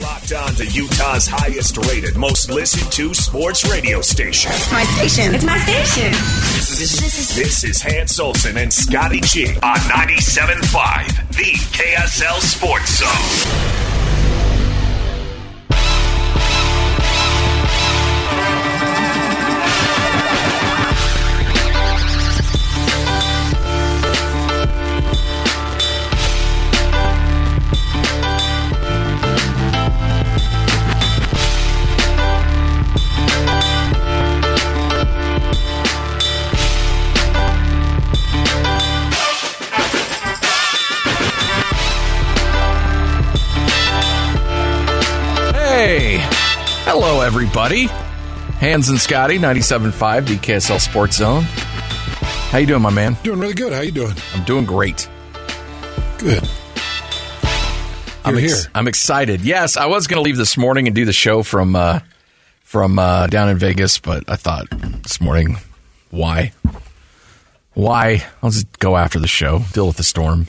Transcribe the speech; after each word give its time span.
Locked 0.00 0.32
on 0.32 0.54
to 0.54 0.66
Utah's 0.66 1.26
highest 1.26 1.76
rated, 1.76 2.16
most 2.16 2.50
listened 2.50 2.90
to 2.92 3.12
sports 3.12 3.68
radio 3.70 4.00
station. 4.00 4.50
It's 4.52 4.72
my 4.72 4.84
station. 4.84 5.34
It's 5.34 5.44
my 5.44 5.58
station. 5.58 6.12
This 6.12 6.80
is, 6.80 7.36
this 7.36 7.64
is, 7.64 7.82
Hans 7.82 8.18
Olsen 8.18 8.56
and 8.56 8.72
Scotty 8.72 9.20
G 9.20 9.48
on 9.62 9.76
97.5, 9.76 11.28
the 11.36 11.52
KSL 11.76 12.40
Sports 12.40 12.98
Zone. 12.98 13.91
Everybody. 47.22 47.86
Hans 48.58 48.88
and 48.88 49.00
Scotty, 49.00 49.38
97.5, 49.38 50.26
the 50.26 50.34
KSL 50.36 50.80
Sports 50.80 51.16
Zone. 51.16 51.42
How 51.42 52.58
you 52.58 52.66
doing, 52.66 52.82
my 52.82 52.90
man? 52.90 53.16
Doing 53.22 53.38
really 53.38 53.54
good. 53.54 53.72
How 53.72 53.80
you 53.80 53.92
doing? 53.92 54.14
I'm 54.34 54.44
doing 54.44 54.64
great. 54.64 55.08
Good. 56.18 56.48
I'm 58.24 58.34
You're 58.34 58.44
ex- 58.44 58.64
here. 58.64 58.72
I'm 58.74 58.88
excited. 58.88 59.40
Yes, 59.40 59.76
I 59.76 59.86
was 59.86 60.06
going 60.06 60.18
to 60.18 60.22
leave 60.22 60.36
this 60.36 60.56
morning 60.56 60.86
and 60.86 60.94
do 60.94 61.04
the 61.04 61.12
show 61.12 61.42
from 61.42 61.74
uh, 61.76 62.00
from 62.62 62.98
uh, 62.98 63.26
down 63.28 63.48
in 63.48 63.56
Vegas, 63.58 63.98
but 63.98 64.24
I 64.28 64.36
thought 64.36 64.66
this 65.02 65.20
morning, 65.20 65.58
why? 66.10 66.52
Why? 67.74 68.24
I'll 68.42 68.50
just 68.50 68.78
go 68.78 68.96
after 68.96 69.18
the 69.18 69.28
show, 69.28 69.60
deal 69.72 69.86
with 69.86 69.96
the 69.96 70.04
storm. 70.04 70.46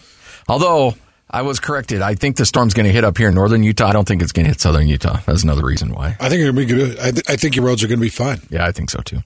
Although 0.47 0.95
I 1.33 1.41
was 1.41 1.59
corrected, 1.59 2.01
I 2.03 2.13
think 2.13 2.37
the 2.37 2.45
storm's 2.45 2.75
going 2.75 2.85
to 2.85 2.91
hit 2.91 3.03
up 3.03 3.17
here 3.17 3.27
in 3.29 3.33
northern 3.33 3.63
Utah. 3.63 3.87
I 3.87 3.93
don't 3.93 4.07
think 4.07 4.21
it's 4.21 4.31
going 4.31 4.45
to 4.45 4.51
hit 4.51 4.61
southern 4.61 4.87
Utah. 4.87 5.17
That's 5.25 5.41
another 5.43 5.65
reason 5.65 5.91
why. 5.91 6.15
I 6.19 6.29
think 6.29 6.43
to 6.43 6.53
be 6.53 6.65
good. 6.65 6.99
I, 6.99 7.09
th- 7.11 7.23
I 7.27 7.35
think 7.37 7.55
your 7.55 7.65
roads 7.65 7.83
are 7.83 7.87
going 7.87 7.97
to 7.99 8.03
be 8.05 8.09
fine. 8.09 8.39
Yeah, 8.51 8.65
I 8.67 8.71
think 8.71 8.91
so 8.91 8.99
too. 9.01 9.23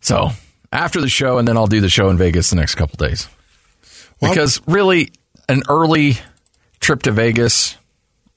So 0.00 0.30
after 0.70 1.00
the 1.00 1.08
show, 1.08 1.38
and 1.38 1.48
then 1.48 1.56
I'll 1.56 1.66
do 1.66 1.80
the 1.80 1.88
show 1.88 2.10
in 2.10 2.18
Vegas 2.18 2.50
the 2.50 2.56
next 2.56 2.74
couple 2.74 2.96
days. 2.96 3.26
Well- 4.20 4.32
because 4.32 4.60
really, 4.66 5.12
an 5.48 5.62
early 5.68 6.18
trip 6.80 7.02
to 7.04 7.10
Vegas, 7.10 7.76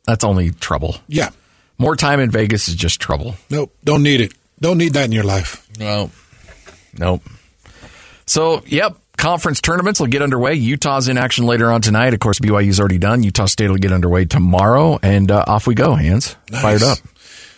that's 0.08 0.24
only 0.24 0.52
trouble. 0.52 0.96
Yeah. 1.10 1.32
More 1.78 1.98
time 1.98 2.22
in 2.22 2.32
Vegas 2.32 2.70
is 2.70 2.76
just 2.76 3.02
trouble. 3.02 3.36
Nope. 3.50 3.76
Don't 3.84 4.02
need 4.02 4.22
it. 4.22 4.34
Don't 4.62 4.78
need 4.78 4.94
that 4.94 5.04
in 5.06 5.12
your 5.12 5.26
life. 5.26 5.68
No. 5.78 6.10
Nope. 6.98 7.22
So, 8.28 8.64
yep, 8.66 8.96
conference 9.18 9.62
tournaments 9.62 10.00
will 10.00 10.08
get 10.08 10.22
underway. 10.22 10.54
Utah's 10.54 11.08
in 11.08 11.18
action 11.18 11.46
later 11.46 11.72
on 11.72 11.82
tonight. 11.82 12.14
Of 12.14 12.20
course, 12.20 12.40
BYU's 12.40 12.80
already 12.80 12.98
done. 12.98 13.24
Utah 13.24 13.46
State 13.46 13.70
will 13.70 13.78
get 13.78 13.92
underway 13.92 14.26
tomorrow, 14.26 15.00
and 15.02 15.32
uh, 15.32 15.44
off 15.48 15.68
we 15.68 15.76
go, 15.76 15.96
Hans. 15.96 16.36
Nice. 16.50 16.62
Fired 16.62 16.84
up. 16.84 16.98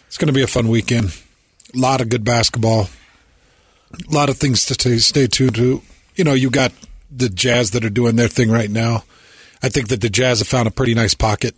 It's 0.08 0.18
going 0.18 0.28
to 0.28 0.34
be 0.34 0.42
a 0.42 0.48
fun 0.48 0.70
weekend. 0.70 1.20
A 1.76 1.78
lot 1.78 2.02
of 2.02 2.10
good 2.10 2.24
basketball. 2.24 2.90
A 3.94 4.14
lot 4.14 4.30
of 4.30 4.38
things 4.38 4.66
to 4.66 4.74
stay, 4.74 4.98
stay 4.98 5.28
tuned 5.28 5.56
to. 5.56 5.82
You 6.16 6.24
know, 6.24 6.34
you 6.34 6.50
got 6.50 6.72
the 7.12 7.30
Jazz 7.30 7.72
that 7.72 7.86
are 7.86 7.90
doing 7.90 8.16
their 8.16 8.28
thing 8.28 8.50
right 8.50 8.70
now. 8.70 9.04
I 9.62 9.70
think 9.70 9.88
that 9.90 10.02
the 10.02 10.10
Jazz 10.10 10.40
have 10.40 10.48
found 10.48 10.68
a 10.68 10.72
pretty 10.72 10.94
nice 10.94 11.14
pocket, 11.14 11.56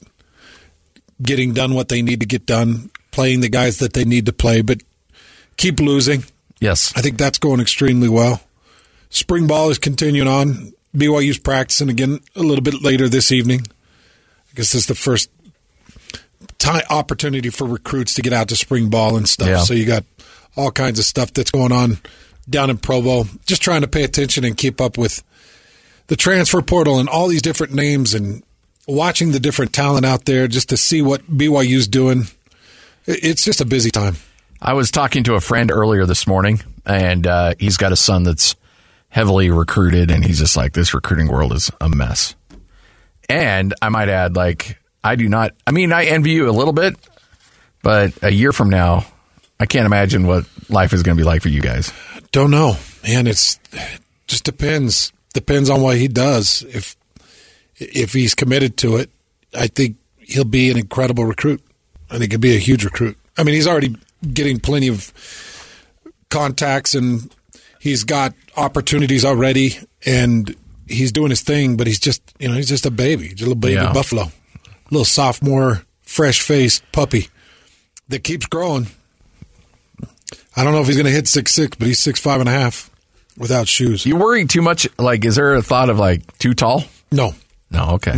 getting 1.21 1.53
done 1.53 1.73
what 1.73 1.89
they 1.89 2.01
need 2.01 2.21
to 2.21 2.25
get 2.25 2.45
done, 2.45 2.91
playing 3.11 3.41
the 3.41 3.49
guys 3.49 3.79
that 3.79 3.93
they 3.93 4.05
need 4.05 4.25
to 4.27 4.33
play, 4.33 4.61
but 4.61 4.81
keep 5.57 5.79
losing. 5.79 6.23
Yes. 6.59 6.93
I 6.95 7.01
think 7.01 7.17
that's 7.17 7.37
going 7.37 7.59
extremely 7.59 8.09
well. 8.09 8.41
Spring 9.09 9.47
ball 9.47 9.69
is 9.69 9.77
continuing 9.77 10.27
on. 10.27 10.73
BYU's 10.95 11.39
practicing 11.39 11.89
again 11.89 12.19
a 12.35 12.41
little 12.41 12.63
bit 12.63 12.81
later 12.81 13.07
this 13.07 13.31
evening. 13.31 13.61
I 13.61 14.55
guess 14.55 14.71
this 14.71 14.75
is 14.81 14.85
the 14.87 14.95
first 14.95 15.29
time 16.57 16.83
opportunity 16.89 17.49
for 17.49 17.65
recruits 17.65 18.15
to 18.15 18.21
get 18.21 18.33
out 18.33 18.49
to 18.49 18.55
spring 18.55 18.89
ball 18.89 19.17
and 19.17 19.27
stuff. 19.27 19.47
Yeah. 19.47 19.59
So 19.59 19.73
you 19.73 19.85
got 19.85 20.03
all 20.55 20.71
kinds 20.71 20.99
of 20.99 21.05
stuff 21.05 21.33
that's 21.33 21.51
going 21.51 21.71
on 21.71 21.99
down 22.49 22.69
in 22.69 22.77
Provo. 22.77 23.25
Just 23.45 23.61
trying 23.61 23.81
to 23.81 23.87
pay 23.87 24.03
attention 24.03 24.43
and 24.43 24.57
keep 24.57 24.81
up 24.81 24.97
with 24.97 25.23
the 26.07 26.15
transfer 26.15 26.61
portal 26.61 26.99
and 26.99 27.07
all 27.07 27.27
these 27.27 27.41
different 27.41 27.73
names 27.73 28.13
and 28.13 28.43
watching 28.87 29.31
the 29.31 29.39
different 29.39 29.73
talent 29.73 30.05
out 30.05 30.25
there 30.25 30.47
just 30.47 30.69
to 30.69 30.77
see 30.77 31.01
what 31.01 31.25
BYU's 31.29 31.87
doing. 31.87 32.23
It's 33.05 33.43
just 33.43 33.61
a 33.61 33.65
busy 33.65 33.91
time. 33.91 34.17
I 34.61 34.73
was 34.73 34.91
talking 34.91 35.23
to 35.23 35.35
a 35.35 35.41
friend 35.41 35.71
earlier 35.71 36.05
this 36.05 36.27
morning, 36.27 36.59
and 36.85 37.25
uh, 37.25 37.53
he's 37.59 37.77
got 37.77 37.91
a 37.91 37.95
son 37.95 38.23
that's 38.23 38.55
heavily 39.09 39.49
recruited, 39.49 40.11
and 40.11 40.23
he's 40.23 40.39
just 40.39 40.55
like, 40.55 40.73
this 40.73 40.93
recruiting 40.93 41.27
world 41.27 41.53
is 41.53 41.71
a 41.81 41.89
mess. 41.89 42.35
And 43.27 43.73
I 43.81 43.89
might 43.89 44.09
add, 44.09 44.35
like, 44.35 44.77
I 45.03 45.15
do 45.15 45.27
not, 45.27 45.53
I 45.67 45.71
mean, 45.71 45.91
I 45.91 46.05
envy 46.05 46.31
you 46.31 46.49
a 46.49 46.51
little 46.51 46.73
bit, 46.73 46.95
but 47.81 48.13
a 48.23 48.31
year 48.31 48.51
from 48.51 48.69
now, 48.69 49.05
I 49.59 49.65
can't 49.65 49.85
imagine 49.85 50.25
what 50.25 50.45
life 50.69 50.93
is 50.93 51.03
going 51.03 51.17
to 51.17 51.21
be 51.21 51.25
like 51.25 51.41
for 51.41 51.49
you 51.49 51.61
guys. 51.61 51.91
Don't 52.31 52.51
know, 52.51 52.77
man. 53.03 53.27
It's 53.27 53.59
just 54.27 54.43
depends. 54.45 55.11
Depends 55.33 55.69
on 55.69 55.81
what 55.81 55.97
he 55.97 56.07
does. 56.07 56.63
If 56.69 56.95
if 57.75 58.13
he's 58.13 58.35
committed 58.35 58.77
to 58.77 58.97
it, 58.97 59.09
I 59.53 59.67
think 59.67 59.97
he'll 60.17 60.43
be 60.43 60.69
an 60.69 60.77
incredible 60.77 61.25
recruit. 61.25 61.61
I 62.09 62.17
think 62.17 62.31
he'll 62.31 62.39
be 62.39 62.55
a 62.55 62.59
huge 62.59 62.83
recruit. 62.83 63.17
I 63.37 63.43
mean, 63.43 63.55
he's 63.55 63.67
already 63.67 63.95
getting 64.33 64.59
plenty 64.59 64.87
of 64.87 65.13
contacts 66.29 66.95
and 66.95 67.33
he's 67.79 68.03
got 68.03 68.33
opportunities 68.57 69.25
already, 69.25 69.77
and 70.05 70.55
he's 70.87 71.11
doing 71.11 71.29
his 71.29 71.41
thing. 71.41 71.77
But 71.77 71.87
he's 71.87 71.99
just 71.99 72.21
you 72.39 72.47
know 72.47 72.53
he's 72.55 72.69
just 72.69 72.85
a 72.85 72.91
baby, 72.91 73.29
just 73.29 73.41
a 73.41 73.45
little 73.45 73.55
baby 73.55 73.75
Yeah. 73.75 73.93
buffalo, 73.93 74.31
little 74.91 75.05
sophomore, 75.05 75.83
fresh 76.03 76.41
faced 76.41 76.83
puppy 76.91 77.27
that 78.09 78.23
keeps 78.23 78.45
growing. 78.45 78.87
I 80.55 80.63
don't 80.63 80.73
know 80.73 80.81
if 80.81 80.87
he's 80.87 80.95
going 80.97 81.05
to 81.05 81.11
hit 81.11 81.27
six 81.27 81.53
six, 81.53 81.77
but 81.77 81.87
he's 81.87 81.99
six 81.99 82.19
five 82.19 82.39
and 82.39 82.49
a 82.49 82.51
half 82.51 82.89
without 83.37 83.67
shoes. 83.67 84.05
You 84.05 84.17
worry 84.17 84.45
too 84.45 84.61
much? 84.61 84.87
Like, 84.97 85.23
is 85.25 85.35
there 85.35 85.55
a 85.55 85.61
thought 85.61 85.89
of 85.89 85.97
like 85.99 86.37
too 86.37 86.53
tall? 86.53 86.83
No, 87.11 87.33
No, 87.71 87.91
okay. 87.91 88.13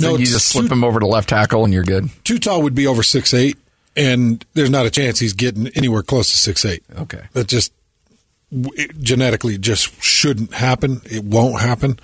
No, 0.00 0.16
you 0.16 0.26
just 0.26 0.48
slip 0.48 0.70
him 0.70 0.84
over 0.84 1.00
to 1.00 1.06
left 1.06 1.28
tackle 1.30 1.64
and 1.64 1.72
you're 1.72 1.84
good. 1.84 2.08
Too 2.24 2.38
tall 2.38 2.62
would 2.62 2.74
be 2.74 2.86
over 2.86 3.02
six 3.02 3.32
eight, 3.32 3.56
and 3.96 4.44
there's 4.54 4.70
not 4.70 4.86
a 4.86 4.90
chance 4.90 5.18
he's 5.18 5.32
getting 5.32 5.68
anywhere 5.68 6.02
close 6.02 6.30
to 6.30 6.36
six 6.36 6.64
eight. 6.64 6.82
Okay, 6.98 7.22
that 7.32 7.46
just 7.48 7.72
it 8.50 8.98
genetically 9.00 9.58
just 9.58 10.02
shouldn't 10.02 10.54
happen. 10.54 11.00
It 11.04 11.24
won't 11.24 11.60
happen. 11.60 11.98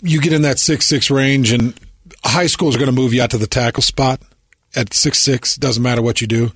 You 0.00 0.20
get 0.20 0.32
in 0.32 0.42
that 0.42 0.58
six 0.58 0.86
six 0.86 1.10
range, 1.10 1.52
and 1.52 1.78
high 2.24 2.46
schools 2.46 2.76
are 2.76 2.78
going 2.78 2.90
to 2.90 3.00
move 3.00 3.14
you 3.14 3.22
out 3.22 3.30
to 3.30 3.38
the 3.38 3.46
tackle 3.46 3.82
spot 3.82 4.20
at 4.74 4.94
six 4.94 5.18
six. 5.18 5.56
Doesn't 5.56 5.82
matter 5.82 6.02
what 6.02 6.20
you 6.20 6.26
do, 6.26 6.50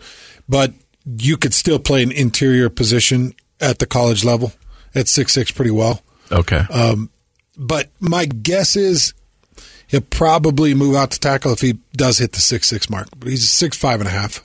but 0.48 0.72
you 1.04 1.36
could 1.36 1.54
still 1.54 1.78
play 1.78 2.02
an 2.02 2.12
interior 2.12 2.68
position 2.68 3.34
at 3.60 3.78
the 3.78 3.86
college 3.86 4.24
level 4.24 4.52
at 4.94 5.08
six 5.08 5.32
six 5.32 5.50
pretty 5.50 5.70
well. 5.70 6.02
Okay. 6.30 6.64
Um, 6.70 7.10
but 7.56 7.88
my 8.00 8.26
guess 8.26 8.76
is 8.76 9.14
he'll 9.86 10.00
probably 10.00 10.74
move 10.74 10.96
out 10.96 11.12
to 11.12 11.20
tackle 11.20 11.52
if 11.52 11.60
he 11.60 11.78
does 11.96 12.18
hit 12.18 12.32
the 12.32 12.40
six 12.40 12.68
six 12.68 12.90
mark. 12.90 13.08
But 13.18 13.28
he's 13.28 13.48
six 13.48 13.76
five 13.76 14.00
and 14.00 14.08
a 14.08 14.12
half. 14.12 14.44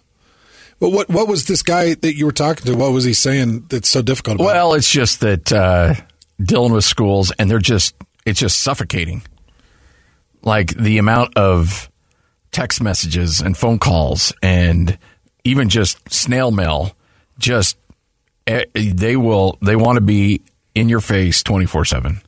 But 0.82 0.90
what 0.90 1.10
what 1.10 1.28
was 1.28 1.46
this 1.46 1.62
guy 1.62 1.94
that 1.94 2.16
you 2.16 2.26
were 2.26 2.32
talking 2.32 2.66
to? 2.66 2.76
What 2.76 2.92
was 2.92 3.04
he 3.04 3.14
saying 3.14 3.68
that's 3.70 3.88
so 3.88 4.02
difficult? 4.02 4.40
Well, 4.40 4.74
it's 4.74 4.90
just 4.90 5.20
that 5.20 5.54
uh, 5.54 5.94
dealing 6.42 6.74
with 6.74 6.84
schools 6.84 7.32
and 7.38 7.50
they're 7.50 7.60
just 7.60 7.94
it's 8.26 8.40
just 8.40 8.60
suffocating. 8.62 9.22
Like 10.42 10.76
the 10.76 10.98
amount 10.98 11.38
of 11.38 11.88
text 12.52 12.82
messages 12.82 13.42
and 13.42 13.56
phone 13.56 13.78
calls 13.78 14.34
and 14.42 14.98
even 15.44 15.70
just 15.70 16.00
snail 16.12 16.50
mail, 16.50 16.96
just 17.38 17.78
eh, 18.48 18.66
they 18.74 19.16
will 19.16 19.60
they 19.62 19.76
want 19.76 19.98
to 19.98 20.02
be 20.02 20.42
in 20.74 20.90
your 20.90 21.00
face 21.00 21.44
twenty 21.44 21.68
four 21.68 21.86
seven 21.86 22.24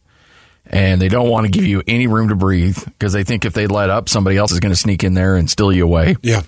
and 0.68 1.02
they 1.02 1.10
don't 1.10 1.30
want 1.30 1.48
to 1.48 1.52
give 1.52 1.66
you 1.66 1.82
any 1.88 2.06
room 2.06 2.30
to 2.30 2.36
breathe 2.36 2.78
because 2.86 3.14
they 3.14 3.24
think 3.24 3.46
if 3.46 3.54
they 3.54 3.66
let 3.66 3.90
up, 3.90 4.10
somebody 4.10 4.38
else 4.38 4.52
is 4.52 4.60
going 4.60 4.72
to 4.72 4.80
sneak 4.80 5.04
in 5.04 5.16
there 5.16 5.38
and 5.38 5.50
steal 5.50 5.74
you 5.74 5.84
away. 5.84 6.16
Yeah. 6.22 6.44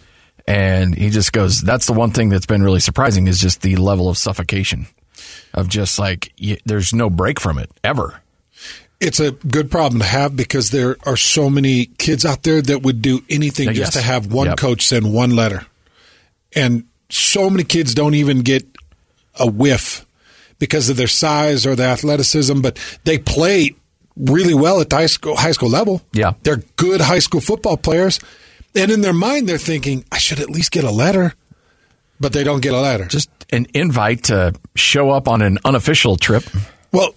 And 0.47 0.95
he 0.95 1.09
just 1.09 1.33
goes, 1.33 1.61
that's 1.61 1.87
the 1.87 1.93
one 1.93 2.11
thing 2.11 2.29
that's 2.29 2.45
been 2.45 2.61
really 2.61 2.79
surprising 2.79 3.27
is 3.27 3.39
just 3.39 3.61
the 3.61 3.75
level 3.77 4.09
of 4.09 4.17
suffocation 4.17 4.87
of 5.53 5.69
just 5.69 5.97
like, 5.97 6.31
there's 6.65 6.93
no 6.93 7.09
break 7.09 7.39
from 7.39 7.57
it 7.57 7.71
ever. 7.83 8.21
It's 8.99 9.19
a 9.19 9.31
good 9.31 9.71
problem 9.71 9.99
to 9.99 10.05
have 10.05 10.35
because 10.35 10.71
there 10.71 10.97
are 11.05 11.17
so 11.17 11.49
many 11.49 11.85
kids 11.85 12.25
out 12.25 12.43
there 12.43 12.61
that 12.61 12.83
would 12.83 13.01
do 13.01 13.21
anything 13.29 13.69
yes. 13.69 13.77
just 13.77 13.93
to 13.93 14.01
have 14.01 14.31
one 14.31 14.47
Yep. 14.47 14.57
coach 14.57 14.85
send 14.85 15.13
one 15.13 15.31
letter. 15.35 15.65
And 16.53 16.85
so 17.09 17.49
many 17.49 17.63
kids 17.63 17.93
don't 17.93 18.15
even 18.15 18.39
get 18.39 18.65
a 19.37 19.47
whiff 19.47 20.05
because 20.59 20.89
of 20.89 20.97
their 20.97 21.07
size 21.07 21.65
or 21.65 21.75
their 21.75 21.89
athleticism, 21.89 22.61
but 22.61 22.77
they 23.03 23.17
play 23.17 23.75
really 24.15 24.53
well 24.53 24.79
at 24.79 24.89
the 24.89 24.95
high 24.95 25.05
school 25.07 25.35
high 25.35 25.51
school 25.51 25.69
level. 25.69 26.01
Yeah. 26.13 26.33
They're 26.43 26.63
good 26.77 27.01
high 27.01 27.19
school 27.19 27.41
football 27.41 27.77
players. 27.77 28.19
And 28.75 28.91
in 28.91 29.01
their 29.01 29.13
mind 29.13 29.47
they're 29.47 29.57
thinking, 29.57 30.05
I 30.11 30.17
should 30.17 30.39
at 30.39 30.49
least 30.49 30.71
get 30.71 30.83
a 30.83 30.91
letter. 30.91 31.33
But 32.19 32.33
they 32.33 32.43
don't 32.43 32.61
get 32.61 32.73
a 32.73 32.79
letter. 32.79 33.05
Just 33.05 33.29
an 33.51 33.67
invite 33.73 34.25
to 34.25 34.53
show 34.75 35.11
up 35.11 35.27
on 35.27 35.41
an 35.41 35.57
unofficial 35.65 36.15
trip. 36.15 36.43
Well, 36.91 37.13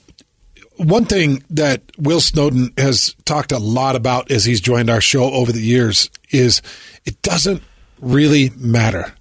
one 0.76 1.04
thing 1.04 1.42
that 1.50 1.82
Will 1.98 2.20
Snowden 2.20 2.72
has 2.76 3.14
talked 3.24 3.52
a 3.52 3.58
lot 3.58 3.96
about 3.96 4.30
as 4.30 4.44
he's 4.44 4.60
joined 4.60 4.90
our 4.90 5.00
show 5.00 5.24
over 5.24 5.52
the 5.52 5.60
years 5.60 6.10
is 6.30 6.62
it 7.04 7.20
doesn't 7.22 7.62
really 8.00 8.50
matter. 8.56 9.12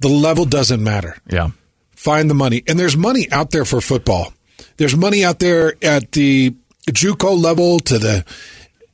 The 0.00 0.08
level 0.08 0.44
doesn't 0.44 0.82
matter. 0.82 1.16
Yeah. 1.28 1.50
Find 1.94 2.30
the 2.30 2.34
money. 2.34 2.62
And 2.66 2.78
there's 2.78 2.96
money 2.96 3.30
out 3.30 3.50
there 3.50 3.64
for 3.64 3.80
football. 3.80 4.32
There's 4.76 4.96
money 4.96 5.24
out 5.24 5.38
there 5.38 5.74
at 5.82 6.12
the 6.12 6.54
JUCO 6.88 7.40
level 7.40 7.78
to 7.80 7.98
the 7.98 8.24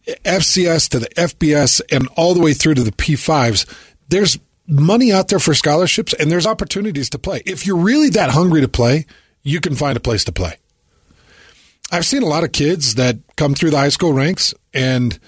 FCS 0.06 0.88
to 0.90 0.98
the 1.00 1.08
FBS 1.10 1.80
and 1.90 2.08
all 2.16 2.34
the 2.34 2.40
way 2.40 2.54
through 2.54 2.74
to 2.74 2.82
the 2.82 2.92
P5s. 2.92 3.66
There's 4.08 4.38
money 4.68 5.12
out 5.12 5.28
there 5.28 5.38
for 5.38 5.54
scholarships 5.54 6.12
and 6.14 6.30
there's 6.30 6.46
opportunities 6.46 7.10
to 7.10 7.18
play. 7.18 7.42
If 7.46 7.66
you're 7.66 7.76
really 7.76 8.10
that 8.10 8.30
hungry 8.30 8.60
to 8.60 8.68
play, 8.68 9.06
you 9.42 9.60
can 9.60 9.74
find 9.74 9.96
a 9.96 10.00
place 10.00 10.24
to 10.24 10.32
play. 10.32 10.56
I've 11.90 12.06
seen 12.06 12.22
a 12.22 12.26
lot 12.26 12.44
of 12.44 12.52
kids 12.52 12.96
that 12.96 13.18
come 13.36 13.54
through 13.54 13.70
the 13.70 13.78
high 13.78 13.90
school 13.90 14.12
ranks 14.12 14.54
and 14.74 15.18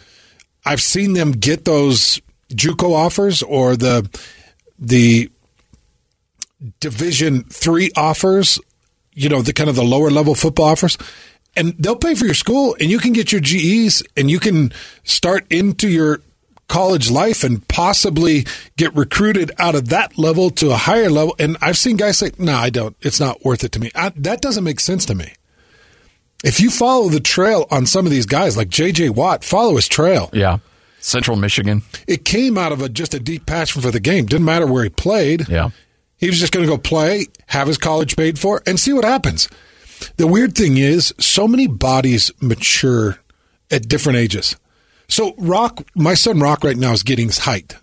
I've 0.64 0.82
seen 0.82 1.12
them 1.12 1.32
get 1.32 1.64
those 1.64 2.20
JUCO 2.50 2.94
offers 2.94 3.42
or 3.42 3.76
the 3.76 4.08
the 4.78 5.30
division 6.80 7.44
3 7.44 7.90
offers, 7.96 8.58
you 9.12 9.28
know, 9.28 9.42
the 9.42 9.52
kind 9.52 9.70
of 9.70 9.76
the 9.76 9.84
lower 9.84 10.10
level 10.10 10.34
football 10.34 10.66
offers 10.66 10.98
and 11.58 11.74
they'll 11.78 11.96
pay 11.96 12.14
for 12.14 12.24
your 12.24 12.34
school 12.34 12.76
and 12.80 12.90
you 12.90 12.98
can 12.98 13.12
get 13.12 13.32
your 13.32 13.40
GEs 13.40 14.02
and 14.16 14.30
you 14.30 14.38
can 14.38 14.72
start 15.04 15.44
into 15.50 15.88
your 15.88 16.20
college 16.68 17.10
life 17.10 17.42
and 17.42 17.66
possibly 17.66 18.46
get 18.76 18.94
recruited 18.94 19.50
out 19.58 19.74
of 19.74 19.88
that 19.88 20.16
level 20.18 20.50
to 20.50 20.70
a 20.70 20.76
higher 20.76 21.10
level. 21.10 21.34
And 21.38 21.56
I've 21.60 21.78
seen 21.78 21.96
guys 21.96 22.18
say, 22.18 22.30
no, 22.38 22.54
I 22.54 22.70
don't. 22.70 22.96
It's 23.00 23.18
not 23.18 23.44
worth 23.44 23.64
it 23.64 23.72
to 23.72 23.80
me. 23.80 23.90
I, 23.94 24.10
that 24.16 24.40
doesn't 24.40 24.64
make 24.64 24.78
sense 24.80 25.04
to 25.06 25.14
me. 25.14 25.32
If 26.44 26.60
you 26.60 26.70
follow 26.70 27.08
the 27.08 27.20
trail 27.20 27.66
on 27.70 27.86
some 27.86 28.06
of 28.06 28.12
these 28.12 28.26
guys, 28.26 28.56
like 28.56 28.68
JJ 28.68 29.10
Watt, 29.10 29.42
follow 29.42 29.74
his 29.76 29.88
trail. 29.88 30.30
Yeah. 30.32 30.58
Central 31.00 31.36
Michigan. 31.36 31.82
It 32.06 32.24
came 32.24 32.56
out 32.56 32.70
of 32.70 32.82
a, 32.82 32.88
just 32.88 33.14
a 33.14 33.18
deep 33.18 33.46
passion 33.46 33.82
for 33.82 33.90
the 33.90 34.00
game. 34.00 34.26
Didn't 34.26 34.44
matter 34.44 34.66
where 34.66 34.84
he 34.84 34.90
played. 34.90 35.48
Yeah. 35.48 35.70
He 36.16 36.28
was 36.28 36.38
just 36.38 36.52
going 36.52 36.66
to 36.66 36.70
go 36.70 36.78
play, 36.78 37.26
have 37.46 37.66
his 37.66 37.78
college 37.78 38.16
paid 38.16 38.38
for, 38.38 38.62
and 38.66 38.78
see 38.78 38.92
what 38.92 39.04
happens. 39.04 39.48
The 40.16 40.26
weird 40.26 40.54
thing 40.54 40.76
is, 40.76 41.14
so 41.18 41.48
many 41.48 41.66
bodies 41.66 42.30
mature 42.40 43.18
at 43.70 43.88
different 43.88 44.18
ages. 44.18 44.56
So, 45.08 45.34
Rock, 45.38 45.86
my 45.94 46.14
son 46.14 46.40
Rock 46.40 46.64
right 46.64 46.76
now 46.76 46.92
is 46.92 47.02
getting 47.02 47.26
his 47.26 47.38
height. 47.38 47.76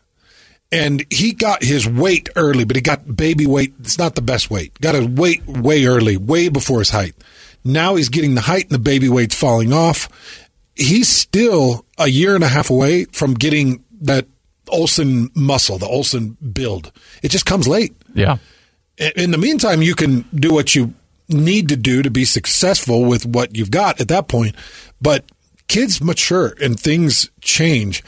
And 0.71 1.06
he 1.12 1.31
got 1.31 1.63
his 1.63 1.88
weight 1.88 2.29
early, 2.35 2.65
but 2.65 2.75
he 2.75 2.81
got 2.81 3.15
baby 3.15 3.45
weight. 3.45 3.73
It's 3.79 3.97
not 3.97 4.15
the 4.15 4.21
best 4.21 4.50
weight. 4.50 4.79
Got 4.81 4.95
his 4.95 5.07
weight 5.07 5.45
way 5.45 5.85
early, 5.85 6.17
way 6.17 6.50
before 6.50 6.79
his 6.79 6.89
height. 6.89 7.15
Now 7.63 7.95
he's 7.95 8.09
getting 8.09 8.35
the 8.35 8.41
height 8.41 8.63
and 8.65 8.71
the 8.71 8.79
baby 8.79 9.09
weight's 9.09 9.35
falling 9.35 9.73
off. 9.73 10.09
He's 10.75 11.07
still 11.07 11.85
a 11.97 12.07
year 12.07 12.35
and 12.35 12.44
a 12.44 12.47
half 12.47 12.69
away 12.69 13.06
from 13.06 13.33
getting 13.33 13.83
that 14.01 14.27
Olsen 14.67 15.31
muscle, 15.35 15.77
the 15.77 15.88
Olsen 15.88 16.38
build. 16.53 16.91
It 17.23 17.29
just 17.29 17.45
comes 17.45 17.67
late. 17.67 17.95
Yeah. 18.13 18.38
In 19.15 19.31
the 19.31 19.38
meantime, 19.38 19.81
you 19.81 19.95
can 19.95 20.25
do 20.33 20.53
what 20.53 20.75
you 20.75 20.94
need 21.30 21.69
to 21.69 21.75
do 21.75 22.01
to 22.01 22.10
be 22.10 22.25
successful 22.25 23.04
with 23.06 23.25
what 23.25 23.56
you've 23.57 23.72
got 23.72 24.00
at 24.01 24.07
that 24.10 24.27
point. 24.27 24.56
But 25.01 25.25
kids 25.68 26.01
mature 26.01 26.54
and 26.62 26.80
things 26.80 27.30
change. 27.42 28.04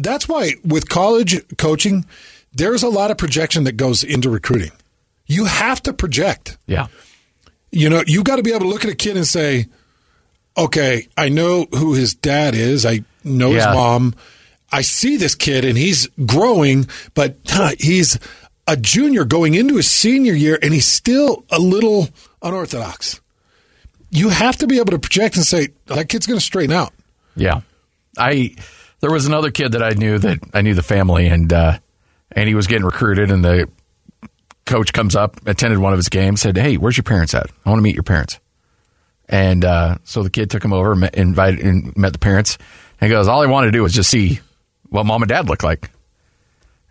That's 0.00 0.28
why 0.28 0.52
with 0.64 0.88
college 0.88 1.40
coaching, 1.58 2.04
there's 2.52 2.82
a 2.82 2.88
lot 2.88 3.10
of 3.10 3.18
projection 3.18 3.64
that 3.64 3.76
goes 3.76 4.04
into 4.04 4.30
recruiting. 4.30 4.70
You 5.26 5.46
have 5.46 5.82
to 5.84 5.92
project. 5.92 6.56
Yeah. 6.66 6.86
You 7.72 7.90
know, 7.90 8.04
you've 8.06 8.24
got 8.24 8.36
to 8.36 8.42
be 8.42 8.50
able 8.50 8.60
to 8.60 8.68
look 8.68 8.84
at 8.84 8.90
a 8.90 8.94
kid 8.94 9.16
and 9.16 9.26
say, 9.26 9.66
okay, 10.56 11.08
I 11.16 11.28
know 11.28 11.66
who 11.72 11.94
his 11.94 12.14
dad 12.14 12.54
is. 12.54 12.86
I 12.86 13.00
know 13.24 13.50
Yeah. 13.50 13.68
his 13.68 13.74
mom. 13.74 14.14
I 14.70 14.82
see 14.82 15.16
this 15.16 15.34
kid 15.34 15.64
and 15.64 15.76
he's 15.78 16.06
growing, 16.26 16.88
but 17.14 17.36
huh, 17.46 17.72
he's 17.78 18.18
a 18.66 18.76
junior 18.76 19.24
going 19.24 19.54
into 19.54 19.76
his 19.76 19.88
senior 19.90 20.32
year 20.34 20.58
and 20.62 20.72
he's 20.72 20.86
still 20.86 21.44
a 21.50 21.58
little 21.58 22.08
unorthodox. 22.44 23.20
You 24.10 24.28
have 24.28 24.56
to 24.58 24.68
be 24.68 24.76
able 24.78 24.92
to 24.92 24.98
project 24.98 25.36
and 25.36 25.44
say, 25.44 25.68
that 25.86 26.08
kid's 26.08 26.26
going 26.26 26.38
to 26.38 26.44
straighten 26.44 26.74
out. 26.74 26.92
Yeah. 27.34 27.62
I 28.16 28.54
there 29.00 29.10
was 29.10 29.26
another 29.26 29.50
kid 29.50 29.72
that 29.72 29.82
I 29.82 29.90
knew 29.90 30.18
that 30.18 30.38
I 30.52 30.62
knew 30.62 30.74
the 30.74 30.84
family 30.84 31.26
and 31.26 31.52
uh 31.52 31.78
and 32.30 32.48
he 32.48 32.54
was 32.54 32.68
getting 32.68 32.84
recruited 32.84 33.32
and 33.32 33.44
the 33.44 33.68
coach 34.66 34.92
comes 34.92 35.14
up, 35.16 35.46
attended 35.46 35.78
one 35.78 35.92
of 35.92 35.98
his 35.98 36.08
games, 36.08 36.40
said, 36.40 36.56
"Hey, 36.56 36.76
where's 36.76 36.96
your 36.96 37.04
parents 37.04 37.34
at? 37.34 37.50
I 37.64 37.70
want 37.70 37.78
to 37.78 37.82
meet 37.82 37.94
your 37.94 38.02
parents." 38.04 38.38
And 39.28 39.64
uh, 39.64 39.98
so 40.04 40.22
the 40.22 40.30
kid 40.30 40.50
took 40.50 40.64
him 40.64 40.72
over, 40.72 40.94
met, 40.94 41.14
invited, 41.14 41.60
and 41.60 41.96
met 41.96 42.12
the 42.12 42.18
parents. 42.18 42.58
And 43.00 43.10
he 43.10 43.14
goes, 43.14 43.28
"All 43.28 43.42
I 43.42 43.46
wanted 43.46 43.66
to 43.66 43.72
do 43.72 43.82
was 43.82 43.92
just 43.92 44.10
see 44.10 44.40
what 44.88 45.06
mom 45.06 45.22
and 45.22 45.28
dad 45.28 45.48
look 45.48 45.62
like, 45.62 45.90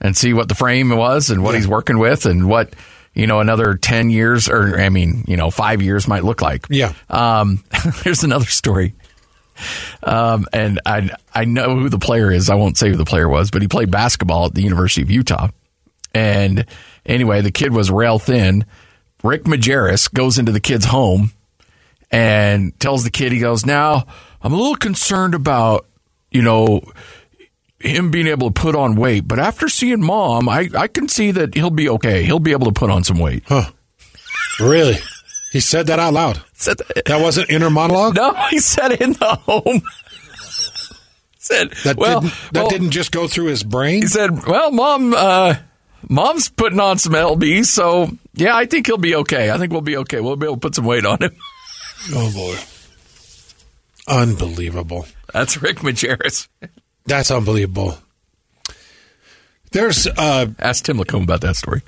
and 0.02 0.16
see 0.16 0.34
what 0.34 0.50
the 0.50 0.56
frame 0.56 0.90
was, 0.90 1.30
and 1.30 1.44
what 1.44 1.56
he's 1.56 1.68
working 1.68 2.00
with, 2.00 2.26
and 2.26 2.48
what 2.48 2.74
you 3.14 3.28
know 3.28 3.40
another 3.40 3.76
ten 3.76 4.10
years, 4.10 4.50
or 4.50 4.80
I 4.80 4.90
mean, 4.90 5.26
you 5.28 5.38
know, 5.38 5.52
five 5.52 5.82
years 5.82 6.08
might 6.08 6.24
look 6.24 6.42
like." 6.42 6.66
Yeah. 6.70 6.94
Um, 7.10 7.64
here's 8.04 8.24
another 8.24 8.46
story. 8.46 8.94
Um, 10.02 10.46
and 10.52 10.80
I 10.86 11.10
I 11.34 11.46
know 11.46 11.78
who 11.78 11.90
the 11.90 12.00
player 12.00 12.32
is. 12.32 12.50
I 12.50 12.56
won't 12.56 12.78
say 12.78 12.90
who 12.90 12.98
the 12.98 13.06
player 13.06 13.30
was, 13.30 13.52
but 13.52 13.62
he 13.62 13.68
played 13.68 13.92
basketball 13.92 14.46
at 14.46 14.54
the 14.54 14.64
University 14.64 15.02
of 15.02 15.12
Utah. 15.12 15.50
And 16.14 16.66
anyway, 17.06 17.42
the 17.42 17.52
kid 17.52 17.72
was 17.72 17.90
rail 17.90 18.20
thin. 18.20 18.66
Rick 19.24 19.44
Majerus 19.44 20.14
goes 20.14 20.38
into 20.38 20.52
the 20.52 20.60
kid's 20.60 20.86
home 20.86 21.32
and 22.12 22.78
tells 22.80 23.04
the 23.04 23.10
kid, 23.10 23.32
he 23.32 23.40
goes, 23.40 23.66
Now, 23.66 24.06
I'm 24.42 24.54
a 24.54 24.58
little 24.58 24.76
concerned 24.76 25.34
about, 25.34 25.88
you 26.30 26.42
know, 26.42 26.82
him 27.84 28.12
being 28.12 28.28
able 28.28 28.52
to 28.52 28.62
put 28.62 28.76
on 28.76 28.96
weight, 28.96 29.28
but 29.28 29.40
after 29.40 29.68
seeing 29.68 30.02
mom, 30.02 30.48
I, 30.50 30.70
I 30.76 30.88
can 30.88 31.10
see 31.10 31.32
that 31.32 31.54
he'll 31.54 31.70
be 31.70 31.90
okay. 31.90 32.24
He'll 32.24 32.40
be 32.40 32.52
able 32.52 32.68
to 32.68 32.72
put 32.72 32.90
on 32.90 33.04
some 33.04 33.20
weight. 33.20 33.44
Huh. 33.46 33.70
Really? 34.60 34.98
He 35.52 35.60
said 35.60 35.88
that 35.88 36.00
out 36.00 36.14
loud. 36.14 36.42
Said 36.54 36.78
that, 36.78 37.06
that 37.06 37.22
wasn't 37.22 37.50
inner 37.50 37.70
monologue? 37.70 38.16
No, 38.16 38.34
he 38.50 38.60
said 38.60 38.94
it 38.94 39.02
in 39.02 39.12
the 39.14 39.36
home. 39.36 39.82
said, 41.38 41.72
That 41.84 41.98
well, 41.98 42.22
didn't 42.22 42.34
that 42.54 42.62
well, 42.62 42.70
didn't 42.70 42.92
just 42.92 43.12
go 43.12 43.28
through 43.28 43.48
his 43.48 43.64
brain. 43.64 44.02
He 44.02 44.08
said, 44.08 44.48
"Well, 44.48 44.72
mom, 44.72 45.14
uh, 45.14 45.56
mom's 46.08 46.48
putting 46.48 46.80
on 46.80 47.00
some 47.00 47.12
lb, 47.12 47.66
so 47.66 48.10
yeah, 48.34 48.56
I 48.56 48.66
think 48.66 48.88
he'll 48.88 48.98
be 48.98 49.14
okay. 49.16 49.52
I 49.52 49.58
think 49.58 49.74
we'll 49.74 49.82
be 49.82 49.98
okay. 49.98 50.22
We'll 50.22 50.38
be 50.38 50.46
able 50.46 50.56
to 50.56 50.62
put 50.62 50.76
some 50.76 50.86
weight 50.86 51.06
on 51.06 51.22
him." 51.22 51.36
Oh 52.14 52.32
boy, 52.34 52.58
unbelievable! 54.08 55.06
That's 55.34 55.62
Rick 55.62 55.80
Majerus. 55.80 56.48
That's 57.06 57.32
unbelievable. 57.32 57.98
There's 59.72 60.06
uh, 60.08 60.48
ask 60.60 60.84
Tim 60.86 60.98
Lacombe 61.00 61.24
about 61.24 61.42
that 61.42 61.56
story. 61.56 61.82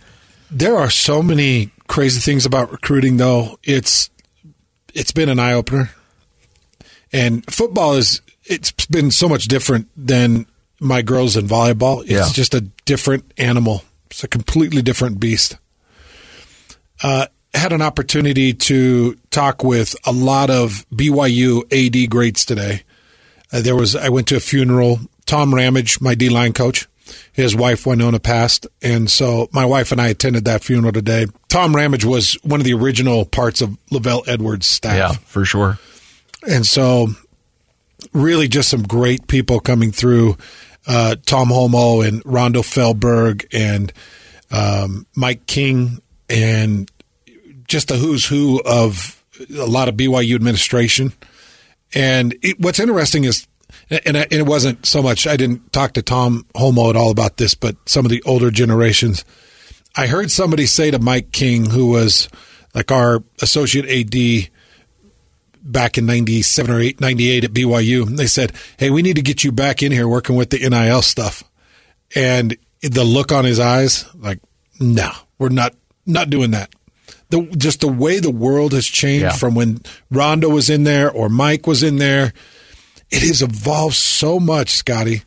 There 0.51 0.75
are 0.77 0.89
so 0.89 1.21
many 1.21 1.71
crazy 1.87 2.19
things 2.19 2.45
about 2.45 2.71
recruiting, 2.71 3.17
though. 3.17 3.59
It's 3.63 4.09
it's 4.93 5.11
been 5.11 5.29
an 5.29 5.39
eye 5.39 5.53
opener, 5.53 5.91
and 7.13 7.45
football 7.51 7.93
is 7.93 8.21
it's 8.43 8.71
been 8.87 9.11
so 9.11 9.29
much 9.29 9.45
different 9.45 9.87
than 9.95 10.45
my 10.79 11.01
girls 11.01 11.37
in 11.37 11.47
volleyball. 11.47 12.01
It's 12.01 12.11
Yeah. 12.11 12.29
just 12.31 12.53
a 12.53 12.61
different 12.85 13.31
animal. 13.37 13.83
It's 14.11 14.23
a 14.23 14.27
completely 14.27 14.81
different 14.81 15.19
beast. 15.19 15.57
Uh, 17.03 17.27
had 17.53 17.71
an 17.71 17.81
opportunity 17.81 18.53
to 18.53 19.17
talk 19.31 19.63
with 19.63 19.95
a 20.05 20.11
lot 20.11 20.49
of 20.49 20.85
BYU 20.93 21.63
AD 21.71 22.07
greats 22.09 22.45
today. 22.45 22.83
Uh, 23.55 23.61
there 23.61 23.75
was 23.75 23.95
I 23.95 24.09
went 24.09 24.27
to 24.27 24.35
a 24.35 24.41
funeral. 24.41 24.99
Tom 25.25 25.55
Ramage, 25.55 26.01
my 26.01 26.13
D 26.13 26.27
line 26.27 26.51
coach, 26.51 26.89
his 27.31 27.55
wife 27.55 27.85
Winona 27.85 28.19
passed, 28.19 28.67
and 28.81 29.09
so 29.09 29.47
my 29.53 29.65
wife 29.65 29.93
and 29.93 30.01
I 30.01 30.09
attended 30.09 30.43
that 30.45 30.61
funeral 30.61 30.91
today. 30.91 31.27
Tom 31.47 31.73
Ramage 31.73 32.03
was 32.03 32.33
one 32.43 32.59
of 32.59 32.65
the 32.65 32.73
original 32.73 33.23
parts 33.23 33.61
of 33.61 33.77
LaVell 33.91 34.27
Edwards' 34.27 34.67
staff. 34.67 34.97
Yeah, 34.97 35.11
for 35.13 35.45
sure. 35.45 35.79
And 36.47 36.65
so, 36.65 37.07
really, 38.11 38.49
just 38.49 38.69
some 38.69 38.83
great 38.83 39.27
people 39.27 39.61
coming 39.61 39.93
through. 39.93 40.37
Uh, 40.85 41.15
Tom 41.25 41.47
Holmoe 41.47 42.05
and 42.05 42.21
Rondo 42.25 42.61
Fehlberg 42.61 43.45
and 43.53 43.91
um, 44.51 45.07
Mike 45.15 45.47
King 45.47 46.01
and 46.29 46.91
just 47.67 47.87
the 47.87 47.95
who's 47.95 48.25
who 48.25 48.61
of 48.63 49.23
a 49.57 49.65
lot 49.65 49.87
of 49.87 49.95
BYU 49.95 50.35
administration. 50.35 51.13
And 51.93 52.35
it, 52.41 52.59
what's 52.59 52.79
interesting 52.79 53.23
is, 53.23 53.47
and, 53.89 54.17
I, 54.17 54.21
and 54.21 54.33
it 54.33 54.45
wasn't 54.45 54.85
so 54.85 55.01
much, 55.01 55.27
I 55.27 55.37
didn't 55.37 55.71
talk 55.71 55.93
to 55.93 56.01
Tom 56.01 56.45
Holmoe 56.55 56.89
at 56.89 56.95
all 56.95 57.11
about 57.11 57.37
this, 57.37 57.55
but 57.55 57.75
some 57.87 58.05
of 58.05 58.11
the 58.11 58.23
older 58.23 58.51
generations. 58.51 59.23
I 59.95 60.07
heard 60.07 60.31
somebody 60.31 60.65
say 60.65 60.91
to 60.91 60.99
Mike 60.99 61.31
King, 61.31 61.69
who 61.69 61.87
was 61.87 62.27
like 62.73 62.91
our 62.91 63.23
associate 63.41 63.85
AD 63.85 64.49
back 65.61 65.97
in 65.97 66.05
97 66.05 66.73
or 66.73 66.79
8, 66.79 67.01
98 67.01 67.43
at 67.43 67.51
BYU, 67.51 68.05
they 68.17 68.27
said, 68.27 68.53
Hey, 68.77 68.89
we 68.89 69.01
need 69.01 69.15
to 69.15 69.21
get 69.21 69.43
you 69.43 69.51
back 69.51 69.81
in 69.81 69.91
here 69.91 70.07
working 70.07 70.35
with 70.35 70.49
the 70.49 70.67
NIL 70.69 71.01
stuff. 71.01 71.43
And 72.13 72.57
the 72.81 73.03
look 73.03 73.31
on 73.31 73.45
his 73.45 73.59
eyes, 73.59 74.05
like, 74.15 74.39
no, 74.79 75.09
we're 75.39 75.49
not, 75.49 75.73
not 76.05 76.29
doing 76.29 76.51
that. 76.51 76.73
The, 77.35 77.55
just 77.57 77.81
the 77.81 77.87
way 77.87 78.19
the 78.19 78.31
world 78.31 78.73
has 78.73 78.85
changed 78.85 79.23
Yeah. 79.23 79.31
from 79.33 79.55
when 79.55 79.81
Rondo 80.09 80.49
was 80.49 80.69
in 80.69 80.83
there 80.83 81.11
or 81.11 81.27
Mike 81.29 81.67
was 81.67 81.83
in 81.83 81.97
there, 81.97 82.33
it 83.11 83.21
has 83.23 83.41
evolved 83.41 83.95
so 83.95 84.39
much, 84.39 84.69
Scotty, 84.71 85.23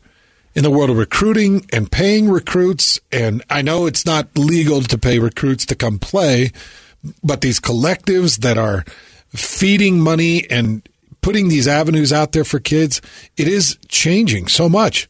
in 0.55 0.63
the 0.63 0.69
world 0.71 0.89
of 0.89 0.97
recruiting 0.97 1.65
and 1.71 1.91
paying 1.91 2.29
recruits. 2.29 2.99
And 3.11 3.43
I 3.49 3.61
know 3.61 3.85
it's 3.85 4.05
not 4.05 4.27
legal 4.37 4.81
to 4.81 4.97
pay 4.97 5.19
recruits 5.19 5.65
to 5.67 5.75
come 5.75 5.99
play, 5.99 6.51
but 7.23 7.41
these 7.41 7.59
collectives 7.59 8.39
that 8.39 8.57
are 8.57 8.83
feeding 9.29 9.99
money 9.99 10.49
and 10.49 10.81
putting 11.21 11.49
these 11.49 11.67
avenues 11.67 12.11
out 12.11 12.31
there 12.31 12.43
for 12.43 12.59
kids, 12.59 13.01
it 13.37 13.47
is 13.47 13.77
changing 13.87 14.47
so 14.47 14.67
much. 14.67 15.07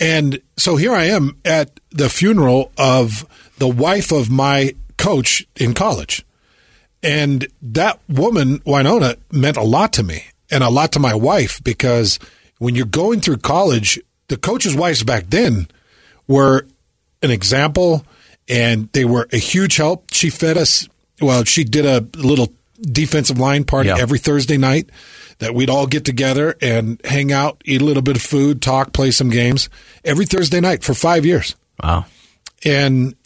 And 0.00 0.40
so 0.56 0.76
here 0.76 0.94
I 0.94 1.04
am 1.04 1.36
at 1.44 1.78
the 1.90 2.08
funeral 2.08 2.72
of 2.78 3.26
the 3.58 3.68
wife 3.68 4.10
of 4.10 4.30
my 4.30 4.74
coach 5.02 5.44
in 5.56 5.74
college. 5.74 6.24
And 7.02 7.48
that 7.60 7.98
woman, 8.08 8.62
Winona, 8.64 9.16
meant 9.32 9.56
a 9.56 9.62
lot 9.62 9.92
to 9.94 10.02
me 10.04 10.22
and 10.50 10.62
a 10.62 10.70
lot 10.70 10.92
to 10.92 11.00
my 11.00 11.14
wife 11.14 11.60
because 11.64 12.18
when 12.58 12.76
you're 12.76 12.86
going 12.86 13.20
through 13.20 13.38
college, 13.38 13.98
the 14.28 14.36
coaches' 14.36 14.76
wives 14.76 15.02
back 15.02 15.24
then 15.28 15.66
were 16.28 16.66
an 17.22 17.30
example 17.32 18.06
and 18.48 18.88
they 18.92 19.04
were 19.04 19.28
a 19.32 19.36
huge 19.38 19.76
help. 19.76 20.04
She 20.12 20.30
fed 20.30 20.56
us, 20.56 20.88
well, 21.20 21.42
she 21.44 21.64
did 21.64 21.84
a 21.86 22.06
little 22.16 22.52
defensive 22.80 23.38
line 23.38 23.64
party 23.64 23.88
Yeah. 23.88 23.98
every 23.98 24.18
Thursday 24.20 24.56
night 24.56 24.88
that 25.38 25.54
we'd 25.56 25.70
all 25.70 25.86
get 25.88 26.04
together 26.04 26.56
and 26.62 27.00
hang 27.04 27.32
out, 27.32 27.60
eat 27.64 27.80
a 27.82 27.84
little 27.84 28.02
bit 28.02 28.14
of 28.16 28.22
food, 28.22 28.62
talk, 28.62 28.92
play 28.92 29.10
some 29.10 29.28
games 29.30 29.68
every 30.04 30.26
Thursday 30.26 30.60
night 30.60 30.84
for 30.84 30.94
five 30.94 31.26
years 31.26 31.56
Wow. 31.82 32.06
and 32.64 33.16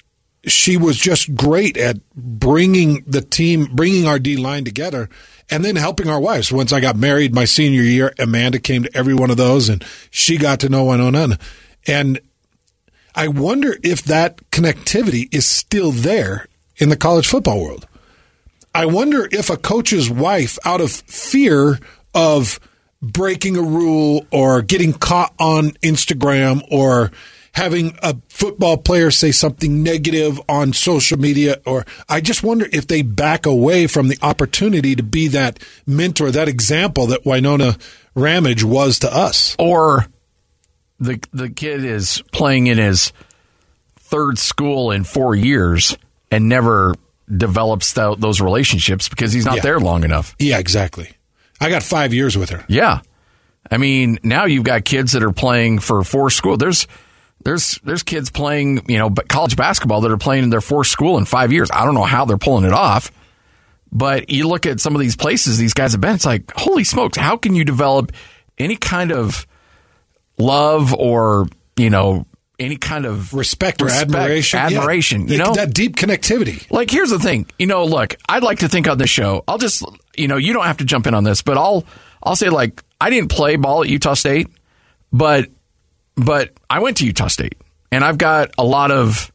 she 0.46 0.76
was 0.76 0.96
just 0.96 1.34
great 1.34 1.76
at 1.76 1.98
bringing 2.14 3.02
the 3.06 3.20
team, 3.20 3.66
bringing 3.74 4.06
our 4.06 4.18
D 4.18 4.36
line 4.36 4.64
together, 4.64 5.08
and 5.50 5.64
then 5.64 5.76
helping 5.76 6.08
our 6.08 6.20
wives. 6.20 6.52
Once 6.52 6.72
I 6.72 6.80
got 6.80 6.96
married 6.96 7.34
my 7.34 7.44
senior 7.44 7.82
year, 7.82 8.14
Amanda 8.18 8.58
came 8.58 8.84
to 8.84 8.96
every 8.96 9.14
one 9.14 9.30
of 9.30 9.36
those, 9.36 9.68
and 9.68 9.84
she 10.10 10.38
got 10.38 10.60
to 10.60 10.68
know 10.68 10.84
one 10.84 11.04
Winona. 11.04 11.38
And 11.86 12.20
I 13.14 13.28
wonder 13.28 13.76
if 13.82 14.02
that 14.04 14.36
connectivity 14.50 15.32
is 15.34 15.46
still 15.46 15.90
there 15.90 16.46
in 16.76 16.88
the 16.88 16.96
college 16.96 17.26
football 17.26 17.62
world. 17.62 17.86
I 18.74 18.86
wonder 18.86 19.28
if 19.32 19.48
a 19.48 19.56
coach's 19.56 20.10
wife, 20.10 20.58
out 20.64 20.80
of 20.80 20.92
fear 20.92 21.78
of 22.14 22.60
breaking 23.00 23.56
a 23.56 23.62
rule 23.62 24.26
or 24.30 24.62
getting 24.62 24.92
caught 24.92 25.32
on 25.38 25.70
Instagram 25.82 26.62
or 26.70 27.10
having 27.56 27.96
a 28.02 28.14
football 28.28 28.76
player 28.76 29.10
say 29.10 29.32
something 29.32 29.82
negative 29.82 30.38
on 30.46 30.74
social 30.74 31.18
media, 31.18 31.58
or 31.64 31.86
I 32.06 32.20
just 32.20 32.42
wonder 32.42 32.68
if 32.70 32.86
they 32.86 33.00
back 33.00 33.46
away 33.46 33.86
from 33.86 34.08
the 34.08 34.18
opportunity 34.20 34.94
to 34.94 35.02
be 35.02 35.28
that 35.28 35.58
mentor, 35.86 36.30
that 36.30 36.48
example 36.48 37.06
that 37.06 37.24
Winona 37.24 37.76
Ramage 38.14 38.62
was 38.62 38.98
to 39.00 39.12
us. 39.12 39.56
Or 39.58 40.06
the 41.00 41.18
the 41.32 41.48
kid 41.48 41.82
is 41.82 42.22
playing 42.30 42.66
in 42.66 42.76
his 42.76 43.10
third 44.00 44.38
school 44.38 44.90
in 44.90 45.04
four 45.04 45.34
years 45.34 45.96
and 46.30 46.48
never 46.50 46.94
develops 47.34 47.92
tho- 47.94 48.14
those 48.16 48.40
relationships 48.40 49.08
because 49.08 49.32
he's 49.32 49.46
not 49.46 49.56
Yeah. 49.56 49.62
there 49.62 49.80
long 49.80 50.04
enough. 50.04 50.36
Yeah, 50.38 50.58
exactly. 50.58 51.10
I 51.58 51.70
got 51.70 51.82
five 51.82 52.12
years 52.12 52.36
with 52.36 52.50
her. 52.50 52.64
Yeah. 52.68 53.00
I 53.70 53.78
mean, 53.78 54.18
now 54.22 54.44
you've 54.44 54.62
got 54.62 54.84
kids 54.84 55.12
that 55.12 55.22
are 55.24 55.32
playing 55.32 55.78
for 55.80 56.04
four 56.04 56.28
school. 56.30 56.56
There's 56.56 56.86
there's 57.46 57.78
there's 57.84 58.02
kids 58.02 58.28
playing, 58.28 58.90
you 58.90 58.98
know, 58.98 59.08
college 59.28 59.56
basketball 59.56 60.00
that 60.00 60.10
are 60.10 60.16
playing 60.16 60.44
in 60.44 60.50
their 60.50 60.60
fourth 60.60 60.88
school 60.88 61.16
in 61.16 61.24
5 61.24 61.52
years. 61.52 61.70
I 61.72 61.84
don't 61.84 61.94
know 61.94 62.02
how 62.02 62.24
they're 62.24 62.36
pulling 62.36 62.64
it 62.64 62.72
off. 62.72 63.12
But 63.92 64.30
you 64.30 64.48
look 64.48 64.66
at 64.66 64.80
some 64.80 64.96
of 64.96 65.00
these 65.00 65.14
places 65.14 65.56
these 65.56 65.72
guys 65.72 65.92
have 65.92 66.00
been, 66.00 66.16
it's 66.16 66.26
like, 66.26 66.52
holy 66.56 66.82
smokes, 66.82 67.16
how 67.16 67.36
can 67.36 67.54
you 67.54 67.64
develop 67.64 68.12
any 68.58 68.74
kind 68.74 69.12
of 69.12 69.46
love 70.38 70.92
or, 70.92 71.46
you 71.76 71.88
know, 71.88 72.26
any 72.58 72.76
kind 72.76 73.06
of 73.06 73.32
Respect 73.32 73.80
or 73.80 73.88
admiration. 73.88 74.58
Yeah. 74.58 74.66
Admiration, 74.66 75.28
you 75.28 75.38
know? 75.38 75.54
that 75.54 75.72
deep 75.72 75.96
connectivity. 75.96 76.68
Like, 76.70 76.90
here's 76.90 77.10
the 77.10 77.18
thing. 77.18 77.46
You 77.58 77.66
know, 77.68 77.84
look, 77.84 78.16
I'd 78.28 78.42
like 78.42 78.58
to 78.58 78.68
think 78.68 78.88
on 78.88 78.98
this 78.98 79.10
show. 79.10 79.44
I'll 79.46 79.58
just, 79.58 79.84
you 80.16 80.26
know, 80.26 80.36
you 80.36 80.52
don't 80.52 80.64
have 80.64 80.78
to 80.78 80.84
jump 80.84 81.06
in 81.06 81.14
on 81.14 81.22
this, 81.22 81.42
but 81.42 81.56
I'll, 81.56 81.84
I'll 82.22 82.36
say 82.36 82.48
like, 82.48 82.82
I 83.00 83.08
didn't 83.08 83.30
play 83.30 83.56
ball 83.56 83.84
at 83.84 83.88
Utah 83.88 84.14
State, 84.14 84.48
but, 85.12 85.48
but 86.16 86.52
I 86.68 86.80
went 86.80 86.98
to 86.98 87.06
Utah 87.06 87.28
State, 87.28 87.56
and 87.92 88.04
I've 88.04 88.18
got 88.18 88.50
a 88.58 88.64
lot 88.64 88.90
of 88.90 89.32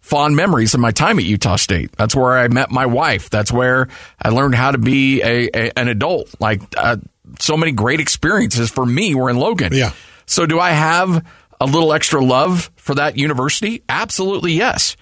fond 0.00 0.34
memories 0.34 0.74
of 0.74 0.80
my 0.80 0.90
time 0.90 1.18
at 1.18 1.24
Utah 1.24 1.56
State. 1.56 1.92
That's 1.92 2.14
where 2.14 2.38
I 2.38 2.48
met 2.48 2.70
my 2.70 2.86
wife. 2.86 3.30
That's 3.30 3.52
where 3.52 3.88
I 4.20 4.30
learned 4.30 4.54
how 4.54 4.72
to 4.72 4.78
be 4.78 5.22
a, 5.22 5.48
a 5.54 5.78
an 5.78 5.88
adult. 5.88 6.34
Like, 6.40 6.62
uh, 6.76 6.96
so 7.38 7.56
many 7.56 7.72
great 7.72 8.00
experiences 8.00 8.70
for 8.70 8.84
me 8.84 9.14
were 9.14 9.30
in 9.30 9.36
Logan. 9.36 9.72
Yeah. 9.72 9.92
So, 10.26 10.46
do 10.46 10.58
I 10.58 10.70
have 10.70 11.24
a 11.60 11.66
little 11.66 11.92
extra 11.92 12.24
love 12.24 12.70
for 12.76 12.94
that 12.94 13.16
university? 13.16 13.82
Absolutely, 13.88 14.52
yes. 14.52 14.96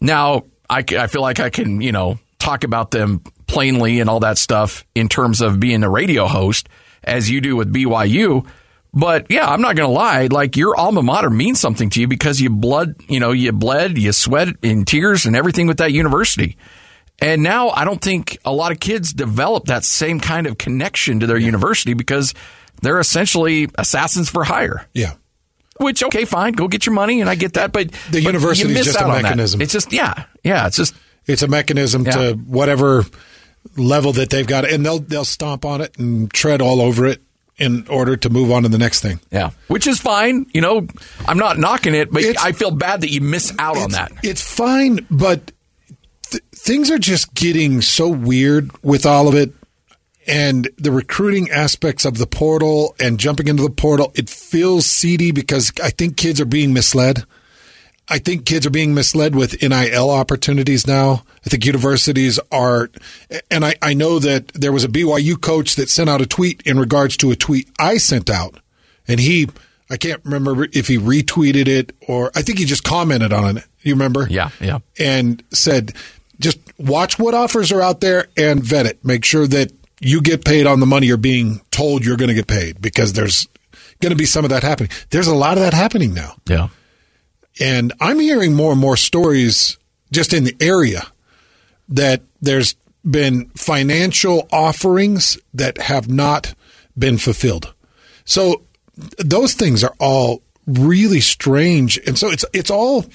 Now, 0.00 0.44
I, 0.68 0.84
I 0.88 1.06
feel 1.06 1.22
like 1.22 1.40
I 1.40 1.50
can, 1.50 1.80
you 1.80 1.92
know, 1.92 2.18
talk 2.38 2.64
about 2.64 2.90
them 2.90 3.22
plainly 3.46 4.00
and 4.00 4.10
all 4.10 4.20
that 4.20 4.38
stuff 4.38 4.84
in 4.94 5.08
terms 5.08 5.40
of 5.40 5.58
being 5.60 5.82
a 5.82 5.90
radio 5.90 6.26
host 6.26 6.68
as 7.02 7.30
you 7.30 7.40
do 7.40 7.56
with 7.56 7.72
BYU. 7.72 8.46
But 8.98 9.26
yeah, 9.28 9.46
I'm 9.46 9.60
not 9.60 9.76
going 9.76 9.86
to 9.88 9.92
lie. 9.92 10.28
Like 10.30 10.56
your 10.56 10.74
alma 10.74 11.02
mater 11.02 11.28
means 11.28 11.60
something 11.60 11.90
to 11.90 12.00
you 12.00 12.08
because 12.08 12.40
you 12.40 12.48
blood, 12.48 12.94
you 13.08 13.20
know, 13.20 13.30
you 13.32 13.52
bled, 13.52 13.98
you 13.98 14.10
sweat 14.12 14.48
in 14.62 14.86
tears 14.86 15.26
and 15.26 15.36
everything 15.36 15.66
with 15.66 15.76
that 15.76 15.92
university. 15.92 16.56
And 17.18 17.42
now 17.42 17.68
I 17.68 17.84
don't 17.84 18.00
think 18.00 18.38
a 18.44 18.52
lot 18.52 18.72
of 18.72 18.80
kids 18.80 19.12
develop 19.12 19.66
that 19.66 19.84
same 19.84 20.18
kind 20.18 20.46
of 20.46 20.56
connection 20.56 21.20
to 21.20 21.26
their 21.26 21.36
university 21.36 21.92
because 21.92 22.32
they're 22.80 22.98
essentially 22.98 23.68
assassins 23.76 24.30
for 24.30 24.44
hire. 24.44 24.86
Yeah. 24.94 25.12
Which 25.78 26.02
okay, 26.02 26.24
fine, 26.24 26.54
go 26.54 26.66
get 26.68 26.86
your 26.86 26.94
money, 26.94 27.20
and 27.20 27.28
I 27.28 27.34
get 27.34 27.52
that. 27.54 27.72
But 27.72 27.88
The 28.10 28.22
but 28.22 28.22
university 28.22 28.72
is 28.72 28.86
just 28.86 28.96
a 28.96 29.02
out 29.02 29.10
on 29.10 29.16
that. 29.16 29.22
mechanism. 29.24 29.60
It's 29.60 29.72
just 29.74 29.92
yeah, 29.92 30.24
yeah. 30.42 30.66
It's 30.68 30.76
just 30.78 30.94
It's 31.26 31.42
a 31.42 31.48
mechanism 31.48 32.06
Yeah. 32.06 32.12
to 32.12 32.32
whatever 32.32 33.04
level 33.76 34.12
that 34.14 34.30
they've 34.30 34.46
got, 34.46 34.64
and 34.64 34.86
they'll 34.86 35.00
they'll 35.00 35.24
stomp 35.26 35.66
on 35.66 35.82
it 35.82 35.98
and 35.98 36.32
tread 36.32 36.62
all 36.62 36.80
over 36.80 37.04
it. 37.04 37.20
In 37.58 37.86
order 37.88 38.16
to 38.16 38.28
move 38.30 38.50
on 38.50 38.64
to 38.64 38.68
the 38.68 38.78
next 38.78 39.00
thing. 39.00 39.20
Yeah, 39.30 39.50
which 39.68 39.86
is 39.86 39.98
fine. 40.00 40.46
You 40.52 40.60
know, 40.60 40.86
I'm 41.26 41.38
not 41.38 41.58
knocking 41.58 41.94
it, 41.94 42.10
but 42.12 42.22
it's, 42.22 42.42
I 42.42 42.52
feel 42.52 42.70
bad 42.70 43.00
that 43.00 43.10
you 43.10 43.20
miss 43.20 43.52
out 43.58 43.76
on 43.76 43.92
that. 43.92 44.12
It's 44.22 44.42
fine, 44.42 45.06
but 45.10 45.52
th- 46.30 46.42
things 46.54 46.90
are 46.90 46.98
just 46.98 47.34
getting 47.34 47.80
so 47.80 48.08
weird 48.08 48.70
with 48.82 49.06
all 49.06 49.28
of 49.28 49.34
it. 49.34 49.52
And 50.28 50.68
the 50.76 50.90
recruiting 50.90 51.50
aspects 51.50 52.04
of 52.04 52.18
the 52.18 52.26
portal 52.26 52.96
and 52.98 53.18
jumping 53.20 53.46
into 53.46 53.62
the 53.62 53.70
portal, 53.70 54.10
it 54.16 54.28
feels 54.28 54.84
seedy 54.84 55.30
because 55.30 55.70
I 55.80 55.90
think 55.90 56.16
kids 56.16 56.40
are 56.40 56.46
being 56.46 56.72
misled. 56.72 57.24
I 58.08 58.18
think 58.18 58.46
kids 58.46 58.66
are 58.66 58.70
being 58.70 58.94
misled 58.94 59.34
with 59.34 59.60
NIL 59.60 60.10
opportunities 60.10 60.86
now. 60.86 61.24
I 61.44 61.50
think 61.50 61.66
universities 61.66 62.38
are, 62.52 62.90
and 63.50 63.64
I, 63.64 63.74
I 63.82 63.94
know 63.94 64.18
that 64.20 64.48
there 64.48 64.72
was 64.72 64.84
a 64.84 64.88
BYU 64.88 65.40
coach 65.40 65.74
that 65.76 65.90
sent 65.90 66.08
out 66.08 66.20
a 66.20 66.26
tweet 66.26 66.62
in 66.62 66.78
regards 66.78 67.16
to 67.18 67.32
a 67.32 67.36
tweet 67.36 67.68
I 67.78 67.98
sent 67.98 68.30
out. 68.30 68.60
And 69.08 69.18
he, 69.18 69.48
I 69.90 69.96
can't 69.96 70.24
remember 70.24 70.68
if 70.72 70.86
he 70.86 70.98
retweeted 70.98 71.66
it 71.66 71.94
or 72.06 72.30
I 72.34 72.42
think 72.42 72.58
he 72.58 72.64
just 72.64 72.84
commented 72.84 73.32
on 73.32 73.58
it. 73.58 73.64
You 73.82 73.94
remember? 73.94 74.26
Yeah, 74.30 74.50
yeah. 74.60 74.78
And 74.98 75.42
said, 75.50 75.92
just 76.38 76.58
watch 76.78 77.18
what 77.18 77.34
offers 77.34 77.72
are 77.72 77.80
out 77.80 78.00
there 78.00 78.28
and 78.36 78.62
vet 78.62 78.86
it. 78.86 79.04
Make 79.04 79.24
sure 79.24 79.46
that 79.48 79.72
you 80.00 80.20
get 80.20 80.44
paid 80.44 80.66
on 80.66 80.80
the 80.80 80.86
money 80.86 81.06
you're 81.06 81.16
being 81.16 81.60
told 81.70 82.04
you're 82.04 82.16
going 82.16 82.28
to 82.28 82.34
get 82.34 82.46
paid 82.46 82.80
because 82.80 83.14
there's 83.14 83.48
going 84.00 84.10
to 84.10 84.16
be 84.16 84.26
some 84.26 84.44
of 84.44 84.50
that 84.50 84.62
happening. 84.62 84.90
There's 85.10 85.26
a 85.26 85.34
lot 85.34 85.56
of 85.56 85.62
that 85.62 85.74
happening 85.74 86.14
now. 86.14 86.34
Yeah. 86.48 86.68
And 87.60 87.92
I'm 88.00 88.18
hearing 88.18 88.54
more 88.54 88.72
and 88.72 88.80
more 88.80 88.96
stories 88.96 89.78
just 90.12 90.32
in 90.32 90.44
the 90.44 90.56
area 90.60 91.06
that 91.88 92.22
there's 92.40 92.74
been 93.08 93.46
financial 93.50 94.48
offerings 94.52 95.38
that 95.54 95.78
have 95.78 96.08
not 96.08 96.54
been 96.98 97.18
fulfilled. 97.18 97.72
So 98.24 98.62
those 99.18 99.54
things 99.54 99.84
are 99.84 99.94
all 99.98 100.42
really 100.66 101.20
strange. 101.20 101.98
And 102.06 102.18
so 102.18 102.30
it's 102.30 102.44
it's 102.52 102.70
all 102.70 103.06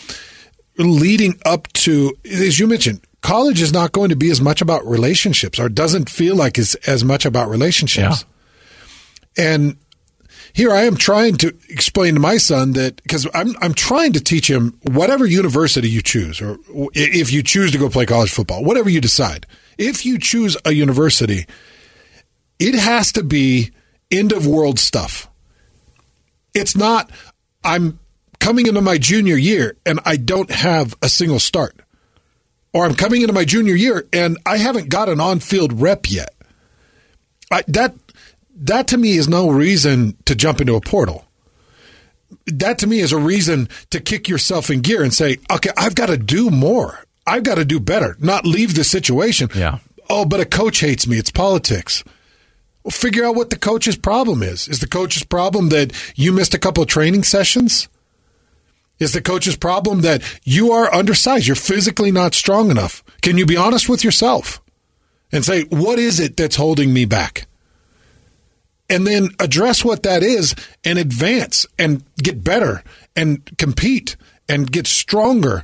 leading 0.77 1.39
up 1.45 1.71
to 1.73 2.17
as 2.25 2.59
you 2.59 2.67
mentioned, 2.67 3.01
college 3.21 3.61
is 3.61 3.73
not 3.73 3.91
going 3.91 4.09
to 4.09 4.15
be 4.15 4.31
as 4.31 4.41
much 4.41 4.61
about 4.61 4.85
relationships 4.85 5.59
or 5.59 5.69
doesn't 5.69 6.09
feel 6.09 6.35
like 6.35 6.57
it's 6.57 6.75
as 6.87 7.03
much 7.03 7.25
about 7.25 7.49
relationships. 7.49 8.25
Yeah. 9.37 9.43
And 9.43 9.77
here 10.53 10.71
I 10.71 10.83
am 10.83 10.95
trying 10.95 11.35
to 11.37 11.55
explain 11.69 12.15
to 12.15 12.19
my 12.19 12.37
son 12.37 12.73
that 12.73 13.01
because 13.03 13.27
I'm 13.33 13.55
I'm 13.61 13.73
trying 13.73 14.13
to 14.13 14.19
teach 14.19 14.49
him 14.49 14.79
whatever 14.83 15.25
university 15.25 15.89
you 15.89 16.01
choose, 16.01 16.41
or 16.41 16.57
if 16.93 17.31
you 17.31 17.43
choose 17.43 17.71
to 17.71 17.77
go 17.77 17.89
play 17.89 18.05
college 18.05 18.31
football, 18.31 18.63
whatever 18.63 18.89
you 18.89 19.01
decide. 19.01 19.45
If 19.77 20.05
you 20.05 20.19
choose 20.19 20.57
a 20.65 20.73
university, 20.73 21.45
it 22.59 22.75
has 22.75 23.11
to 23.13 23.23
be 23.23 23.71
end 24.11 24.31
of 24.31 24.45
world 24.45 24.79
stuff. 24.79 25.29
It's 26.53 26.75
not 26.75 27.09
I'm 27.63 27.99
coming 28.39 28.65
into 28.65 28.81
my 28.81 28.97
junior 28.97 29.37
year 29.37 29.77
and 29.85 29.99
I 30.03 30.17
don't 30.17 30.51
have 30.51 30.95
a 31.01 31.07
single 31.09 31.39
start. 31.39 31.79
Or 32.73 32.85
I'm 32.85 32.95
coming 32.95 33.21
into 33.21 33.33
my 33.33 33.45
junior 33.45 33.75
year 33.75 34.07
and 34.11 34.37
I 34.45 34.57
haven't 34.57 34.89
got 34.89 35.09
an 35.09 35.19
on-field 35.19 35.81
rep 35.81 36.09
yet. 36.09 36.33
I, 37.51 37.63
that 37.67 38.00
that 38.61 38.87
to 38.87 38.97
me 38.97 39.17
is 39.17 39.27
no 39.27 39.49
reason 39.49 40.17
to 40.25 40.35
jump 40.35 40.61
into 40.61 40.75
a 40.75 40.81
portal. 40.81 41.25
That 42.45 42.79
to 42.79 42.87
me 42.87 42.99
is 42.99 43.11
a 43.11 43.17
reason 43.17 43.67
to 43.89 43.99
kick 43.99 44.29
yourself 44.29 44.69
in 44.69 44.81
gear 44.81 45.03
and 45.03 45.13
say, 45.13 45.37
okay, 45.51 45.71
I've 45.77 45.95
got 45.95 46.07
to 46.07 46.17
do 46.17 46.49
more. 46.49 47.03
I've 47.27 47.43
got 47.43 47.55
to 47.55 47.65
do 47.65 47.79
better, 47.79 48.15
not 48.19 48.45
leave 48.45 48.75
the 48.75 48.83
situation. 48.83 49.49
Yeah. 49.53 49.79
Oh, 50.09 50.25
but 50.25 50.39
a 50.39 50.45
coach 50.45 50.79
hates 50.79 51.07
me. 51.07 51.17
It's 51.17 51.31
politics. 51.31 52.03
Well, 52.83 52.91
figure 52.91 53.25
out 53.25 53.35
what 53.35 53.49
the 53.49 53.59
coach's 53.59 53.95
problem 53.95 54.41
is. 54.41 54.67
Is 54.67 54.79
the 54.79 54.87
coach's 54.87 55.23
problem 55.23 55.69
that 55.69 55.93
you 56.15 56.31
missed 56.31 56.53
a 56.53 56.59
couple 56.59 56.81
of 56.81 56.89
training 56.89 57.23
sessions? 57.23 57.87
Is 58.99 59.13
the 59.13 59.21
coach's 59.21 59.55
problem 59.55 60.01
that 60.01 60.21
you 60.43 60.71
are 60.71 60.93
undersized? 60.93 61.47
You're 61.47 61.55
physically 61.55 62.11
not 62.11 62.35
strong 62.35 62.69
enough. 62.69 63.03
Can 63.21 63.37
you 63.37 63.45
be 63.45 63.57
honest 63.57 63.89
with 63.89 64.03
yourself 64.03 64.61
and 65.31 65.45
say, 65.45 65.63
what 65.63 65.99
is 65.99 66.19
it 66.19 66.37
that's 66.37 66.55
holding 66.55 66.93
me 66.93 67.05
back? 67.05 67.47
And 68.91 69.07
then 69.07 69.29
address 69.39 69.83
what 69.83 70.03
that 70.03 70.21
is 70.21 70.53
and 70.83 70.99
advance 70.99 71.65
and 71.79 72.03
get 72.21 72.43
better 72.43 72.83
and 73.15 73.57
compete 73.57 74.17
and 74.49 74.71
get 74.71 74.85
stronger 74.85 75.63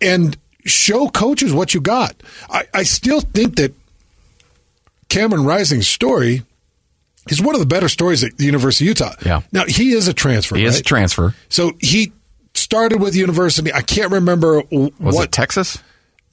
and 0.00 0.36
show 0.64 1.08
coaches 1.08 1.52
what 1.52 1.72
you 1.72 1.80
got. 1.80 2.20
I, 2.50 2.66
I 2.74 2.82
still 2.82 3.20
think 3.20 3.56
that 3.56 3.72
Cameron 5.08 5.44
Rising's 5.44 5.88
story 5.88 6.42
is 7.28 7.40
one 7.40 7.54
of 7.54 7.60
the 7.60 7.66
better 7.66 7.88
stories 7.88 8.24
at 8.24 8.36
the 8.38 8.44
University 8.44 8.86
of 8.86 8.88
Utah. 9.00 9.14
Yeah. 9.24 9.42
Now 9.52 9.64
he 9.66 9.92
is 9.92 10.08
a 10.08 10.12
transfer. 10.12 10.56
He 10.56 10.64
right? 10.64 10.68
is 10.68 10.80
a 10.80 10.82
transfer. 10.82 11.34
So 11.48 11.72
he 11.80 12.12
started 12.54 13.00
with 13.00 13.14
university. 13.14 13.72
I 13.72 13.82
can't 13.82 14.12
remember 14.12 14.62
was 14.70 14.92
what 14.98 15.24
it 15.24 15.32
Texas. 15.32 15.78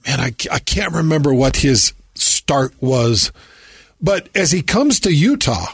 Man, 0.06 0.20
I 0.20 0.34
I 0.50 0.58
can't 0.58 0.92
remember 0.92 1.32
what 1.32 1.56
his 1.56 1.92
start 2.14 2.74
was, 2.80 3.32
but 4.00 4.28
as 4.34 4.52
he 4.52 4.62
comes 4.62 5.00
to 5.00 5.12
Utah, 5.12 5.66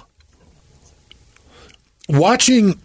watching 2.10 2.80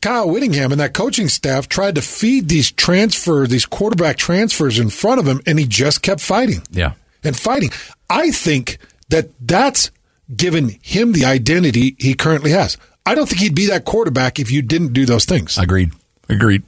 Kyle 0.00 0.28
Whittingham 0.28 0.72
and 0.72 0.80
that 0.80 0.94
coaching 0.94 1.28
staff 1.28 1.68
tried 1.68 1.96
to 1.96 2.02
feed 2.02 2.48
these 2.48 2.70
transfer, 2.70 3.46
these 3.46 3.66
quarterback 3.66 4.16
transfers 4.16 4.78
in 4.78 4.90
front 4.90 5.20
of 5.20 5.26
him, 5.26 5.40
and 5.46 5.58
he 5.58 5.66
just 5.66 6.02
kept 6.02 6.20
fighting. 6.20 6.62
Yeah. 6.70 6.94
And 7.24 7.36
fighting. 7.36 7.70
I 8.08 8.30
think 8.30 8.78
that 9.08 9.30
that's 9.40 9.90
given 10.34 10.78
him 10.82 11.12
the 11.12 11.24
identity 11.24 11.94
he 11.98 12.14
currently 12.14 12.50
has. 12.52 12.78
I 13.04 13.14
don't 13.14 13.28
think 13.28 13.40
he'd 13.40 13.54
be 13.54 13.66
that 13.66 13.84
quarterback 13.84 14.38
if 14.38 14.50
you 14.50 14.62
didn't 14.62 14.92
do 14.92 15.04
those 15.04 15.24
things. 15.24 15.58
Agreed. 15.58 15.92
Agreed. 16.28 16.62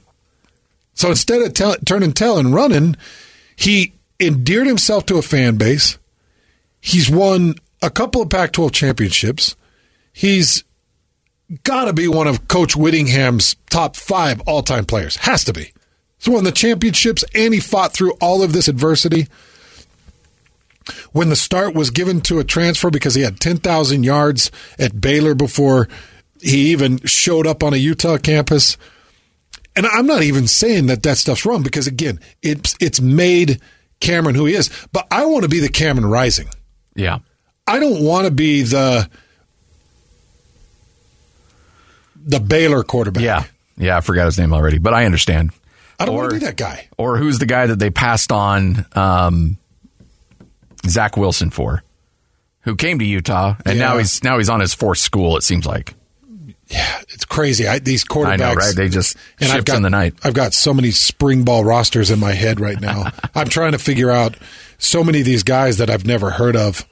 So 0.93 1.09
instead 1.09 1.41
of 1.41 1.53
tell, 1.53 1.75
turn 1.77 2.03
and 2.03 2.15
tell 2.15 2.37
and 2.37 2.53
running, 2.53 2.95
he 3.55 3.93
endeared 4.19 4.67
himself 4.67 5.05
to 5.07 5.17
a 5.17 5.21
fan 5.21 5.57
base. 5.57 5.97
He's 6.79 7.09
won 7.09 7.55
a 7.81 7.89
couple 7.89 8.21
of 8.21 8.29
Pac 8.29 8.53
12 8.53 8.71
championships. 8.71 9.55
He's 10.13 10.63
got 11.63 11.85
to 11.85 11.93
be 11.93 12.07
one 12.07 12.27
of 12.27 12.47
Coach 12.47 12.75
Whittingham's 12.75 13.55
top 13.69 13.95
five 13.95 14.41
all 14.41 14.63
time 14.63 14.85
players. 14.85 15.17
Has 15.17 15.43
to 15.45 15.53
be. 15.53 15.71
He's 16.17 16.29
won 16.29 16.43
the 16.43 16.51
championships 16.51 17.23
and 17.33 17.53
he 17.53 17.59
fought 17.59 17.93
through 17.93 18.13
all 18.13 18.41
of 18.41 18.53
this 18.53 18.67
adversity. 18.67 19.27
When 21.11 21.29
the 21.29 21.35
start 21.35 21.73
was 21.73 21.89
given 21.89 22.21
to 22.21 22.39
a 22.39 22.43
transfer 22.43 22.91
because 22.91 23.15
he 23.15 23.21
had 23.21 23.39
10,000 23.39 24.03
yards 24.03 24.51
at 24.77 25.01
Baylor 25.01 25.33
before 25.33 25.87
he 26.41 26.71
even 26.71 26.99
showed 27.05 27.47
up 27.47 27.63
on 27.63 27.73
a 27.73 27.77
Utah 27.77 28.17
campus. 28.17 28.77
And 29.75 29.87
I'm 29.87 30.05
not 30.05 30.21
even 30.21 30.47
saying 30.47 30.85
that 30.87 31.03
that 31.03 31.17
stuff's 31.17 31.45
wrong 31.45 31.63
because, 31.63 31.87
again, 31.87 32.19
it's, 32.43 32.75
it's 32.79 33.01
made 33.01 33.59
Cameron 33.99 34.35
who 34.35 34.45
he 34.45 34.53
is. 34.53 34.69
But 34.91 35.07
I 35.09 35.25
want 35.25 35.43
to 35.43 35.49
be 35.49 35.59
the 35.59 35.69
Cameron 35.69 36.05
Rising. 36.05 36.49
Yeah. 36.95 37.19
I 37.65 37.79
don't 37.79 38.03
want 38.03 38.25
to 38.25 38.31
be 38.31 38.61
the 38.61 39.09
the 42.25 42.39
Baylor 42.39 42.83
quarterback. 42.83 43.23
Yeah. 43.23 43.43
Yeah, 43.77 43.97
I 43.97 44.01
forgot 44.01 44.25
his 44.25 44.37
name 44.37 44.53
already, 44.53 44.77
but 44.77 44.93
I 44.93 45.05
understand. 45.05 45.51
I 45.99 46.05
don't 46.05 46.15
or, 46.15 46.17
want 46.19 46.29
to 46.31 46.39
be 46.39 46.45
that 46.45 46.57
guy. 46.57 46.87
Or 46.97 47.17
who's 47.17 47.39
the 47.39 47.45
guy 47.45 47.67
that 47.67 47.79
they 47.79 47.89
passed 47.89 48.31
on 48.31 48.85
um, 48.93 49.57
Zach 50.85 51.17
Wilson 51.17 51.49
for, 51.49 51.83
who 52.61 52.75
came 52.75 52.99
to 52.99 53.05
Utah 53.05 53.55
and 53.65 53.77
yeah. 53.77 53.85
now 53.85 53.97
he's 53.97 54.23
now 54.23 54.37
he's 54.37 54.49
on 54.49 54.59
his 54.59 54.73
fourth 54.73 54.97
school. 54.97 55.37
It 55.37 55.43
seems 55.43 55.65
like. 55.65 55.93
Yeah, 56.67 56.99
it's 57.09 57.25
crazy. 57.25 57.67
I, 57.67 57.77
these 57.77 58.03
quarterbacks, 58.03 58.27
I 58.27 58.35
know, 58.37 58.53
right? 58.55 58.75
They 58.75 58.89
just 58.89 59.15
and 59.39 59.51
I've 59.51 59.65
got, 59.65 59.77
in 59.77 59.83
the 59.83 59.91
night. 59.91 60.15
I've 60.23 60.33
got 60.33 60.51
so 60.53 60.73
many 60.73 60.89
spring 60.89 61.43
ball 61.43 61.63
rosters 61.63 62.09
in 62.09 62.19
my 62.19 62.31
head 62.31 62.59
right 62.59 62.79
now. 62.79 63.11
I'm 63.35 63.49
trying 63.49 63.73
to 63.73 63.77
figure 63.77 64.09
out 64.09 64.35
so 64.79 65.03
many 65.03 65.19
of 65.19 65.25
these 65.25 65.43
guys 65.43 65.77
that 65.77 65.91
I've 65.91 66.07
never 66.07 66.31
heard 66.31 66.55
of, 66.55 66.87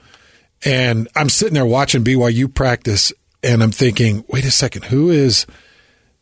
and 0.63 1.07
I'm 1.15 1.27
sitting 1.27 1.55
there 1.55 1.65
watching 1.65 2.03
BYU 2.03 2.53
practice, 2.53 3.11
and 3.43 3.61
I'm 3.61 3.71
thinking, 3.71 4.23
wait 4.27 4.45
a 4.45 4.51
second, 4.51 4.85
who 4.85 5.09
is, 5.09 5.45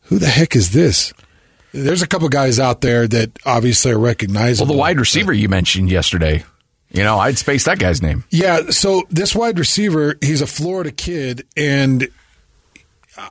who 0.02 0.18
the 0.18 0.26
heck 0.26 0.56
is 0.56 0.72
this? 0.72 1.12
There's 1.72 2.02
a 2.02 2.06
couple 2.06 2.28
guys 2.28 2.58
out 2.58 2.82
there 2.82 3.08
that 3.08 3.38
obviously 3.46 3.92
are 3.92 3.98
recognizable. 3.98 4.66
Well, 4.66 4.74
the 4.74 4.80
wide 4.80 5.00
receiver 5.00 5.32
you 5.32 5.48
mentioned 5.48 5.90
yesterday, 5.90 6.44
you 6.90 7.02
know, 7.02 7.18
I'd 7.18 7.38
space 7.38 7.64
that 7.64 7.78
guy's 7.78 8.02
name. 8.02 8.24
Yeah, 8.30 8.70
so 8.70 9.04
this 9.08 9.34
wide 9.34 9.58
receiver, 9.58 10.18
he's 10.20 10.42
a 10.42 10.46
Florida 10.46 10.90
kid, 10.90 11.46
and 11.56 12.08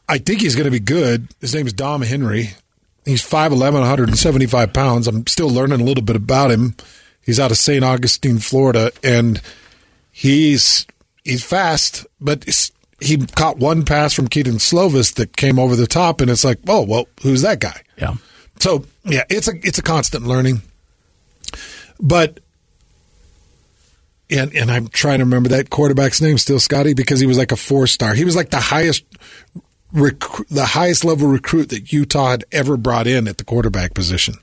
I 0.10 0.18
think 0.18 0.42
he's 0.42 0.56
going 0.56 0.66
to 0.66 0.72
be 0.72 0.80
good. 0.80 1.28
His 1.40 1.54
name 1.54 1.68
is 1.68 1.74
Dom 1.74 2.02
Henry. 2.02 2.52
He's 3.06 3.24
5'11", 3.24 3.74
175 3.74 4.74
pounds. 4.74 5.08
I'm 5.08 5.28
still 5.28 5.50
learning 5.50 5.82
a 5.82 5.84
little 5.84 6.04
bit 6.04 6.16
about 6.16 6.52
him. 6.52 6.76
He's 7.24 7.40
out 7.40 7.52
of 7.52 7.58
St. 7.58 7.84
Augustine, 7.84 8.40
Florida, 8.40 8.92
and 9.04 9.42
he's 10.12 10.88
he's 11.24 11.44
fast, 11.44 12.06
but 12.20 12.44
he 13.02 13.18
caught 13.18 13.58
one 13.58 13.84
pass 13.84 14.14
from 14.14 14.28
Kedon 14.28 14.56
Slovis 14.56 15.16
that 15.16 15.36
came 15.36 15.58
over 15.60 15.76
the 15.76 15.88
top, 15.88 16.22
and 16.22 16.30
it's 16.30 16.44
like, 16.44 16.60
oh 16.68 16.84
well, 16.84 17.08
who's 17.22 17.42
that 17.42 17.60
guy? 17.60 17.82
Yeah. 17.98 18.16
So 18.60 18.86
yeah, 19.04 19.24
it's 19.30 19.48
a 19.48 19.54
it's 19.64 19.80
a 19.80 19.84
constant 19.84 20.26
learning, 20.26 20.62
but 22.00 22.40
and 24.30 24.54
and 24.56 24.72
I'm 24.72 24.88
trying 24.88 25.20
to 25.20 25.26
remember 25.26 25.50
that 25.50 25.70
quarterback's 25.70 26.22
name 26.22 26.38
still, 26.38 26.60
Scotty, 26.60 26.94
because 26.94 27.20
he 27.20 27.26
was 27.26 27.38
like 27.38 27.52
a 27.52 27.58
four 27.58 27.88
star. 27.88 28.14
He 28.14 28.24
was 28.26 28.36
like 28.36 28.50
the 28.50 28.60
highest. 28.60 29.04
Rec- 29.94 30.48
the 30.50 30.68
highest 30.68 31.04
level 31.04 31.28
recruit 31.28 31.68
that 31.68 31.92
Utah 31.92 32.30
had 32.30 32.46
ever 32.54 32.78
brought 32.78 33.08
in 33.08 33.28
at 33.28 33.38
the 33.38 33.44
quarterback 33.44 33.94
position. 33.94 34.36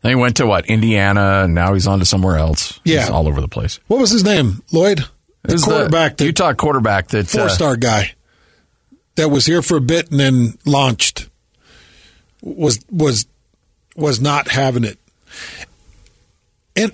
Then 0.00 0.12
he 0.12 0.14
went 0.14 0.36
to 0.36 0.46
what 0.46 0.64
Indiana, 0.64 1.42
and 1.44 1.54
now 1.54 1.74
he's 1.74 1.86
on 1.86 1.98
to 1.98 2.06
somewhere 2.06 2.38
else. 2.38 2.80
Yeah, 2.82 3.00
he's 3.00 3.10
all 3.10 3.28
over 3.28 3.42
the 3.42 3.48
place. 3.48 3.80
What 3.88 4.00
was 4.00 4.10
his 4.10 4.24
name? 4.24 4.62
Lloyd, 4.72 5.04
the 5.48 5.58
quarterback, 5.58 6.16
the 6.16 6.26
Utah 6.26 6.54
quarterback, 6.54 7.08
that 7.08 7.28
four 7.28 7.48
star 7.48 7.72
uh, 7.72 7.76
guy 7.76 8.14
that 9.16 9.30
was 9.30 9.46
here 9.46 9.62
for 9.62 9.76
a 9.76 9.80
bit 9.80 10.10
and 10.10 10.20
then 10.20 10.58
launched 10.64 11.28
was 12.42 12.84
was 12.90 13.26
was 13.96 14.20
not 14.20 14.48
having 14.48 14.84
it. 14.84 14.98
And 16.74 16.92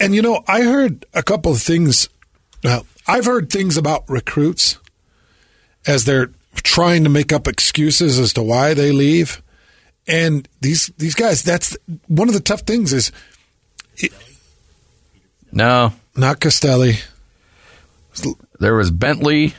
and 0.00 0.14
you 0.14 0.22
know, 0.22 0.44
I 0.46 0.62
heard 0.62 1.06
a 1.14 1.22
couple 1.22 1.52
of 1.52 1.60
things. 1.60 2.08
Well, 2.62 2.86
I've 3.06 3.26
heard 3.26 3.50
things 3.50 3.76
about 3.76 4.08
recruits 4.08 4.78
as 5.86 6.04
they're 6.04 6.30
trying 6.62 7.04
to 7.04 7.10
make 7.10 7.32
up 7.32 7.46
excuses 7.46 8.18
as 8.18 8.32
to 8.34 8.42
why 8.42 8.74
they 8.74 8.92
leave. 8.92 9.42
And 10.06 10.48
these 10.60 10.88
these 10.98 11.14
guys, 11.14 11.42
that's 11.42 11.76
one 12.06 12.28
of 12.28 12.34
the 12.34 12.40
tough 12.40 12.60
things 12.60 12.92
is. 12.92 13.12
It, 13.96 14.12
no, 15.50 15.92
not 16.14 16.40
Costelli. 16.40 17.02
There 18.58 18.74
was 18.74 18.90
Bentley. 18.90 19.54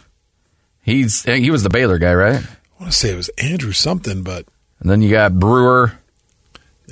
He's 0.82 1.24
he 1.24 1.52
was 1.52 1.64
the 1.64 1.70
Baylor 1.70 1.98
guy, 1.98 2.14
right? 2.14 2.36
I 2.36 2.82
want 2.82 2.94
to 2.94 2.98
say 2.98 3.12
it 3.12 3.16
was 3.16 3.30
Andrew 3.38 3.72
something, 3.72 4.24
but 4.24 4.46
and 4.80 4.90
then 4.90 5.02
you 5.02 5.10
got 5.10 5.38
Brewer. 5.38 5.94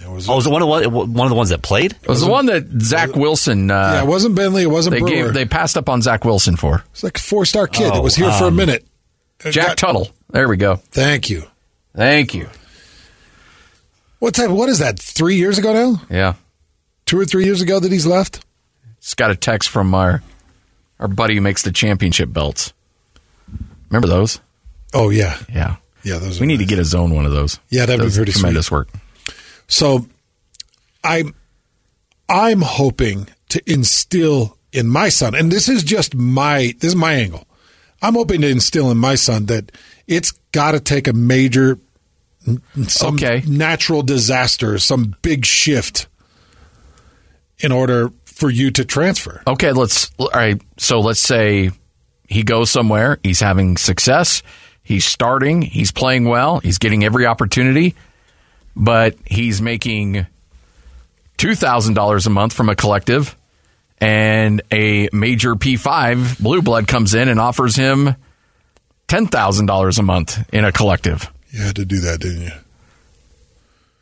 Was 0.08 0.28
oh, 0.28 0.36
was 0.36 0.46
it 0.46 0.50
one 0.50 0.62
of 0.62 0.68
one 0.68 1.26
of 1.26 1.30
the 1.30 1.36
ones 1.36 1.50
that 1.50 1.62
played? 1.62 1.94
It 1.94 2.08
was 2.08 2.22
the 2.22 2.30
one 2.30 2.48
that 2.48 2.68
Zach 2.82 3.16
Wilson. 3.16 3.72
Uh, 3.72 3.94
yeah, 3.94 4.04
it 4.04 4.08
wasn't 4.08 4.36
Bentley. 4.36 4.64
It 4.64 4.70
wasn't 4.70 4.96
they 4.96 5.00
Brewer. 5.00 5.10
Gave, 5.10 5.34
they 5.34 5.46
passed 5.46 5.78
up 5.78 5.88
on 5.88 6.02
Zach 6.02 6.26
Wilson 6.26 6.58
for. 6.58 6.84
It's 6.92 7.04
like 7.04 7.18
a 7.18 7.22
four 7.22 7.46
star 7.46 7.68
kid 7.68 7.92
oh, 7.92 7.96
that 7.96 8.04
was 8.04 8.16
here 8.16 8.30
um, 8.30 8.38
for 8.38 8.44
a 8.46 8.48
um, 8.50 8.56
minute. 8.58 8.86
Jack 9.40 9.68
got, 9.68 9.78
Tuttle. 9.78 10.10
There 10.30 10.50
we 10.50 10.58
go. 10.58 10.76
Thank 10.76 11.30
you. 11.30 11.44
Thank 11.96 12.34
you. 12.34 12.50
What 14.20 14.36
type? 14.36 14.50
What 14.50 14.68
is 14.68 14.80
that? 14.80 15.00
Three 15.00 15.36
years 15.36 15.58
ago 15.58 15.74
now? 15.74 16.02
Yeah, 16.10 16.34
two 17.06 17.18
or 17.18 17.26
three 17.26 17.46
years 17.46 17.62
ago 17.62 17.80
that 17.80 17.92
he's 17.92 18.06
left. 18.06 18.44
Just 19.00 19.16
got 19.16 19.32
a 19.32 19.36
text 19.36 19.70
from 19.70 19.94
our 19.96 20.22
our 21.00 21.08
buddy 21.08 21.36
who 21.36 21.42
makes 21.42 21.62
the 21.62 21.72
championship 21.72 22.32
belts. 22.32 22.74
Remember 23.90 24.08
those? 24.08 24.40
Oh 24.94 25.10
yeah, 25.10 25.38
yeah, 25.54 25.78
yeah. 26.04 26.20
Those. 26.20 26.40
We 26.40 26.48
need 26.48 26.60
nice. 26.60 26.68
to 26.68 26.76
get 26.76 26.80
a 26.80 26.86
zone 26.86 27.14
one 27.14 27.26
of 27.26 27.32
those. 27.32 27.60
Yeah, 27.70 27.86
that'd 27.86 28.04
those 28.04 28.16
be 28.16 28.20
pretty 28.20 28.32
tremendous 28.34 28.68
sweet. 28.68 28.78
work. 28.78 28.90
So, 29.68 30.08
I'm 31.04 31.36
I'm 32.28 32.62
hoping 32.62 33.28
to 33.50 33.62
instill 33.72 34.58
in 34.72 34.88
my 34.88 35.10
son, 35.10 35.36
and 35.36 35.52
this 35.52 35.70
is 35.70 35.84
just 35.84 36.16
my 36.16 36.74
this 36.80 36.90
is 36.90 36.96
my 36.96 37.14
angle. 37.14 37.46
I'm 38.02 38.14
hoping 38.14 38.42
to 38.42 38.50
instill 38.50 38.92
in 38.92 38.98
my 38.98 39.16
son 39.16 39.46
that 39.46 39.72
it's 40.08 40.32
got 40.52 40.72
to 40.72 40.80
take 40.80 41.08
a 41.08 41.14
major 41.14 41.80
some 42.88 43.16
okay. 43.16 43.44
natural 43.48 44.04
disaster, 44.04 44.78
some 44.78 45.16
big 45.22 45.46
shift 45.46 46.08
in 47.60 47.72
order 47.72 48.12
for 48.36 48.50
you 48.50 48.70
to 48.70 48.86
transfer. 48.86 49.42
Okay, 49.48 49.72
let's 49.72 50.12
all 50.20 50.30
right. 50.34 50.62
So 50.78 51.00
let's 51.00 51.22
say 51.22 51.72
he 52.28 52.44
goes 52.44 52.70
somewhere, 52.70 53.18
he's 53.24 53.40
having 53.40 53.78
success, 53.78 54.44
he's 54.84 55.06
starting, 55.06 55.62
he's 55.62 55.92
playing 55.92 56.26
well, 56.26 56.60
he's 56.60 56.78
getting 56.78 57.04
every 57.04 57.26
opportunity, 57.26 57.96
but 58.76 59.16
he's 59.26 59.62
making 59.62 60.28
$2,000 61.38 62.28
a 62.28 62.30
month 62.30 62.54
from 62.54 62.70
a 62.70 62.76
collective 62.76 63.38
and 64.00 64.62
a 64.72 65.08
major 65.14 65.56
P5 65.56 66.42
blue 66.42 66.62
blood 66.62 66.88
comes 66.88 67.14
in 67.14 67.30
and 67.30 67.40
offers 67.40 67.76
him 67.76 68.16
$10,000 69.08 70.00
a 70.00 70.04
month 70.04 70.54
in 70.54 70.66
a 70.66 70.72
collective. 70.72 71.32
You 71.52 71.62
had 71.62 71.76
to 71.78 71.86
do 71.86 72.02
that, 72.02 72.20
didn't 72.20 72.42
you? 72.42 72.52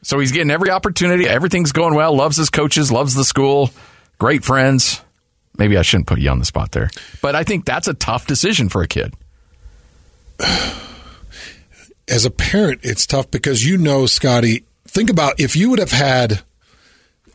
So 0.02 0.20
he's 0.20 0.32
getting 0.32 0.50
every 0.50 0.72
opportunity. 0.72 1.28
Everything's 1.28 1.72
going 1.72 1.94
well. 1.94 2.16
Loves 2.16 2.36
his 2.36 2.50
coaches, 2.50 2.92
loves 2.92 3.14
the 3.14 3.24
school, 3.24 3.70
great 4.24 4.46
friends. 4.46 5.02
Maybe 5.58 5.78
I 5.78 5.82
shouldn't 5.82 6.08
put 6.08 6.18
you 6.18 6.30
on 6.30 6.40
the 6.40 6.46
spot 6.46 6.72
there. 6.72 6.90
But 7.22 7.36
I 7.36 7.44
think 7.44 7.66
that's 7.66 7.90
a 7.90 7.94
tough 7.94 8.26
decision 8.26 8.70
for 8.70 8.82
a 8.82 8.88
kid. 8.88 9.14
As 12.08 12.24
a 12.24 12.32
parent, 12.32 12.80
it's 12.84 13.06
tough 13.06 13.30
because 13.32 13.66
you 13.66 13.78
know, 13.78 14.06
Scotty, 14.06 14.64
think 14.86 15.10
about 15.10 15.42
if 15.42 15.58
you 15.58 15.70
would 15.72 15.80
have 15.80 15.92
had, 15.92 16.42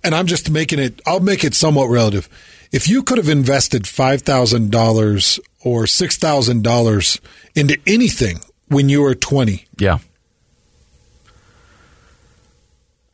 and 0.03 0.15
I'm 0.15 0.27
just 0.27 0.49
making 0.51 0.79
it, 0.79 1.03
I'll 1.07 1.21
make 1.21 1.45
it 1.45 1.55
somewhat 1.55 1.91
relative. 1.91 2.27
If 2.73 2.89
you 2.89 3.03
could 3.03 3.19
have 3.19 3.29
invested 3.29 3.83
$5,000 3.83 5.41
or 5.61 5.83
$6,000 5.83 7.21
into 7.55 7.79
anything 7.87 8.41
when 8.69 8.89
you 8.89 9.03
were 9.03 9.15
20. 9.15 9.67
Yeah. 9.77 9.99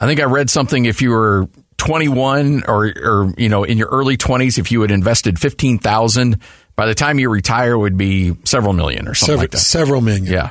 I 0.01 0.07
think 0.07 0.21
I 0.21 0.25
read 0.25 0.49
something 0.49 0.85
if 0.85 1.03
you 1.03 1.11
were 1.11 1.49
21 1.87 2.65
or, 2.67 2.87
or 2.87 3.35
you 3.37 3.49
know, 3.49 3.65
in 3.65 3.79
your 3.79 3.89
early 3.89 4.17
20s, 4.17 4.59
if 4.59 4.73
you 4.73 4.81
had 4.83 4.91
invested 4.91 5.39
15,000, 5.39 6.41
by 6.77 6.87
the 6.87 6.95
time 6.95 7.19
you 7.19 7.31
retire 7.31 7.77
would 7.77 7.97
be 7.97 8.35
several 8.45 8.73
million 8.73 9.07
or 9.09 9.15
something 9.15 9.27
several, 9.27 9.43
like 9.43 9.51
that. 9.53 9.59
Several 9.59 10.01
million. 10.01 10.27
Yeah. 10.27 10.51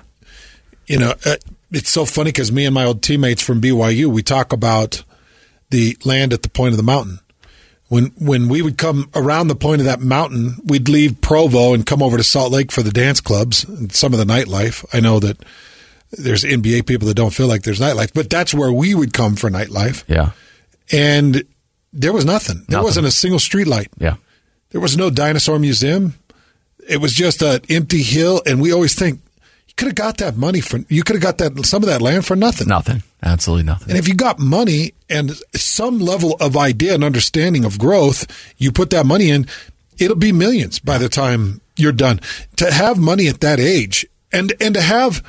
You 0.87 0.99
know, 0.99 1.13
uh, 1.25 1.35
it's 1.71 1.89
so 1.89 2.05
funny 2.05 2.29
because 2.29 2.51
me 2.51 2.65
and 2.65 2.73
my 2.73 2.85
old 2.85 3.01
teammates 3.01 3.41
from 3.41 3.61
BYU, 3.61 4.07
we 4.07 4.23
talk 4.23 4.53
about 4.53 5.03
the 5.69 5.97
land 6.05 6.33
at 6.33 6.43
the 6.43 6.49
point 6.49 6.71
of 6.71 6.77
the 6.77 6.83
mountain. 6.83 7.19
When 7.89 8.05
when 8.19 8.47
we 8.47 8.61
would 8.61 8.77
come 8.77 9.09
around 9.13 9.47
the 9.47 9.55
point 9.55 9.81
of 9.81 9.85
that 9.85 9.99
mountain, 9.99 10.55
we'd 10.65 10.89
leave 10.89 11.21
Provo 11.21 11.73
and 11.73 11.85
come 11.85 12.01
over 12.01 12.17
to 12.17 12.23
Salt 12.23 12.51
Lake 12.51 12.71
for 12.71 12.81
the 12.81 12.91
dance 12.91 13.21
clubs 13.21 13.63
and 13.65 13.91
some 13.91 14.13
of 14.13 14.19
the 14.19 14.25
nightlife. 14.25 14.85
I 14.93 14.99
know 14.99 15.19
that 15.19 15.37
there's 16.11 16.43
NBA 16.43 16.85
people 16.85 17.07
that 17.07 17.15
don't 17.15 17.33
feel 17.33 17.47
like 17.47 17.63
there's 17.63 17.79
nightlife, 17.79 18.13
but 18.13 18.29
that's 18.29 18.53
where 18.53 18.71
we 18.71 18.95
would 18.95 19.13
come 19.13 19.35
for 19.35 19.49
nightlife. 19.49 20.03
Yeah. 20.07 20.31
And 20.93 21.43
there 21.91 22.13
was 22.13 22.25
nothing. 22.25 22.57
nothing. 22.57 22.65
There 22.69 22.83
wasn't 22.83 23.07
a 23.07 23.11
single 23.11 23.39
street 23.39 23.67
light. 23.67 23.89
Yeah. 23.97 24.15
There 24.69 24.81
was 24.81 24.97
no 24.97 25.09
dinosaur 25.09 25.59
museum. 25.59 26.15
It 26.87 26.97
was 26.97 27.13
just 27.13 27.41
an 27.41 27.61
empty 27.69 28.03
hill. 28.03 28.41
And 28.45 28.61
we 28.61 28.71
always 28.71 28.95
think 28.95 29.21
you 29.67 29.73
could 29.75 29.87
have 29.87 29.95
got 29.95 30.17
that 30.17 30.37
money 30.37 30.61
for, 30.61 30.79
you 30.89 31.03
could 31.03 31.15
have 31.15 31.23
got 31.23 31.37
that, 31.39 31.65
some 31.65 31.83
of 31.83 31.89
that 31.89 32.01
land 32.01 32.25
for 32.25 32.35
nothing. 32.35 32.67
Nothing. 32.67 33.03
Absolutely 33.23 33.63
nothing. 33.63 33.89
And 33.89 33.97
if 33.97 34.07
you 34.07 34.15
got 34.15 34.39
money 34.39 34.93
and 35.09 35.31
some 35.55 35.99
level 35.99 36.35
of 36.39 36.57
idea 36.57 36.93
and 36.93 37.03
understanding 37.03 37.65
of 37.65 37.79
growth, 37.79 38.27
you 38.57 38.71
put 38.71 38.89
that 38.91 39.05
money 39.05 39.29
in, 39.29 39.47
it'll 39.97 40.15
be 40.15 40.31
millions 40.31 40.79
by 40.79 40.97
the 40.97 41.09
time 41.09 41.61
you're 41.77 41.91
done. 41.91 42.19
To 42.57 42.71
have 42.71 42.97
money 42.99 43.27
at 43.27 43.41
that 43.41 43.59
age 43.59 44.05
and, 44.31 44.53
and 44.59 44.73
to 44.75 44.81
have 44.81 45.23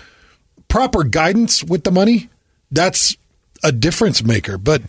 proper 0.68 1.04
guidance 1.04 1.62
with 1.62 1.84
the 1.84 1.90
money, 1.90 2.28
that's 2.70 3.16
a 3.62 3.72
difference 3.72 4.24
maker. 4.24 4.58
But 4.58 4.82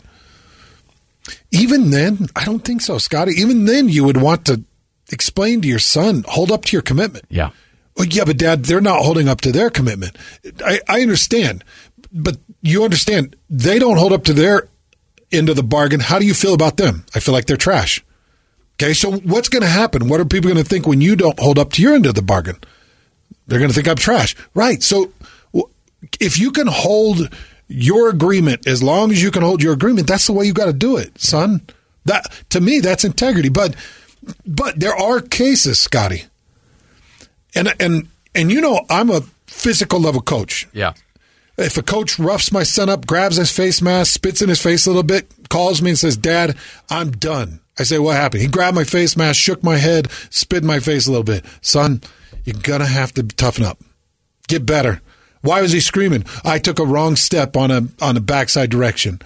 even 1.56 1.92
then, 1.92 2.28
I 2.36 2.46
don't 2.46 2.64
think 2.64 2.82
so, 2.82 2.98
Scotty. 2.98 3.34
Even 3.34 3.66
then, 3.66 3.90
you 3.90 4.04
would 4.04 4.18
want 4.18 4.46
to 4.46 4.64
explain 5.12 5.62
to 5.62 5.68
your 5.68 5.80
son, 5.80 6.24
hold 6.28 6.52
up 6.52 6.66
to 6.66 6.74
your 6.74 6.82
commitment. 6.82 7.26
Yeah. 7.30 7.52
Well, 7.96 8.08
yeah, 8.08 8.26
but 8.26 8.38
dad, 8.38 8.66
they're 8.66 8.82
not 8.82 9.04
holding 9.04 9.30
up 9.30 9.42
to 9.42 9.52
their 9.52 9.70
commitment. 9.70 10.18
I, 10.66 10.82
I 10.88 11.02
understand, 11.02 11.64
but 12.12 12.38
you 12.62 12.84
understand 12.84 13.36
they 13.50 13.80
don't 13.80 13.98
hold 13.98 14.12
up 14.12 14.26
to 14.26 14.34
their 14.34 14.68
end 15.32 15.50
of 15.50 15.56
the 15.56 15.64
bargain. 15.64 16.02
How 16.02 16.20
do 16.20 16.26
you 16.26 16.34
feel 16.34 16.54
about 16.54 16.78
them? 16.78 17.06
I 17.16 17.20
feel 17.20 17.34
like 17.34 17.46
they're 17.46 17.58
trash. 17.58 18.04
Okay, 18.76 18.94
so 18.94 19.14
what's 19.14 19.48
going 19.48 19.62
to 19.64 19.70
happen? 19.70 20.10
What 20.10 20.20
are 20.20 20.26
people 20.26 20.52
going 20.52 20.62
to 20.62 20.70
think 20.70 20.86
when 20.86 21.00
you 21.00 21.16
don't 21.16 21.40
hold 21.40 21.58
up 21.58 21.72
to 21.74 21.82
your 21.82 21.96
end 21.96 22.06
of 22.06 22.16
the 22.16 22.22
bargain? 22.22 22.58
They're 23.48 23.60
going 23.60 23.70
to 23.70 23.76
think 23.76 23.88
I'm 23.88 23.96
trash. 23.96 24.36
Right. 24.54 24.84
So 24.84 25.14
if 26.20 26.38
you 26.38 26.52
can 26.52 26.68
hold 26.68 27.34
your 27.68 28.10
agreement, 28.10 28.68
as 28.68 28.84
long 28.84 29.12
as 29.12 29.22
you 29.22 29.32
can 29.32 29.42
hold 29.42 29.62
your 29.64 29.74
agreement, 29.74 30.08
that's 30.08 30.28
the 30.28 30.34
way 30.34 30.46
you 30.46 30.54
got 30.54 30.66
to 30.66 30.74
do 30.74 30.98
it, 30.98 31.20
son. 31.20 31.62
That 32.06 32.26
to 32.50 32.62
me, 32.62 32.80
that's 32.80 33.04
integrity. 33.04 33.50
But 33.50 33.76
but 34.46 34.80
there 34.80 34.96
are 34.96 35.22
cases, 35.22 35.80
Scotty, 35.80 36.26
and 37.56 37.74
and 37.80 38.08
and 38.34 38.52
you 38.52 38.62
know 38.62 38.86
I'm 38.90 39.10
a 39.10 39.22
physical 39.48 40.00
level 40.00 40.22
coach. 40.22 40.68
Yeah. 40.74 40.94
If 41.58 41.78
a 41.78 41.84
coach 41.84 42.20
roughs 42.20 42.52
my 42.52 42.64
son 42.64 42.90
up, 42.90 43.08
grabs 43.08 43.38
his 43.38 43.52
face 43.52 43.82
mask, 43.82 44.14
spits 44.14 44.42
in 44.42 44.50
his 44.50 44.62
face 44.62 44.86
a 44.86 44.90
little 44.90 45.04
bit, 45.04 45.32
calls 45.50 45.82
me 45.82 45.92
and 45.92 46.00
says, 46.00 46.18
"Dad, 46.18 46.56
I'm 46.90 47.12
done." 47.12 47.62
I 47.80 47.84
say, 47.84 47.98
"What 47.98 48.18
happened?" 48.18 48.42
He 48.42 48.48
grabbed 48.48 48.76
my 48.76 48.84
face 48.84 49.16
mask, 49.16 49.40
shook 49.40 49.64
my 49.64 49.78
head, 49.78 50.10
spit 50.30 50.64
in 50.64 50.68
my 50.68 50.80
face 50.80 51.08
a 51.08 51.12
little 51.12 51.24
bit. 51.24 51.46
Son, 51.62 52.02
you're 52.44 52.60
gonna 52.62 52.86
have 52.86 53.14
to 53.14 53.24
toughen 53.24 53.64
up, 53.64 53.80
get 54.48 54.66
better. 54.66 55.02
Why 55.46 55.62
was 55.62 55.72
he 55.72 55.80
screaming? 55.80 56.26
I 56.44 56.60
took 56.60 56.80
a 56.80 56.86
wrong 56.86 57.16
step 57.16 57.56
on 57.56 57.72
a 57.72 57.88
on 58.02 58.18
a 58.18 58.20
backside 58.20 58.70
direction. 58.70 59.22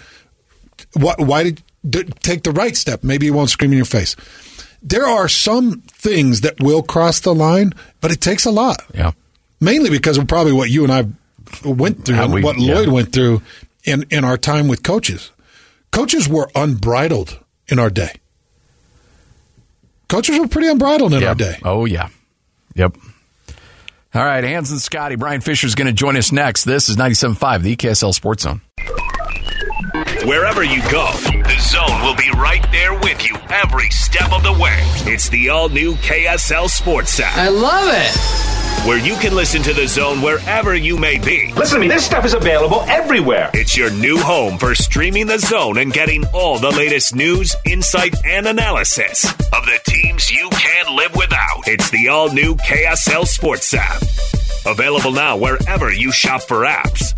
Why, 0.93 1.15
why 1.17 1.43
did, 1.43 1.63
did 1.87 2.19
take 2.21 2.43
the 2.43 2.51
right 2.51 2.75
step? 2.75 3.03
Maybe 3.03 3.27
he 3.27 3.31
won't 3.31 3.49
scream 3.49 3.71
in 3.71 3.77
your 3.77 3.85
face. 3.85 4.15
There 4.81 5.05
are 5.05 5.27
some 5.27 5.81
things 5.81 6.41
that 6.41 6.61
will 6.61 6.83
cross 6.83 7.19
the 7.19 7.33
line, 7.33 7.73
but 8.01 8.11
it 8.11 8.21
takes 8.21 8.45
a 8.45 8.51
lot. 8.51 8.81
Yeah. 8.93 9.11
Mainly 9.59 9.89
because 9.89 10.17
of 10.17 10.27
probably 10.27 10.53
what 10.53 10.69
you 10.69 10.83
and 10.83 10.91
I 10.91 11.05
went 11.67 12.05
through 12.05 12.15
and 12.15 12.33
we, 12.33 12.43
what 12.43 12.57
Lloyd 12.57 12.87
yeah. 12.87 12.93
went 12.93 13.11
through 13.11 13.41
in, 13.83 14.05
in 14.09 14.23
our 14.23 14.37
time 14.37 14.67
with 14.67 14.83
coaches. 14.83 15.31
Coaches 15.91 16.29
were 16.29 16.49
unbridled 16.55 17.39
in 17.67 17.79
our 17.79 17.89
day. 17.89 18.13
Coaches 20.07 20.39
were 20.39 20.47
pretty 20.47 20.67
unbridled 20.67 21.13
in 21.13 21.23
our 21.23 21.35
day. 21.35 21.57
Oh, 21.63 21.85
yeah. 21.85 22.09
Yep. 22.75 22.97
All 24.13 24.25
right, 24.25 24.43
Hans 24.43 24.71
and 24.71 24.81
Scotty. 24.81 25.15
Bryan 25.15 25.39
Fischer 25.41 25.67
is 25.67 25.75
going 25.75 25.85
to 25.85 25.93
join 25.93 26.17
us 26.17 26.31
next. 26.31 26.63
This 26.63 26.89
is 26.89 26.97
97.5, 26.97 27.61
the 27.61 27.75
KSL 27.75 28.11
Sports 28.13 28.41
Zone. 28.43 28.61
Wherever 30.25 30.63
you 30.63 30.81
go, 30.89 31.11
the 31.13 31.57
zone 31.59 32.01
will 32.01 32.15
be 32.15 32.29
right 32.39 32.65
there 32.71 32.93
with 32.99 33.23
you 33.27 33.35
every 33.49 33.89
step 33.91 34.33
of 34.33 34.41
the 34.43 34.53
way. 34.53 34.77
It's 35.05 35.29
the 35.29 35.49
all 35.49 35.69
new 35.69 35.93
KSL 35.95 36.69
Sports 36.69 37.19
app. 37.19 37.37
I 37.37 37.49
love 37.49 37.87
it. 37.91 38.58
Where 38.85 38.97
you 38.97 39.15
can 39.17 39.35
listen 39.35 39.61
to 39.63 39.73
the 39.73 39.87
zone 39.87 40.21
wherever 40.21 40.73
you 40.73 40.97
may 40.97 41.19
be. 41.19 41.53
Listen 41.53 41.75
to 41.75 41.79
me, 41.81 41.87
this 41.87 42.05
stuff 42.05 42.25
is 42.25 42.33
available 42.33 42.81
everywhere. 42.87 43.51
It's 43.53 43.77
your 43.77 43.91
new 43.91 44.17
home 44.17 44.57
for 44.57 44.73
streaming 44.73 45.27
the 45.27 45.37
zone 45.37 45.77
and 45.77 45.93
getting 45.93 46.25
all 46.27 46.57
the 46.57 46.71
latest 46.71 47.13
news, 47.13 47.53
insight, 47.65 48.15
and 48.25 48.47
analysis 48.47 49.25
of 49.25 49.65
the 49.65 49.79
teams 49.85 50.31
you 50.31 50.49
can't 50.49 50.89
live 50.95 51.13
without. 51.15 51.67
It's 51.67 51.89
the 51.91 52.07
all 52.07 52.31
new 52.31 52.55
KSL 52.55 53.27
Sports 53.27 53.73
app. 53.73 54.01
Available 54.65 55.11
now 55.11 55.37
wherever 55.37 55.91
you 55.91 56.11
shop 56.11 56.41
for 56.41 56.63
apps. 56.65 57.13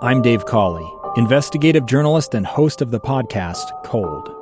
I'm 0.00 0.20
Dave 0.22 0.44
Cawley, 0.44 0.88
investigative 1.16 1.86
journalist 1.86 2.34
and 2.34 2.46
host 2.46 2.82
of 2.82 2.90
the 2.90 3.00
podcast 3.00 3.84
Cold. 3.84 4.41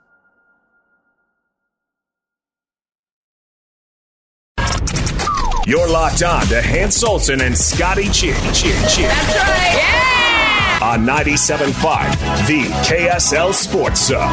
You're 5.67 5.87
locked 5.87 6.23
on 6.23 6.41
to 6.47 6.59
Hans 6.59 7.03
Olsen 7.03 7.41
and 7.41 7.55
Scotty 7.55 8.05
G. 8.05 8.33
G. 8.51 8.71
G. 8.89 9.03
That's 9.03 9.35
right. 9.35 9.77
Yeah! 9.77 10.79
On 10.81 11.05
97.5, 11.05 12.47
the 12.47 12.63
KSL 12.83 13.53
Sports 13.53 14.07
Zone. 14.07 14.31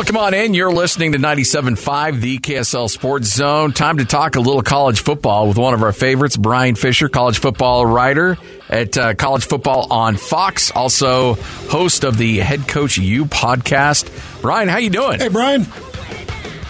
Welcome 0.00 0.16
on 0.16 0.32
in. 0.32 0.54
You're 0.54 0.72
listening 0.72 1.12
to 1.12 1.18
97.5, 1.18 2.22
the 2.22 2.38
KSL 2.38 2.88
Sports 2.88 3.34
Zone. 3.34 3.74
Time 3.74 3.98
to 3.98 4.06
talk 4.06 4.36
a 4.36 4.40
little 4.40 4.62
college 4.62 5.00
football 5.02 5.46
with 5.46 5.58
one 5.58 5.74
of 5.74 5.82
our 5.82 5.92
favorites, 5.92 6.38
Bryan 6.38 6.74
Fischer, 6.74 7.10
college 7.10 7.38
football 7.38 7.84
writer 7.84 8.38
at 8.70 8.96
uh, 8.96 9.12
College 9.12 9.44
Football 9.44 9.92
on 9.92 10.16
Fox, 10.16 10.70
also 10.70 11.34
host 11.34 12.04
of 12.04 12.16
the 12.16 12.38
Head 12.38 12.66
Coach 12.66 12.96
U 12.96 13.26
podcast. 13.26 14.40
Bryan, 14.40 14.70
how 14.70 14.78
you 14.78 14.88
doing? 14.88 15.20
Hey, 15.20 15.28
Bryan. 15.28 15.66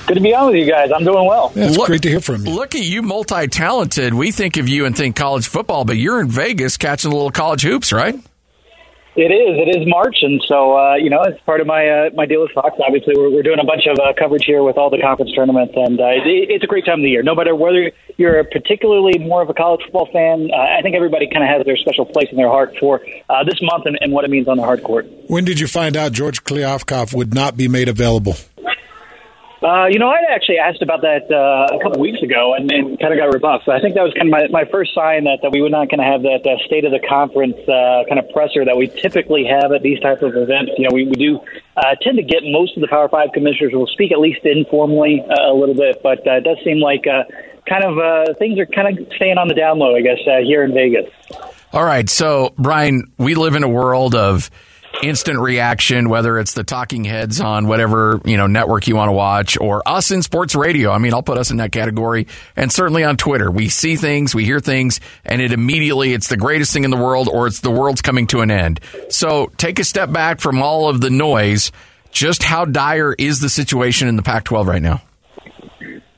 Good 0.09 0.15
to 0.15 0.21
be 0.21 0.35
on 0.35 0.47
with 0.47 0.57
you 0.57 0.67
guys. 0.69 0.91
I'm 0.93 1.05
doing 1.05 1.25
well. 1.25 1.53
Yeah, 1.55 1.67
it's 1.67 1.77
look, 1.77 1.87
great 1.87 2.03
to 2.03 2.09
hear 2.09 2.21
from 2.21 2.45
you. 2.45 2.53
Look 2.53 2.75
at 2.75 2.83
you, 2.83 3.01
multi-talented. 3.01 4.13
We 4.13 4.33
think 4.33 4.57
of 4.57 4.69
you 4.69 4.87
and 4.87 4.97
think 4.97 5.15
college 5.15 5.47
football, 5.47 5.85
but 5.85 5.97
you're 5.97 6.21
in 6.21 6.31
Vegas 6.31 6.77
catching 6.77 7.13
a 7.13 7.15
little 7.15 7.31
college 7.31 7.63
hoops, 7.63 7.93
right? 7.93 8.19
It 9.17 9.35
is. 9.35 9.59
It 9.59 9.77
is 9.77 9.89
March, 9.89 10.19
and 10.23 10.41
so 10.47 10.79
uh, 10.79 10.95
you 10.95 11.11
know, 11.11 11.21
as 11.21 11.35
part 11.41 11.61
of 11.61 11.67
my 11.67 11.89
uh, 11.89 12.11
my 12.15 12.27
deal 12.27 12.43
with 12.43 12.53
Fox, 12.53 12.79
obviously 12.79 13.15
we're, 13.17 13.31
we're 13.31 13.43
doing 13.43 13.59
a 13.59 13.65
bunch 13.65 13.87
of 13.91 13.99
uh, 13.99 14.13
coverage 14.17 14.45
here 14.45 14.63
with 14.63 14.79
all 14.79 14.89
the 14.89 15.01
conference 15.01 15.33
tournaments, 15.35 15.75
and 15.77 15.99
uh, 15.99 16.07
it, 16.23 16.47
it's 16.49 16.63
a 16.63 16.69
great 16.69 16.87
time 16.87 17.01
of 17.01 17.03
the 17.03 17.11
year. 17.11 17.23
No 17.25 17.35
matter 17.35 17.57
whether 17.57 17.91
you're 18.19 18.45
particularly 18.45 19.19
more 19.19 19.43
of 19.43 19.51
a 19.51 19.55
college 19.55 19.83
football 19.83 20.07
fan, 20.13 20.51
uh, 20.53 20.57
I 20.57 20.83
think 20.83 20.95
everybody 20.95 21.29
kind 21.29 21.43
of 21.43 21.51
has 21.51 21.67
their 21.67 21.77
special 21.77 22.07
place 22.07 22.29
in 22.31 22.37
their 22.37 22.49
heart 22.49 22.77
for 22.79 23.01
uh, 23.29 23.43
this 23.43 23.61
month 23.63 23.87
and, 23.87 23.99
and 24.01 24.13
what 24.13 24.25
it 24.25 24.31
means 24.31 24.47
on 24.47 24.57
the 24.59 24.63
hard 24.63 24.85
court. 24.85 25.09
When 25.27 25.45
did 25.45 25.59
you 25.59 25.67
find 25.67 25.97
out 25.97 26.13
George 26.13 26.45
Kliavkoff 26.45 27.13
would 27.13 27.35
not 27.35 27.57
be 27.57 27.67
made 27.67 27.89
available? 27.89 28.37
Uh, 29.63 29.87
you 29.91 29.99
know, 29.99 30.09
I'd 30.09 30.25
actually 30.31 30.57
asked 30.57 30.81
about 30.81 31.03
that 31.03 31.29
uh, 31.29 31.77
a 31.77 31.79
couple 31.83 32.01
weeks 32.01 32.23
ago 32.23 32.55
and, 32.55 32.71
and 32.73 32.99
kind 32.99 33.13
of 33.13 33.19
got 33.19 33.29
rebuffed. 33.29 33.69
I 33.69 33.79
think 33.79 33.95
that 33.95 34.03
was 34.03 34.15
kind 34.15 34.29
of 34.29 34.33
my, 34.33 34.49
my 34.49 34.65
first 34.71 34.95
sign 34.95 35.25
that, 35.25 35.41
that 35.43 35.53
we 35.53 35.61
were 35.61 35.69
not 35.69 35.91
going 35.91 36.01
to 36.01 36.09
have 36.09 36.23
that 36.23 36.49
uh, 36.49 36.57
state 36.65 36.87
of 36.87 36.93
the 36.93 37.01
conference 37.07 37.61
uh, 37.69 38.09
kind 38.09 38.19
of 38.19 38.25
presser 38.33 38.65
that 38.65 38.79
we 38.79 38.89
typically 38.89 39.45
have 39.45 39.73
at 39.73 39.83
these 39.83 40.01
type 40.01 40.23
of 40.23 40.35
events. 40.35 40.73
You 40.79 40.89
know, 40.89 40.95
we, 40.95 41.05
we 41.05 41.13
do 41.13 41.41
uh, 41.77 41.95
tend 42.01 42.17
to 42.17 42.25
get 42.25 42.41
most 42.43 42.75
of 42.77 42.81
the 42.81 42.89
Power 42.89 43.11
Five 43.11 43.37
commissioners 43.37 43.75
will 43.75 43.87
speak 43.87 44.13
at 44.13 44.19
least 44.19 44.41
informally 44.45 45.21
uh, 45.29 45.53
a 45.53 45.55
little 45.55 45.77
bit, 45.77 46.01
but 46.03 46.27
uh, 46.27 46.41
it 46.41 46.45
does 46.45 46.57
seem 46.65 46.81
like 46.81 47.05
uh, 47.07 47.25
kind 47.69 47.85
of 47.85 47.99
uh, 47.99 48.33
things 48.39 48.59
are 48.59 48.67
kind 48.67 48.97
of 48.97 49.13
staying 49.17 49.37
on 49.37 49.49
the 49.49 49.55
down 49.55 49.79
low, 49.79 49.95
I 49.95 50.01
guess, 50.01 50.25
uh, 50.27 50.41
here 50.41 50.65
in 50.65 50.73
Vegas. 50.73 51.13
All 51.75 51.85
right, 51.85 52.09
so 52.09 52.55
Brian, 52.57 53.13
we 53.19 53.35
live 53.35 53.55
in 53.55 53.63
a 53.63 53.69
world 53.69 54.15
of 54.15 54.51
instant 55.03 55.39
reaction, 55.39 56.09
whether 56.09 56.39
it's 56.39 56.55
the 56.55 56.65
talking 56.65 57.05
heads 57.05 57.41
on 57.41 57.67
whatever, 57.67 58.21
you 58.25 58.37
know, 58.37 58.47
network 58.47 58.87
you 58.87 58.97
want 58.97 59.09
to 59.09 59.13
watch 59.13 59.59
or 59.59 59.83
us 59.87 60.11
in 60.11 60.23
sports 60.23 60.55
radio. 60.55 60.91
I 60.91 60.99
mean, 60.99 61.15
I'll 61.15 61.23
put 61.23 61.39
us 61.39 61.51
in 61.51 61.59
that 61.59 61.73
category 61.73 62.27
and 62.57 62.71
certainly 62.71 63.05
on 63.05 63.17
Twitter. 63.17 63.51
We 63.51 63.69
see 63.69 63.97
things, 63.97 64.35
we 64.35 64.45
hear 64.45 64.61
things 64.61 65.01
and 65.25 65.41
it 65.41 65.53
immediately, 65.53 66.13
it's 66.13 66.29
the 66.29 66.37
greatest 66.37 66.73
thing 66.73 66.85
in 66.85 66.91
the 66.91 66.97
world 66.97 67.29
or 67.29 67.47
it's 67.47 67.61
the 67.61 67.71
world's 67.71 68.03
coming 68.03 68.27
to 68.29 68.41
an 68.41 68.51
end. 68.51 68.81
So 69.09 69.51
take 69.57 69.79
a 69.79 69.85
step 69.85 70.13
back 70.13 70.41
from 70.41 70.63
all 70.63 70.89
of 70.89 71.01
the 71.01 71.11
noise. 71.11 71.73
Just 72.13 72.43
how 72.43 72.65
dire 72.65 73.15
is 73.15 73.41
the 73.41 73.49
situation 73.49 74.09
in 74.09 74.17
the 74.17 74.23
Pac 74.23 74.45
12 74.45 74.67
right 74.67 74.83
now? 74.83 75.01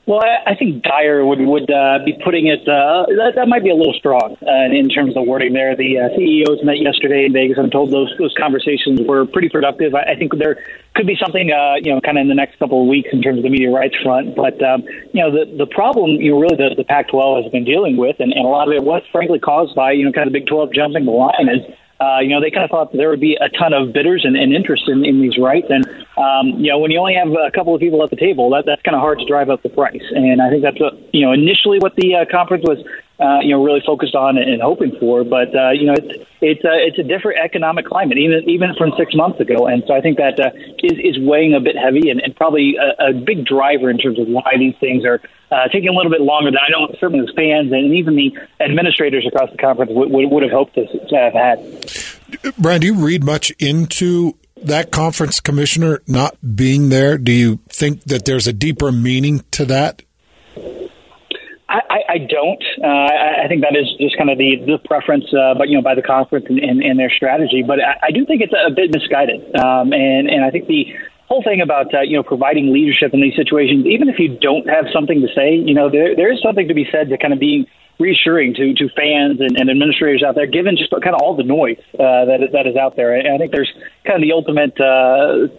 Well, 0.05 0.19
I, 0.19 0.51
I 0.51 0.55
think 0.55 0.83
dire 0.83 1.25
would 1.25 1.39
would 1.39 1.71
uh, 1.71 1.99
be 2.03 2.11
putting 2.25 2.47
it. 2.47 2.67
Uh, 2.67 3.07
that, 3.07 3.33
that 3.35 3.47
might 3.47 3.63
be 3.63 3.69
a 3.69 3.75
little 3.75 3.93
strong 3.93 4.35
uh, 4.45 4.75
in 4.75 4.89
terms 4.89 5.15
of 5.15 5.25
wording 5.25 5.53
there. 5.53 5.77
The 5.77 5.97
uh, 5.97 6.17
CEOs 6.17 6.59
met 6.63 6.79
yesterday 6.79 7.23
in 7.23 7.31
Vegas. 7.31 7.57
I'm 7.57 7.69
told 7.69 7.91
those 7.91 8.13
those 8.19 8.35
conversations 8.37 8.99
were 9.07 9.25
pretty 9.25 9.47
productive. 9.47 9.95
I, 9.95 10.11
I 10.11 10.15
think 10.15 10.35
there 10.37 10.59
could 10.93 11.07
be 11.07 11.15
something, 11.15 11.51
uh, 11.51 11.75
you 11.81 11.93
know, 11.93 12.01
kind 12.01 12.17
of 12.17 12.23
in 12.23 12.27
the 12.27 12.35
next 12.35 12.59
couple 12.59 12.81
of 12.81 12.87
weeks 12.89 13.09
in 13.13 13.21
terms 13.21 13.37
of 13.37 13.43
the 13.43 13.49
media 13.49 13.71
rights 13.71 13.95
front. 14.03 14.35
But 14.35 14.61
um, 14.61 14.83
you 15.13 15.23
know, 15.23 15.31
the 15.31 15.45
the 15.55 15.67
problem, 15.67 16.19
you 16.19 16.31
know, 16.31 16.39
really 16.39 16.57
the, 16.57 16.75
the 16.75 16.83
Pac-12 16.83 17.43
has 17.43 17.51
been 17.53 17.63
dealing 17.63 17.95
with, 17.95 18.19
and, 18.19 18.33
and 18.33 18.43
a 18.43 18.49
lot 18.49 18.67
of 18.67 18.73
it 18.73 18.83
was 18.83 19.03
frankly 19.09 19.39
caused 19.39 19.73
by 19.73 19.93
you 19.93 20.03
know 20.03 20.11
kind 20.11 20.27
of 20.27 20.33
the 20.33 20.39
Big 20.39 20.47
12 20.47 20.73
jumping 20.73 21.05
the 21.05 21.11
line 21.11 21.47
is 21.47 21.63
uh, 22.03 22.19
you 22.23 22.29
know, 22.29 22.41
they 22.43 22.51
kind 22.55 22.65
of 22.65 22.71
thought 22.73 22.87
there 22.91 23.09
would 23.13 23.25
be 23.29 23.35
a 23.47 23.49
ton 23.61 23.71
of 23.79 23.93
bidders 23.97 24.21
and, 24.27 24.35
and 24.35 24.49
interest 24.59 24.83
in, 24.93 25.05
in 25.05 25.21
these 25.21 25.37
rights. 25.37 25.67
And, 25.69 25.83
um, 26.25 26.45
you 26.61 26.69
know, 26.71 26.79
when 26.81 26.91
you 26.91 26.99
only 26.99 27.15
have 27.21 27.29
a 27.47 27.51
couple 27.57 27.73
of 27.75 27.79
people 27.85 28.03
at 28.03 28.09
the 28.09 28.21
table, 28.27 28.49
that, 28.51 28.63
that's 28.65 28.81
kind 28.81 28.95
of 28.95 29.01
hard 29.01 29.19
to 29.19 29.25
drive 29.33 29.49
up 29.49 29.61
the 29.63 29.69
price. 29.69 30.05
And 30.17 30.41
I 30.41 30.49
think 30.49 30.61
that's, 30.67 30.79
what, 30.79 30.93
you 31.13 31.23
know, 31.25 31.31
initially 31.31 31.79
what 31.79 31.95
the 31.95 32.09
uh, 32.15 32.25
conference 32.29 32.63
was, 32.67 32.79
uh, 33.23 33.39
you 33.39 33.51
know, 33.51 33.63
really 33.63 33.81
focused 33.85 34.15
on 34.15 34.37
and 34.37 34.61
hoping 34.61 34.91
for. 34.99 35.23
But, 35.23 35.55
uh, 35.55 35.71
you 35.71 35.85
know, 35.85 35.93
it's, 35.93 36.27
it's, 36.41 36.65
uh, 36.65 36.75
it's 36.75 36.99
a 36.99 37.03
different 37.03 37.39
economic 37.39 37.85
climate, 37.85 38.17
even, 38.17 38.43
even 38.49 38.75
from 38.77 38.91
six 38.97 39.15
months 39.15 39.39
ago. 39.39 39.67
And 39.67 39.83
so 39.87 39.93
I 39.93 40.01
think 40.01 40.17
that 40.17 40.37
uh, 40.39 40.51
is, 40.83 40.99
is 40.99 41.19
weighing 41.19 41.53
a 41.53 41.61
bit 41.61 41.77
heavy 41.77 42.09
and, 42.09 42.19
and 42.19 42.35
probably 42.35 42.75
a, 42.75 43.11
a 43.11 43.13
big 43.13 43.45
driver 43.45 43.89
in 43.89 43.97
terms 43.97 44.19
of 44.19 44.27
why 44.27 44.59
these 44.59 44.75
things 44.79 45.05
are 45.05 45.21
uh, 45.51 45.69
taking 45.71 45.87
a 45.87 45.93
little 45.93 46.11
bit 46.11 46.21
longer 46.21 46.51
than 46.51 46.59
I 46.59 46.69
know 46.69 46.93
certainly 46.99 47.25
the 47.25 47.31
fans 47.33 47.71
and 47.71 47.95
even 47.95 48.15
the 48.15 48.35
administrators 48.59 49.25
across 49.25 49.49
the 49.51 49.57
conference 49.57 49.91
would, 49.93 50.11
would, 50.11 50.29
would 50.29 50.43
have 50.43 50.51
hoped 50.51 50.75
to, 50.75 50.85
to 50.85 51.15
have 51.15 51.33
had. 51.33 52.55
Bryan, 52.57 52.81
do 52.81 52.87
you 52.87 52.95
read 52.95 53.23
much 53.23 53.51
into 53.59 54.35
that 54.63 54.91
conference 54.91 55.39
commissioner 55.39 56.01
not 56.07 56.35
being 56.55 56.89
there? 56.89 57.17
Do 57.17 57.31
you 57.31 57.59
think 57.69 58.03
that 58.05 58.25
there's 58.25 58.47
a 58.47 58.53
deeper 58.53 58.91
meaning 58.91 59.45
to 59.51 59.65
that? 59.65 60.01
I, 61.73 61.99
I 62.09 62.17
don't. 62.17 62.63
Uh, 62.81 62.87
I, 62.87 63.45
I 63.45 63.47
think 63.47 63.61
that 63.61 63.75
is 63.75 63.89
just 63.99 64.17
kind 64.17 64.29
of 64.29 64.37
the, 64.37 64.61
the 64.65 64.77
preference, 64.85 65.25
uh, 65.33 65.55
but 65.57 65.69
you 65.69 65.75
know, 65.75 65.81
by 65.81 65.95
the 65.95 66.01
conference 66.01 66.45
and, 66.49 66.59
and, 66.59 66.83
and 66.83 66.99
their 66.99 67.09
strategy. 67.09 67.63
But 67.65 67.79
I, 67.79 68.09
I 68.09 68.11
do 68.11 68.25
think 68.25 68.41
it's 68.41 68.53
a 68.53 68.71
bit 68.71 68.93
misguided, 68.93 69.41
um, 69.55 69.93
and 69.93 70.29
and 70.29 70.45
I 70.45 70.51
think 70.51 70.67
the 70.67 70.85
whole 71.27 71.41
thing 71.43 71.61
about 71.61 71.93
uh, 71.93 72.01
you 72.01 72.15
know 72.15 72.23
providing 72.23 72.71
leadership 72.71 73.13
in 73.13 73.21
these 73.21 73.35
situations, 73.35 73.85
even 73.87 74.09
if 74.09 74.19
you 74.19 74.37
don't 74.37 74.69
have 74.69 74.85
something 74.93 75.21
to 75.21 75.27
say, 75.33 75.55
you 75.55 75.73
know, 75.73 75.89
there 75.89 76.15
there 76.15 76.31
is 76.31 76.41
something 76.41 76.67
to 76.67 76.73
be 76.73 76.85
said 76.91 77.09
to 77.09 77.17
kind 77.17 77.33
of 77.33 77.39
being 77.39 77.65
reassuring 77.99 78.53
to 78.53 78.73
to 78.75 78.89
fans 78.93 79.41
and, 79.41 79.57
and 79.57 79.69
administrators 79.69 80.21
out 80.21 80.35
there, 80.35 80.45
given 80.45 80.77
just 80.77 80.91
kind 80.91 81.15
of 81.15 81.21
all 81.21 81.35
the 81.35 81.43
noise 81.43 81.81
uh, 81.97 82.25
that 82.29 82.53
that 82.53 82.67
is 82.67 82.75
out 82.75 82.95
there. 82.95 83.15
And 83.15 83.33
I 83.33 83.37
think 83.37 83.51
there's 83.51 83.71
kind 84.05 84.21
of 84.21 84.21
the 84.21 84.33
ultimate. 84.33 84.79
Uh, 84.79 85.49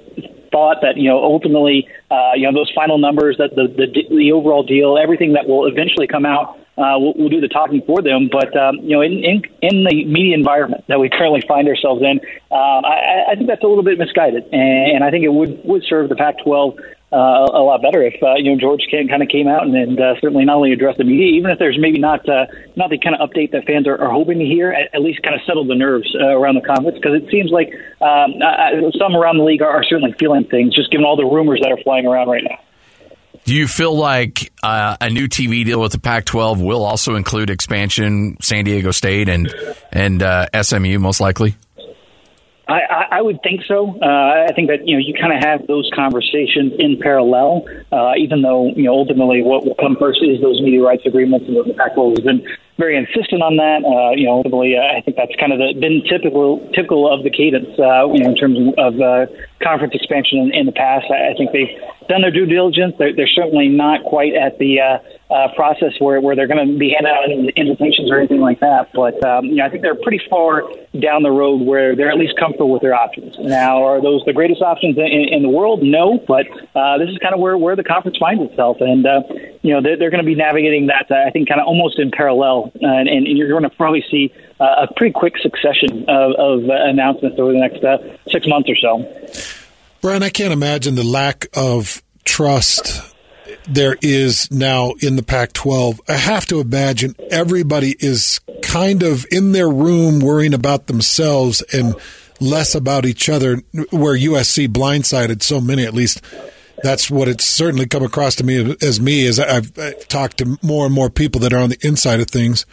thought 0.54 0.78
that 0.82 0.96
you 0.96 1.08
know 1.10 1.18
ultimately 1.18 1.88
uh, 2.12 2.32
you 2.36 2.46
know 2.46 2.54
those 2.54 2.70
final 2.74 2.96
numbers 2.96 3.36
that 3.38 3.50
the, 3.56 3.66
the 3.66 3.86
the 4.14 4.30
overall 4.30 4.62
deal 4.62 4.96
everything 4.96 5.32
that 5.32 5.48
will 5.48 5.66
eventually 5.66 6.06
come 6.06 6.24
out 6.24 6.56
uh, 6.76 6.98
will, 6.98 7.14
will 7.14 7.28
do 7.28 7.40
the 7.40 7.48
talking 7.48 7.82
for 7.86 8.02
them. 8.02 8.28
But 8.30 8.56
um, 8.56 8.78
you 8.82 8.90
know, 8.90 9.00
in, 9.00 9.24
in 9.24 9.42
in 9.62 9.84
the 9.84 10.04
media 10.04 10.34
environment 10.34 10.84
that 10.88 11.00
we 11.00 11.08
currently 11.08 11.42
find 11.46 11.68
ourselves 11.68 12.02
in, 12.02 12.20
um, 12.50 12.84
I, 12.84 13.24
I 13.30 13.34
think 13.34 13.48
that's 13.48 13.62
a 13.62 13.66
little 13.66 13.84
bit 13.84 13.98
misguided, 13.98 14.44
and, 14.52 14.96
and 14.96 15.04
I 15.04 15.10
think 15.10 15.24
it 15.24 15.32
would 15.32 15.60
would 15.64 15.82
serve 15.88 16.08
the 16.08 16.16
Pac-12 16.16 16.78
uh, 17.14 17.46
a 17.54 17.62
lot 17.62 17.80
better 17.80 18.02
if 18.02 18.20
uh, 18.22 18.34
you 18.34 18.50
know 18.50 18.58
George 18.58 18.82
kind 18.90 19.22
of 19.22 19.28
came 19.28 19.46
out 19.46 19.62
and, 19.62 19.74
and 19.76 20.00
uh, 20.00 20.14
certainly 20.20 20.44
not 20.44 20.56
only 20.56 20.72
address 20.72 20.96
the 20.98 21.04
media, 21.04 21.38
even 21.38 21.50
if 21.50 21.58
there's 21.60 21.78
maybe 21.78 21.98
not 21.98 22.28
uh, 22.28 22.46
not 22.74 22.90
the 22.90 22.98
kind 22.98 23.14
of 23.14 23.22
update 23.22 23.52
that 23.52 23.64
fans 23.64 23.86
are, 23.86 23.96
are 23.96 24.10
hoping 24.10 24.40
to 24.40 24.44
hear, 24.44 24.72
at, 24.72 24.92
at 24.94 25.00
least 25.00 25.22
kind 25.22 25.34
of 25.34 25.40
settle 25.46 25.64
the 25.64 25.76
nerves 25.76 26.10
uh, 26.18 26.34
around 26.34 26.56
the 26.56 26.66
conference 26.66 26.98
because 26.98 27.14
it 27.14 27.30
seems 27.30 27.52
like 27.52 27.70
um, 28.02 28.42
uh, 28.42 28.90
some 28.98 29.14
around 29.14 29.38
the 29.38 29.44
league 29.44 29.62
are, 29.62 29.70
are 29.70 29.84
certainly 29.84 30.14
feeling 30.18 30.44
things, 30.44 30.74
just 30.74 30.90
given 30.90 31.04
all 31.06 31.16
the 31.16 31.24
rumors 31.24 31.60
that 31.62 31.70
are 31.70 31.82
flying 31.84 32.06
around 32.06 32.28
right 32.28 32.42
now. 32.42 32.58
Do 33.44 33.54
you 33.54 33.68
feel 33.68 33.94
like 33.94 34.52
uh, 34.62 34.96
a 35.00 35.10
new 35.10 35.28
TV 35.28 35.64
deal 35.64 35.80
with 35.80 35.92
the 35.92 36.00
Pac-12 36.00 36.64
will 36.64 36.82
also 36.82 37.14
include 37.14 37.50
expansion, 37.50 38.38
San 38.40 38.64
Diego 38.64 38.90
State 38.90 39.28
and 39.28 39.54
and 39.92 40.22
uh, 40.22 40.46
SMU 40.62 40.98
most 40.98 41.20
likely? 41.20 41.54
I, 42.66 43.06
I, 43.18 43.22
would 43.22 43.42
think 43.42 43.60
so. 43.68 43.94
Uh, 44.00 44.46
I 44.48 44.52
think 44.54 44.68
that 44.68 44.86
you 44.88 44.96
know 44.96 45.02
you 45.04 45.12
kind 45.12 45.34
of 45.34 45.42
have 45.44 45.66
those 45.66 45.90
conversations 45.94 46.72
in 46.78 46.98
parallel, 46.98 47.66
uh, 47.92 48.12
even 48.16 48.40
though 48.40 48.68
you 48.74 48.84
know 48.84 48.94
ultimately 48.94 49.42
what 49.42 49.66
will 49.66 49.74
come 49.74 49.96
first 50.00 50.20
is 50.22 50.40
those 50.40 50.62
media 50.62 50.82
rights 50.82 51.04
agreements, 51.04 51.46
and 51.46 51.56
the 51.56 51.74
Pac-12 51.74 52.16
has 52.16 52.24
been 52.24 52.46
very 52.76 52.96
insistent 52.96 53.42
on 53.42 53.56
that. 53.56 53.86
Uh, 53.86 54.16
you 54.16 54.26
know, 54.26 54.42
ultimately, 54.42 54.76
uh, 54.76 54.82
I 54.82 55.00
think 55.00 55.16
that's 55.16 55.34
kind 55.38 55.52
of 55.52 55.58
the, 55.58 55.78
been 55.78 56.02
typical 56.10 56.58
typical 56.74 57.06
of 57.06 57.22
the 57.22 57.30
cadence. 57.30 57.70
Uh, 57.78 58.10
you 58.10 58.22
know, 58.22 58.30
in 58.30 58.36
terms 58.36 58.58
of 58.78 59.00
uh, 59.00 59.26
conference 59.62 59.94
expansion 59.94 60.38
in, 60.38 60.52
in 60.52 60.66
the 60.66 60.72
past, 60.72 61.06
I, 61.10 61.30
I 61.30 61.34
think 61.38 61.52
they've 61.52 61.70
done 62.08 62.22
their 62.22 62.30
due 62.30 62.46
diligence. 62.46 62.94
They're, 62.98 63.14
they're 63.14 63.30
certainly 63.30 63.68
not 63.68 64.02
quite 64.04 64.34
at 64.34 64.58
the 64.58 64.80
uh, 64.80 64.98
uh, 65.32 65.54
process 65.54 65.94
where, 65.98 66.20
where 66.20 66.36
they're 66.36 66.46
going 66.46 66.66
to 66.66 66.78
be 66.78 66.90
handing 66.90 67.12
out 67.14 67.30
invitations 67.56 68.10
or 68.10 68.18
anything 68.18 68.40
like 68.40 68.60
that. 68.60 68.90
But 68.92 69.22
um, 69.24 69.46
you 69.46 69.56
know, 69.56 69.66
I 69.66 69.70
think 69.70 69.82
they're 69.82 69.94
pretty 69.94 70.20
far 70.28 70.62
down 70.98 71.22
the 71.22 71.30
road 71.30 71.62
where 71.62 71.94
they're 71.94 72.10
at 72.10 72.18
least 72.18 72.34
comfortable 72.38 72.70
with 72.70 72.82
their 72.82 72.94
options. 72.94 73.34
Now, 73.38 73.84
are 73.84 74.02
those 74.02 74.22
the 74.26 74.32
greatest 74.32 74.62
options 74.62 74.98
in, 74.98 75.30
in 75.30 75.42
the 75.42 75.48
world? 75.48 75.82
No, 75.82 76.18
but 76.26 76.46
uh, 76.74 76.98
this 76.98 77.08
is 77.08 77.18
kind 77.18 77.34
of 77.34 77.40
where, 77.40 77.56
where 77.56 77.76
the 77.76 77.84
conference 77.84 78.18
finds 78.18 78.42
itself, 78.50 78.78
and 78.80 79.06
uh, 79.06 79.22
you 79.64 79.72
know 79.72 79.80
they're, 79.80 79.96
they're 79.96 80.10
going 80.10 80.22
to 80.22 80.26
be 80.26 80.34
navigating 80.34 80.88
that. 80.88 81.10
I 81.10 81.30
think 81.30 81.48
kind 81.48 81.58
of 81.58 81.66
almost 81.66 81.98
in 81.98 82.10
parallel, 82.10 82.70
uh, 82.74 82.86
and, 82.86 83.08
and 83.08 83.26
you're 83.26 83.48
going 83.48 83.62
to 83.62 83.70
probably 83.70 84.04
see 84.10 84.30
uh, 84.60 84.86
a 84.86 84.94
pretty 84.94 85.12
quick 85.12 85.38
succession 85.38 86.04
of, 86.06 86.32
of 86.32 86.68
uh, 86.68 86.72
announcements 86.72 87.40
over 87.40 87.50
the 87.50 87.58
next 87.58 87.82
uh, 87.82 87.96
six 88.28 88.46
months 88.46 88.68
or 88.68 88.76
so. 88.76 89.02
Bryan, 90.02 90.22
I 90.22 90.28
can't 90.28 90.52
imagine 90.52 90.96
the 90.96 91.02
lack 91.02 91.46
of 91.54 92.02
trust 92.26 93.14
there 93.66 93.96
is 94.02 94.50
now 94.50 94.92
in 95.00 95.16
the 95.16 95.22
Pac 95.22 95.54
12. 95.54 95.98
I 96.08 96.12
have 96.12 96.44
to 96.46 96.60
imagine 96.60 97.14
everybody 97.30 97.96
is 97.98 98.40
kind 98.62 99.02
of 99.02 99.24
in 99.30 99.52
their 99.52 99.70
room 99.70 100.20
worrying 100.20 100.52
about 100.52 100.88
themselves 100.88 101.62
and 101.72 101.94
less 102.38 102.74
about 102.74 103.06
each 103.06 103.30
other, 103.30 103.62
where 103.90 104.14
USC 104.14 104.68
blindsided 104.68 105.42
so 105.42 105.58
many, 105.58 105.86
at 105.86 105.94
least. 105.94 106.20
That's 106.82 107.10
what 107.10 107.28
it's 107.28 107.44
certainly 107.44 107.86
come 107.86 108.02
across 108.02 108.34
to 108.36 108.44
me 108.44 108.76
as 108.82 109.00
me 109.00 109.26
as 109.26 109.38
I've, 109.38 109.78
I've 109.78 110.06
talked 110.08 110.38
to 110.38 110.58
more 110.62 110.86
and 110.86 110.94
more 110.94 111.10
people 111.10 111.40
that 111.42 111.52
are 111.52 111.58
on 111.58 111.70
the 111.70 111.78
inside 111.82 112.20
of 112.20 112.28
things. 112.28 112.66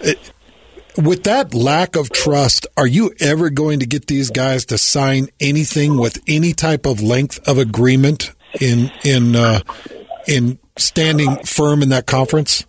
It, 0.00 0.32
with 0.96 1.24
that 1.24 1.54
lack 1.54 1.96
of 1.96 2.10
trust, 2.10 2.66
are 2.76 2.86
you 2.86 3.12
ever 3.20 3.50
going 3.50 3.80
to 3.80 3.86
get 3.86 4.06
these 4.06 4.30
guys 4.30 4.64
to 4.66 4.78
sign 4.78 5.28
anything 5.40 5.96
with 5.98 6.18
any 6.26 6.52
type 6.52 6.86
of 6.86 7.00
length 7.00 7.46
of 7.48 7.58
agreement 7.58 8.32
in 8.60 8.90
in 9.04 9.36
uh, 9.36 9.60
in 10.26 10.58
standing 10.76 11.36
firm 11.44 11.82
in 11.82 11.90
that 11.90 12.06
conference? 12.06 12.66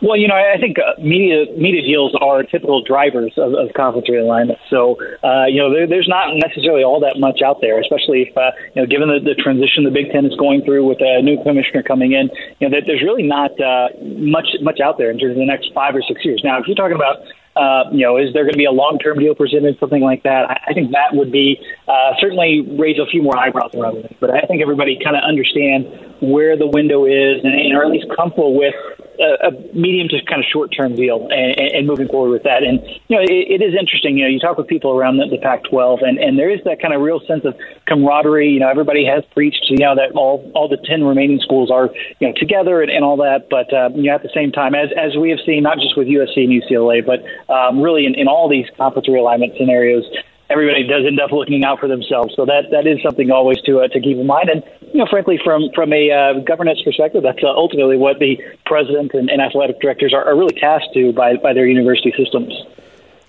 Well, 0.00 0.16
you 0.16 0.28
know, 0.28 0.38
I 0.38 0.58
think 0.60 0.78
uh, 0.78 0.94
media 1.02 1.50
media 1.58 1.82
deals 1.82 2.14
are 2.20 2.44
typical 2.44 2.82
drivers 2.82 3.34
of, 3.36 3.54
of 3.54 3.74
conference 3.74 4.06
realignment. 4.06 4.62
So, 4.70 4.94
uh, 5.26 5.50
you 5.50 5.58
know, 5.58 5.74
there, 5.74 5.88
there's 5.90 6.06
not 6.06 6.30
necessarily 6.38 6.84
all 6.86 7.00
that 7.00 7.18
much 7.18 7.42
out 7.42 7.58
there, 7.60 7.80
especially 7.80 8.30
if 8.30 8.36
uh, 8.36 8.54
you 8.74 8.82
know, 8.82 8.86
given 8.86 9.10
the, 9.10 9.18
the 9.18 9.34
transition 9.34 9.82
the 9.82 9.90
Big 9.90 10.14
Ten 10.14 10.24
is 10.24 10.38
going 10.38 10.62
through 10.62 10.86
with 10.86 11.02
a 11.02 11.18
new 11.22 11.42
commissioner 11.42 11.82
coming 11.82 12.14
in. 12.14 12.30
You 12.62 12.70
know, 12.70 12.78
that 12.78 12.86
there's 12.86 13.02
really 13.02 13.26
not 13.26 13.50
uh, 13.58 13.90
much 14.22 14.46
much 14.62 14.78
out 14.78 14.98
there 15.02 15.10
in 15.10 15.18
terms 15.18 15.34
of 15.34 15.42
the 15.42 15.50
next 15.50 15.74
five 15.74 15.98
or 15.98 16.02
six 16.06 16.22
years. 16.24 16.42
Now, 16.46 16.62
if 16.62 16.70
you're 16.70 16.78
talking 16.78 16.94
about 16.94 17.26
uh, 17.58 17.90
you 17.90 18.06
know, 18.06 18.22
is 18.22 18.30
there 18.32 18.46
going 18.46 18.54
to 18.54 18.62
be 18.62 18.70
a 18.70 18.70
long-term 18.70 19.18
deal 19.18 19.34
presented, 19.34 19.74
something 19.80 20.02
like 20.02 20.22
that? 20.22 20.46
I, 20.46 20.70
I 20.70 20.72
think 20.74 20.92
that 20.94 21.10
would 21.18 21.32
be 21.32 21.58
uh, 21.88 22.14
certainly 22.20 22.62
raise 22.78 23.02
a 23.02 23.06
few 23.10 23.20
more 23.20 23.36
eyebrows 23.36 23.74
around 23.74 23.98
it. 23.98 24.14
But 24.20 24.30
I 24.30 24.46
think 24.46 24.62
everybody 24.62 24.94
kind 25.02 25.16
of 25.16 25.26
understand 25.26 25.90
where 26.22 26.56
the 26.56 26.70
window 26.70 27.02
is 27.04 27.42
and, 27.42 27.50
and 27.50 27.74
are 27.74 27.82
at 27.82 27.90
least 27.90 28.06
comfortable 28.14 28.54
with 28.54 28.78
a, 29.18 29.50
medium 29.74 30.08
to 30.08 30.18
kind 30.26 30.40
of 30.40 30.46
short 30.50 30.70
term 30.74 30.94
deal 30.94 31.28
and, 31.30 31.58
and, 31.58 31.86
moving 31.86 32.08
forward 32.08 32.30
with 32.30 32.42
that. 32.44 32.62
And 32.62 32.80
you 33.08 33.16
know, 33.16 33.22
it, 33.22 33.60
it 33.60 33.62
is 33.62 33.74
interesting. 33.78 34.18
You 34.18 34.24
know, 34.24 34.30
you 34.30 34.38
talk 34.38 34.58
with 34.58 34.68
people 34.68 34.92
around 34.92 35.16
the, 35.16 35.26
the 35.26 35.38
Pac-12, 35.38 36.06
and, 36.06 36.18
and 36.18 36.38
there 36.38 36.50
is 36.50 36.60
that 36.64 36.80
kind 36.80 36.94
of 36.94 37.00
real 37.00 37.20
sense 37.26 37.44
of 37.44 37.54
camaraderie. 37.86 38.50
You 38.50 38.60
know, 38.60 38.68
everybody 38.68 39.04
has 39.06 39.24
preached, 39.34 39.66
you 39.68 39.78
know, 39.78 39.94
that 39.94 40.12
all 40.14 40.50
all 40.54 40.68
the 40.68 40.78
ten 40.84 41.04
remaining 41.04 41.40
schools 41.40 41.70
are 41.70 41.90
you 42.20 42.28
know 42.28 42.34
together 42.36 42.82
and, 42.82 42.90
and 42.90 43.04
all 43.04 43.16
that. 43.18 43.48
But 43.50 43.72
uh, 43.72 43.90
you 43.94 44.04
know, 44.04 44.14
at 44.14 44.22
the 44.22 44.32
same 44.34 44.52
time, 44.52 44.74
as 44.74 44.90
as 44.96 45.16
we 45.16 45.30
have 45.30 45.40
seen, 45.44 45.62
not 45.62 45.78
just 45.78 45.96
with 45.96 46.08
USC 46.08 46.44
and 46.44 46.62
UCLA, 46.62 47.04
but 47.04 47.20
um, 47.52 47.80
really 47.80 48.06
in, 48.06 48.14
in 48.14 48.28
all 48.28 48.48
these 48.48 48.66
conference 48.76 49.08
realignment 49.08 49.56
scenarios, 49.56 50.04
everybody 50.50 50.86
does 50.86 51.04
end 51.06 51.20
up 51.20 51.32
looking 51.32 51.64
out 51.64 51.78
for 51.78 51.88
themselves. 51.88 52.34
So 52.36 52.44
that 52.46 52.70
that 52.70 52.86
is 52.86 53.02
something 53.02 53.30
always 53.30 53.60
to 53.62 53.80
uh, 53.80 53.88
to 53.88 54.00
keep 54.00 54.16
in 54.16 54.26
mind. 54.26 54.48
And 54.48 54.62
you 54.92 54.98
know, 54.98 55.06
frankly, 55.08 55.38
from 55.42 55.70
from 55.74 55.92
a 55.92 56.10
uh, 56.10 56.40
governance 56.40 56.80
perspective, 56.82 57.22
that's 57.22 57.42
uh, 57.42 57.48
ultimately 57.48 57.96
what 57.96 58.18
the 58.18 58.38
president 58.66 59.12
and, 59.14 59.30
and 59.30 59.40
athletic 59.40 59.80
directors 59.80 60.14
are, 60.14 60.24
are 60.24 60.36
really 60.36 60.54
tasked 60.58 60.94
to 60.94 61.12
by 61.12 61.36
by 61.36 61.52
their 61.52 61.66
university 61.66 62.12
systems. 62.16 62.52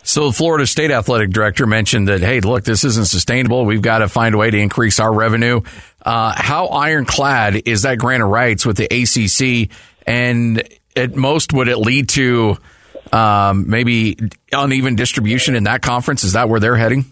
So 0.02 0.28
the 0.28 0.34
Florida 0.34 0.66
State 0.66 0.92
athletic 0.92 1.30
director 1.30 1.68
mentioned 1.68 2.08
that, 2.08 2.22
hey, 2.22 2.40
look, 2.40 2.64
this 2.64 2.84
isn't 2.84 3.08
sustainable. 3.08 3.66
We've 3.66 3.82
got 3.82 4.00
to 4.00 4.08
find 4.08 4.34
a 4.34 4.38
way 4.38 4.50
to 4.50 4.58
increase 4.58 5.00
our 5.00 5.14
revenue. 5.14 5.62
Uh, 6.02 6.34
how 6.36 6.68
ironclad 6.68 7.68
is 7.68 7.82
that 7.82 8.00
grant 8.00 8.24
of 8.24 8.30
rights 8.30 8.66
with 8.66 8.78
the 8.78 8.86
ACC? 8.86 9.70
And 10.08 10.64
at 10.96 11.16
most, 11.16 11.52
would 11.54 11.68
it 11.68 11.78
lead 11.78 12.10
to 12.10 12.58
um, 13.13 13.69
maybe 13.69 14.17
uneven 14.52 14.95
distribution 14.95 15.56
in 15.56 15.63
that 15.63 15.82
conference? 15.82 16.24
Is 16.24 16.34
that 16.34 16.50
where 16.50 16.60
they're 16.60 16.78
heading? 16.78 17.12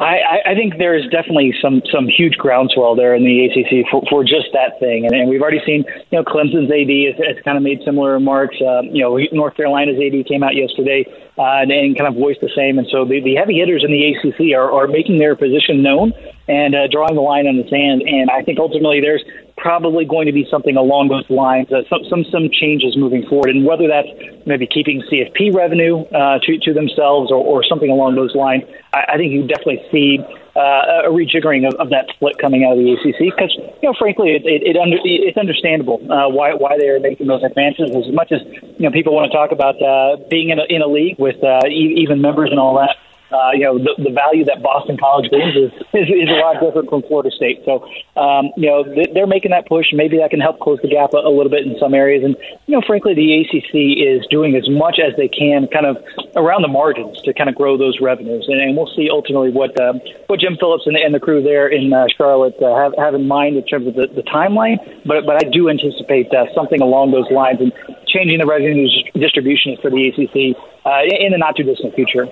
I, 0.00 0.52
I 0.52 0.54
think 0.54 0.78
there 0.78 0.96
is 0.96 1.04
definitely 1.10 1.52
some 1.60 1.82
some 1.92 2.08
huge 2.08 2.34
groundswell 2.38 2.96
there 2.96 3.14
in 3.14 3.22
the 3.22 3.44
ACC 3.44 3.84
for, 3.90 4.02
for 4.08 4.24
just 4.24 4.48
that 4.54 4.80
thing, 4.80 5.04
and, 5.04 5.14
and 5.14 5.28
we've 5.28 5.42
already 5.42 5.60
seen 5.66 5.84
you 6.10 6.16
know 6.18 6.24
Clemson's 6.24 6.72
AD 6.72 6.88
has, 6.88 7.36
has 7.36 7.44
kind 7.44 7.58
of 7.58 7.62
made 7.62 7.82
similar 7.84 8.12
remarks. 8.12 8.56
Uh, 8.60 8.80
you 8.88 9.04
know 9.04 9.20
North 9.32 9.56
Carolina's 9.56 10.00
AD 10.00 10.26
came 10.26 10.42
out 10.42 10.56
yesterday 10.56 11.04
uh, 11.36 11.60
and, 11.60 11.70
and 11.70 11.98
kind 11.98 12.08
of 12.08 12.14
voiced 12.14 12.40
the 12.40 12.50
same, 12.56 12.78
and 12.78 12.88
so 12.90 13.04
the, 13.04 13.20
the 13.20 13.36
heavy 13.36 13.60
hitters 13.60 13.84
in 13.84 13.92
the 13.92 14.00
ACC 14.08 14.56
are, 14.56 14.72
are 14.72 14.88
making 14.88 15.18
their 15.18 15.36
position 15.36 15.82
known 15.82 16.12
and 16.48 16.74
uh, 16.74 16.88
drawing 16.90 17.14
the 17.14 17.20
line 17.20 17.46
in 17.46 17.60
the 17.60 17.68
sand. 17.68 18.02
And 18.02 18.30
I 18.30 18.42
think 18.42 18.58
ultimately 18.58 19.00
there's 19.00 19.22
probably 19.60 20.04
going 20.04 20.26
to 20.26 20.32
be 20.32 20.46
something 20.50 20.76
along 20.76 21.08
those 21.08 21.28
lines, 21.28 21.70
uh, 21.72 21.82
some, 21.88 22.00
some 22.08 22.24
some 22.32 22.48
changes 22.50 22.96
moving 22.96 23.24
forward, 23.28 23.50
and 23.50 23.64
whether 23.64 23.86
that's 23.86 24.08
maybe 24.46 24.66
keeping 24.66 25.02
CFP 25.02 25.54
revenue 25.54 26.00
uh, 26.10 26.38
to 26.42 26.58
to 26.58 26.72
themselves 26.72 27.30
or, 27.30 27.38
or 27.38 27.62
something 27.62 27.90
along 27.90 28.16
those 28.16 28.34
lines. 28.34 28.64
I, 28.92 29.14
I 29.14 29.16
think 29.16 29.32
you 29.32 29.46
definitely 29.46 29.84
see 29.92 30.18
uh, 30.56 31.06
a 31.06 31.10
rejiggering 31.10 31.68
of, 31.68 31.74
of, 31.78 31.90
that 31.90 32.06
split 32.10 32.36
coming 32.38 32.64
out 32.64 32.72
of 32.72 32.78
the 32.78 32.92
ACC 32.92 33.30
because, 33.30 33.54
you 33.54 33.88
know, 33.88 33.94
frankly, 33.96 34.34
it, 34.34 34.42
it, 34.44 34.74
it 34.74 34.76
under, 34.76 34.98
it's 35.04 35.38
understandable 35.38 36.00
uh, 36.10 36.28
why 36.28 36.54
why 36.54 36.76
they 36.76 36.88
are 36.88 36.98
making 36.98 37.28
those 37.28 37.44
advances. 37.44 37.90
As 37.94 38.12
much 38.12 38.32
as 38.32 38.40
you 38.78 38.88
know, 38.88 38.90
people 38.90 39.14
want 39.14 39.30
to 39.30 39.36
talk 39.36 39.52
about 39.52 39.80
uh, 39.80 40.16
being 40.28 40.50
in 40.50 40.58
a, 40.58 40.64
in 40.68 40.82
a 40.82 40.88
league 40.88 41.18
with 41.18 41.42
uh, 41.44 41.60
even 41.68 42.20
members 42.20 42.50
and 42.50 42.58
all 42.58 42.74
that. 42.76 42.96
Uh, 43.32 43.50
you 43.54 43.64
know, 43.64 43.78
the, 43.78 43.94
the 43.98 44.10
value 44.10 44.44
that 44.44 44.62
Boston 44.62 44.96
College 44.98 45.30
brings 45.30 45.54
is, 45.54 45.70
is, 45.94 46.08
is 46.10 46.28
a 46.28 46.38
lot 46.42 46.58
different 46.60 46.90
from 46.90 47.02
Florida 47.02 47.30
State. 47.30 47.62
So, 47.64 47.86
um, 48.18 48.50
you 48.56 48.66
know, 48.66 48.82
they're 48.84 49.26
making 49.26 49.52
that 49.52 49.66
push. 49.66 49.86
Maybe 49.92 50.18
that 50.18 50.30
can 50.30 50.40
help 50.40 50.58
close 50.58 50.78
the 50.82 50.88
gap 50.88 51.14
a, 51.14 51.22
a 51.22 51.30
little 51.30 51.50
bit 51.50 51.66
in 51.66 51.78
some 51.78 51.94
areas. 51.94 52.24
And, 52.24 52.36
you 52.66 52.74
know, 52.74 52.82
frankly, 52.86 53.14
the 53.14 53.42
ACC 53.42 53.98
is 53.98 54.26
doing 54.30 54.56
as 54.56 54.68
much 54.68 54.98
as 54.98 55.14
they 55.16 55.28
can 55.28 55.68
kind 55.68 55.86
of 55.86 56.02
around 56.34 56.62
the 56.62 56.72
margins 56.72 57.20
to 57.22 57.32
kind 57.32 57.48
of 57.48 57.54
grow 57.54 57.78
those 57.78 58.00
revenues. 58.00 58.46
And, 58.48 58.60
and 58.60 58.76
we'll 58.76 58.90
see 58.96 59.08
ultimately 59.10 59.50
what, 59.50 59.78
uh, 59.80 59.94
what 60.26 60.40
Jim 60.40 60.56
Phillips 60.58 60.86
and, 60.86 60.96
and 60.96 61.14
the 61.14 61.20
crew 61.20 61.42
there 61.42 61.68
in 61.68 61.92
uh, 61.92 62.06
Charlotte 62.16 62.58
uh, 62.60 62.74
have, 62.74 62.94
have 62.98 63.14
in 63.14 63.28
mind 63.28 63.56
in 63.56 63.64
terms 63.64 63.86
of 63.86 63.94
the, 63.94 64.08
the 64.10 64.22
timeline. 64.26 64.78
But, 65.06 65.26
but 65.26 65.38
I 65.38 65.48
do 65.48 65.70
anticipate 65.70 66.34
uh, 66.34 66.46
something 66.54 66.80
along 66.80 67.12
those 67.12 67.30
lines 67.30 67.60
and 67.60 67.72
changing 68.06 68.38
the 68.38 68.46
revenue 68.46 68.88
distribution 69.14 69.76
for 69.80 69.90
the 69.90 70.08
ACC 70.08 70.58
uh, 70.84 71.02
in 71.06 71.32
the 71.32 71.38
not 71.38 71.56
too 71.56 71.62
distant 71.62 71.94
future. 71.94 72.26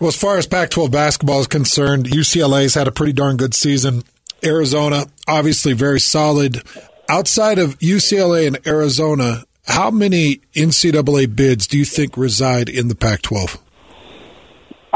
Well, 0.00 0.08
as 0.08 0.16
far 0.16 0.38
as 0.38 0.46
Pac 0.46 0.70
12 0.70 0.92
basketball 0.92 1.40
is 1.40 1.48
concerned, 1.48 2.06
UCLA's 2.06 2.74
had 2.74 2.86
a 2.86 2.92
pretty 2.92 3.12
darn 3.12 3.36
good 3.36 3.52
season. 3.52 4.04
Arizona, 4.44 5.06
obviously 5.26 5.72
very 5.72 5.98
solid. 5.98 6.62
Outside 7.08 7.58
of 7.58 7.78
UCLA 7.80 8.46
and 8.46 8.64
Arizona, 8.64 9.44
how 9.66 9.90
many 9.90 10.40
NCAA 10.54 11.34
bids 11.34 11.66
do 11.66 11.76
you 11.76 11.84
think 11.84 12.16
reside 12.16 12.68
in 12.68 12.86
the 12.86 12.94
Pac 12.94 13.22
12? 13.22 13.58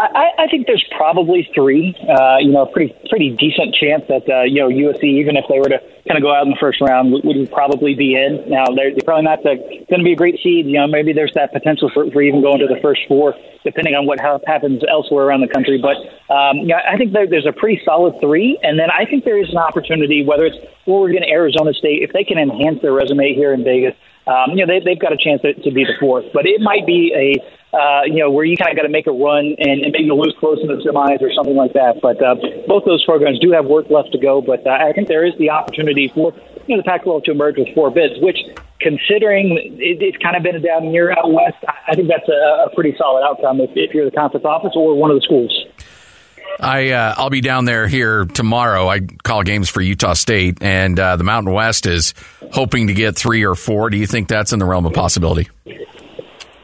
I, 0.03 0.45
I 0.45 0.47
think 0.49 0.67
there's 0.67 0.85
probably 0.97 1.49
three. 1.55 1.95
Uh, 2.03 2.39
you 2.39 2.51
know, 2.51 2.63
a 2.63 2.73
pretty 2.73 2.95
pretty 3.09 3.31
decent 3.31 3.75
chance 3.75 4.03
that 4.09 4.29
uh, 4.29 4.43
you 4.43 4.61
know 4.61 4.69
USC, 4.69 5.05
even 5.05 5.37
if 5.37 5.45
they 5.49 5.59
were 5.59 5.69
to 5.69 5.79
kind 6.09 6.19
of 6.19 6.23
go 6.23 6.35
out 6.35 6.45
in 6.45 6.51
the 6.51 6.59
first 6.59 6.81
round, 6.81 7.13
would, 7.13 7.25
would 7.25 7.51
probably 7.53 7.95
be 7.95 8.17
in. 8.17 8.43
Now 8.51 8.67
they're, 8.75 8.91
they're 8.91 9.05
probably 9.05 9.25
not 9.25 9.43
going 9.45 9.87
to 9.87 10.05
be 10.05 10.13
a 10.13 10.17
great 10.17 10.41
seed. 10.43 10.67
You 10.67 10.81
know, 10.81 10.87
maybe 10.87 11.13
there's 11.13 11.33
that 11.35 11.53
potential 11.53 11.91
for, 11.95 12.11
for 12.11 12.23
even 12.23 12.43
going 12.43 12.59
to 12.59 12.67
the 12.67 12.81
first 12.81 13.03
four, 13.07 13.35
depending 13.65 13.95
on 13.95 14.07
what 14.07 14.21
ha- 14.21 14.41
happens 14.47 14.83
elsewhere 14.89 15.27
around 15.27 15.41
the 15.41 15.53
country. 15.53 15.79
But 15.79 15.97
um, 16.33 16.67
yeah, 16.67 16.81
I 16.89 16.97
think 16.97 17.13
there, 17.13 17.27
there's 17.27 17.47
a 17.47 17.53
pretty 17.53 17.81
solid 17.85 18.21
three, 18.21 18.59
and 18.63 18.79
then 18.79 18.91
I 18.91 19.05
think 19.05 19.25
there 19.25 19.39
is 19.39 19.51
an 19.51 19.59
opportunity, 19.59 20.25
whether 20.25 20.47
it's 20.47 20.59
Oregon, 20.87 21.23
Arizona 21.23 21.73
State, 21.73 22.03
if 22.03 22.13
they 22.13 22.25
can 22.25 22.39
enhance 22.39 22.83
their 22.83 22.93
resume 22.93 23.35
here 23.35 23.53
in 23.53 23.63
Vegas. 23.63 23.95
Um, 24.27 24.55
you 24.55 24.65
know, 24.65 24.73
they, 24.73 24.81
they've 24.85 25.01
got 25.01 25.13
a 25.13 25.19
chance 25.19 25.43
to, 25.43 25.55
to 25.55 25.71
be 25.71 25.85
the 25.85 25.95
fourth, 25.99 26.27
but 26.33 26.47
it 26.47 26.61
might 26.61 26.87
be 26.87 27.13
a 27.15 27.43
uh, 27.73 28.03
you 28.05 28.21
know, 28.21 28.31
where 28.31 28.45
you 28.45 28.57
kind 28.57 28.71
of 28.71 28.77
got 28.77 28.83
to 28.83 28.93
make 28.93 29.07
a 29.07 29.13
run 29.13 29.57
and, 29.57 29.81
and 29.81 29.93
maybe 29.93 30.11
lose 30.13 30.37
close 30.39 30.59
in 30.61 30.69
the 30.69 30.77
semis 30.85 31.23
or 31.23 31.33
something 31.33 31.57
like 31.57 31.73
that. 31.73 32.01
But 32.03 32.23
uh, 32.23 32.37
both 32.69 32.85
those 32.85 33.03
programs 33.05 33.39
do 33.41 33.51
have 33.53 33.65
work 33.65 33.89
left 33.89 34.13
to 34.13 34.19
go. 34.19 34.43
But 34.43 34.67
uh, 34.67 34.77
I 34.77 34.93
think 34.93 35.09
there 35.09 35.25
is 35.25 35.33
the 35.39 35.49
opportunity 35.49 36.13
for 36.13 36.35
you 36.67 36.77
know 36.77 36.83
the 36.83 36.87
Pac-12 36.87 37.25
to 37.25 37.31
emerge 37.31 37.57
with 37.57 37.73
four 37.75 37.91
bids, 37.91 38.21
which, 38.21 38.37
considering 38.81 39.57
it, 39.81 40.05
it's 40.05 40.19
kind 40.19 40.37
of 40.37 40.43
been 40.43 40.57
a 40.57 40.61
down 40.61 40.93
year 40.93 41.13
out 41.13 41.33
west, 41.33 41.57
I 41.89 41.95
think 41.95 42.09
that's 42.09 42.29
a, 42.29 42.69
a 42.69 42.75
pretty 42.75 42.95
solid 42.99 43.25
outcome 43.25 43.61
if, 43.61 43.71
if 43.75 43.95
you're 43.95 44.05
the 44.05 44.15
conference 44.15 44.45
office 44.45 44.73
or 44.77 44.95
one 44.95 45.11
of 45.11 45.17
the 45.17 45.23
schools. 45.23 45.51
I 46.61 46.91
uh, 46.91 47.15
I'll 47.17 47.31
be 47.31 47.41
down 47.41 47.65
there 47.65 47.87
here 47.87 48.25
tomorrow. 48.25 48.89
I 48.89 49.01
call 49.01 49.43
games 49.43 49.69
for 49.69 49.81
Utah 49.81 50.15
State, 50.15 50.59
and 50.61 50.99
uh, 50.99 51.17
the 51.17 51.25
Mountain 51.25 51.53
West 51.53 51.87
is 51.87 52.15
hoping 52.53 52.89
to 52.89 52.95
get 52.95 53.17
three 53.17 53.45
or 53.45 53.55
four. 53.55 53.91
Do 53.91 53.97
you 53.97 54.07
think 54.07 54.29
that's 54.29 54.53
in 54.53 54.59
the 54.59 54.65
realm 54.65 54.87
of 54.87 54.93
possibility? 54.93 55.49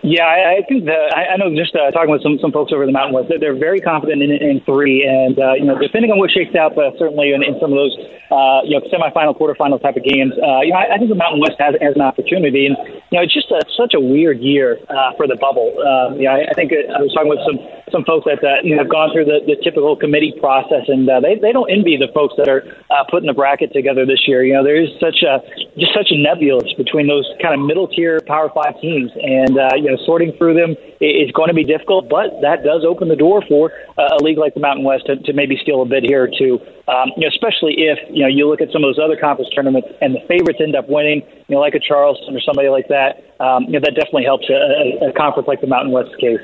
Yeah, 0.09 0.25
I, 0.25 0.57
I 0.57 0.61
think 0.65 0.89
that 0.89 1.13
I, 1.13 1.35
I 1.35 1.37
know. 1.37 1.53
Just 1.53 1.77
uh, 1.77 1.93
talking 1.93 2.09
with 2.09 2.25
some 2.25 2.41
some 2.41 2.49
folks 2.49 2.73
over 2.73 2.89
the 2.89 2.97
Mountain 2.97 3.13
West, 3.13 3.29
they're, 3.29 3.37
they're 3.37 3.61
very 3.61 3.77
confident 3.77 4.25
in, 4.25 4.33
in 4.33 4.65
three, 4.65 5.05
and 5.05 5.37
uh, 5.37 5.53
you 5.53 5.69
know, 5.69 5.77
depending 5.77 6.09
on 6.09 6.17
what 6.17 6.33
shakes 6.33 6.57
out, 6.57 6.73
but 6.73 6.97
certainly 6.97 7.37
in, 7.37 7.45
in 7.45 7.61
some 7.61 7.69
of 7.69 7.77
those 7.77 7.93
uh, 8.33 8.65
you 8.65 8.73
know 8.73 8.81
semifinal, 8.89 9.37
quarterfinal 9.37 9.77
type 9.77 10.01
of 10.01 10.05
games, 10.09 10.33
uh, 10.41 10.65
you 10.65 10.73
know, 10.73 10.81
I, 10.81 10.95
I 10.95 10.97
think 10.97 11.13
the 11.13 11.21
Mountain 11.21 11.45
West 11.45 11.61
has 11.61 11.77
has 11.85 11.93
an 11.93 12.01
opportunity, 12.01 12.65
and 12.65 12.77
you 13.13 13.21
know, 13.21 13.23
it's 13.25 13.37
just 13.37 13.53
a, 13.53 13.61
such 13.77 13.93
a 13.93 14.01
weird 14.01 14.41
year 14.41 14.81
uh, 14.89 15.13
for 15.21 15.29
the 15.29 15.37
bubble. 15.37 15.77
Uh, 15.77 16.17
yeah, 16.17 16.41
I, 16.41 16.49
I 16.49 16.55
think 16.57 16.73
I 16.73 17.05
was 17.05 17.13
talking 17.13 17.29
with 17.29 17.45
some 17.45 17.61
some 17.93 18.05
folks 18.05 18.25
that 18.29 18.41
uh, 18.45 18.61
you 18.63 18.77
know 18.77 18.85
have 18.85 18.93
gone 18.93 19.11
through 19.13 19.25
the, 19.25 19.41
the 19.45 19.57
typical 19.61 19.97
committee 19.97 20.33
process, 20.41 20.89
and 20.89 21.09
uh, 21.09 21.21
they 21.21 21.37
they 21.37 21.53
don't 21.53 21.69
envy 21.69 21.97
the 21.97 22.09
folks 22.13 22.35
that 22.37 22.49
are 22.49 22.65
uh, 22.91 23.05
putting 23.11 23.27
the 23.27 23.37
bracket 23.37 23.73
together 23.73 24.05
this 24.07 24.25
year. 24.27 24.45
You 24.45 24.55
know, 24.55 24.65
there 24.65 24.81
is 24.81 24.89
such 25.01 25.21
a 25.25 25.41
just 25.77 25.93
such 25.95 26.11
a 26.11 26.19
nebulous 26.19 26.73
between 26.77 27.09
those 27.09 27.27
kind 27.43 27.53
of 27.53 27.61
middle 27.65 27.89
tier 27.89 28.21
Power 28.27 28.51
Five 28.53 28.81
teams, 28.81 29.11
and 29.21 29.59
uh, 29.59 29.77
you 29.77 29.91
know, 29.91 29.98
sorting 30.05 30.33
through 30.39 30.55
them 30.55 30.77
is 31.01 31.31
going 31.33 31.49
to 31.49 31.55
be 31.55 31.65
difficult, 31.65 32.09
but 32.09 32.41
that 32.43 32.65
does 32.65 32.85
open 32.87 33.09
the 33.09 33.17
door 33.17 33.43
for 33.49 33.73
uh, 33.97 34.19
a 34.19 34.23
league 34.23 34.39
like 34.39 34.55
the 34.55 34.61
Mountain 34.61 34.85
West 34.85 35.07
to, 35.07 35.17
to 35.17 35.33
maybe 35.33 35.59
steal 35.63 35.83
a 35.83 35.87
bid 35.87 36.05
here 36.05 36.25
or 36.25 36.29
two. 36.29 36.59
Um, 36.89 37.13
you 37.17 37.23
know, 37.23 37.29
especially 37.29 37.87
if 37.87 37.99
you 38.11 38.23
know 38.23 38.29
you 38.29 38.49
look 38.49 38.61
at 38.61 38.73
some 38.73 38.83
of 38.85 38.95
those 38.95 39.03
other 39.03 39.17
conference 39.17 39.51
tournaments 39.55 39.89
and 40.01 40.15
the 40.15 40.21
favorites 40.27 40.59
end 40.63 40.75
up 40.75 40.89
winning, 40.89 41.23
you 41.49 41.55
know, 41.55 41.61
like 41.61 41.75
a 41.75 41.81
Charleston 41.81 42.35
or 42.35 42.41
somebody 42.41 42.69
like 42.69 42.89
that. 42.89 43.25
Um, 43.41 43.65
you 43.65 43.73
know, 43.73 43.81
that 43.81 43.95
definitely 43.95 44.25
helps 44.25 44.49
a, 44.51 45.09
a 45.09 45.13
conference 45.13 45.49
like 45.49 45.61
the 45.61 45.67
Mountain 45.67 45.93
West 45.93 46.17
case. 46.19 46.41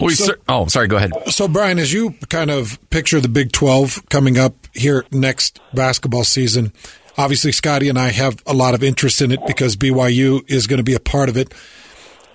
We 0.00 0.14
so, 0.14 0.34
oh, 0.48 0.66
sorry. 0.66 0.86
Go 0.86 0.96
ahead. 0.96 1.12
So, 1.28 1.48
Bryan, 1.48 1.78
as 1.78 1.92
you 1.92 2.14
kind 2.28 2.50
of 2.50 2.78
picture 2.90 3.20
the 3.20 3.28
Big 3.28 3.52
Twelve 3.52 4.06
coming 4.10 4.36
up 4.36 4.54
here 4.74 5.04
next 5.10 5.60
basketball 5.72 6.24
season, 6.24 6.72
obviously 7.16 7.52
Scotty 7.52 7.88
and 7.88 7.98
I 7.98 8.08
have 8.08 8.42
a 8.46 8.54
lot 8.54 8.74
of 8.74 8.82
interest 8.82 9.20
in 9.20 9.32
it 9.32 9.40
because 9.46 9.76
BYU 9.76 10.48
is 10.48 10.66
going 10.66 10.78
to 10.78 10.84
be 10.84 10.94
a 10.94 11.00
part 11.00 11.28
of 11.28 11.36
it 11.36 11.52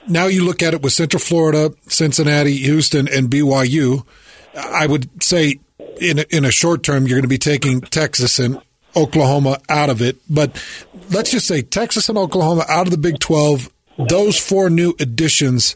now 0.07 0.27
you 0.27 0.43
look 0.43 0.61
at 0.61 0.73
it 0.73 0.81
with 0.81 0.93
Central 0.93 1.19
Florida, 1.19 1.73
Cincinnati, 1.87 2.57
Houston, 2.57 3.07
and 3.07 3.29
BYU. 3.29 4.05
I 4.55 4.87
would 4.87 5.23
say 5.23 5.59
in 5.99 6.19
a, 6.19 6.25
in 6.29 6.45
a 6.45 6.51
short 6.51 6.83
term, 6.83 7.07
you're 7.07 7.17
going 7.17 7.23
to 7.23 7.27
be 7.27 7.37
taking 7.37 7.81
Texas 7.81 8.39
and 8.39 8.61
Oklahoma 8.95 9.59
out 9.69 9.89
of 9.89 10.01
it. 10.01 10.17
But 10.29 10.61
let's 11.09 11.31
just 11.31 11.47
say 11.47 11.61
Texas 11.61 12.09
and 12.09 12.17
Oklahoma 12.17 12.65
out 12.67 12.87
of 12.87 12.91
the 12.91 12.97
Big 12.97 13.19
12, 13.19 13.69
those 13.97 14.37
four 14.37 14.69
new 14.69 14.93
additions. 14.99 15.75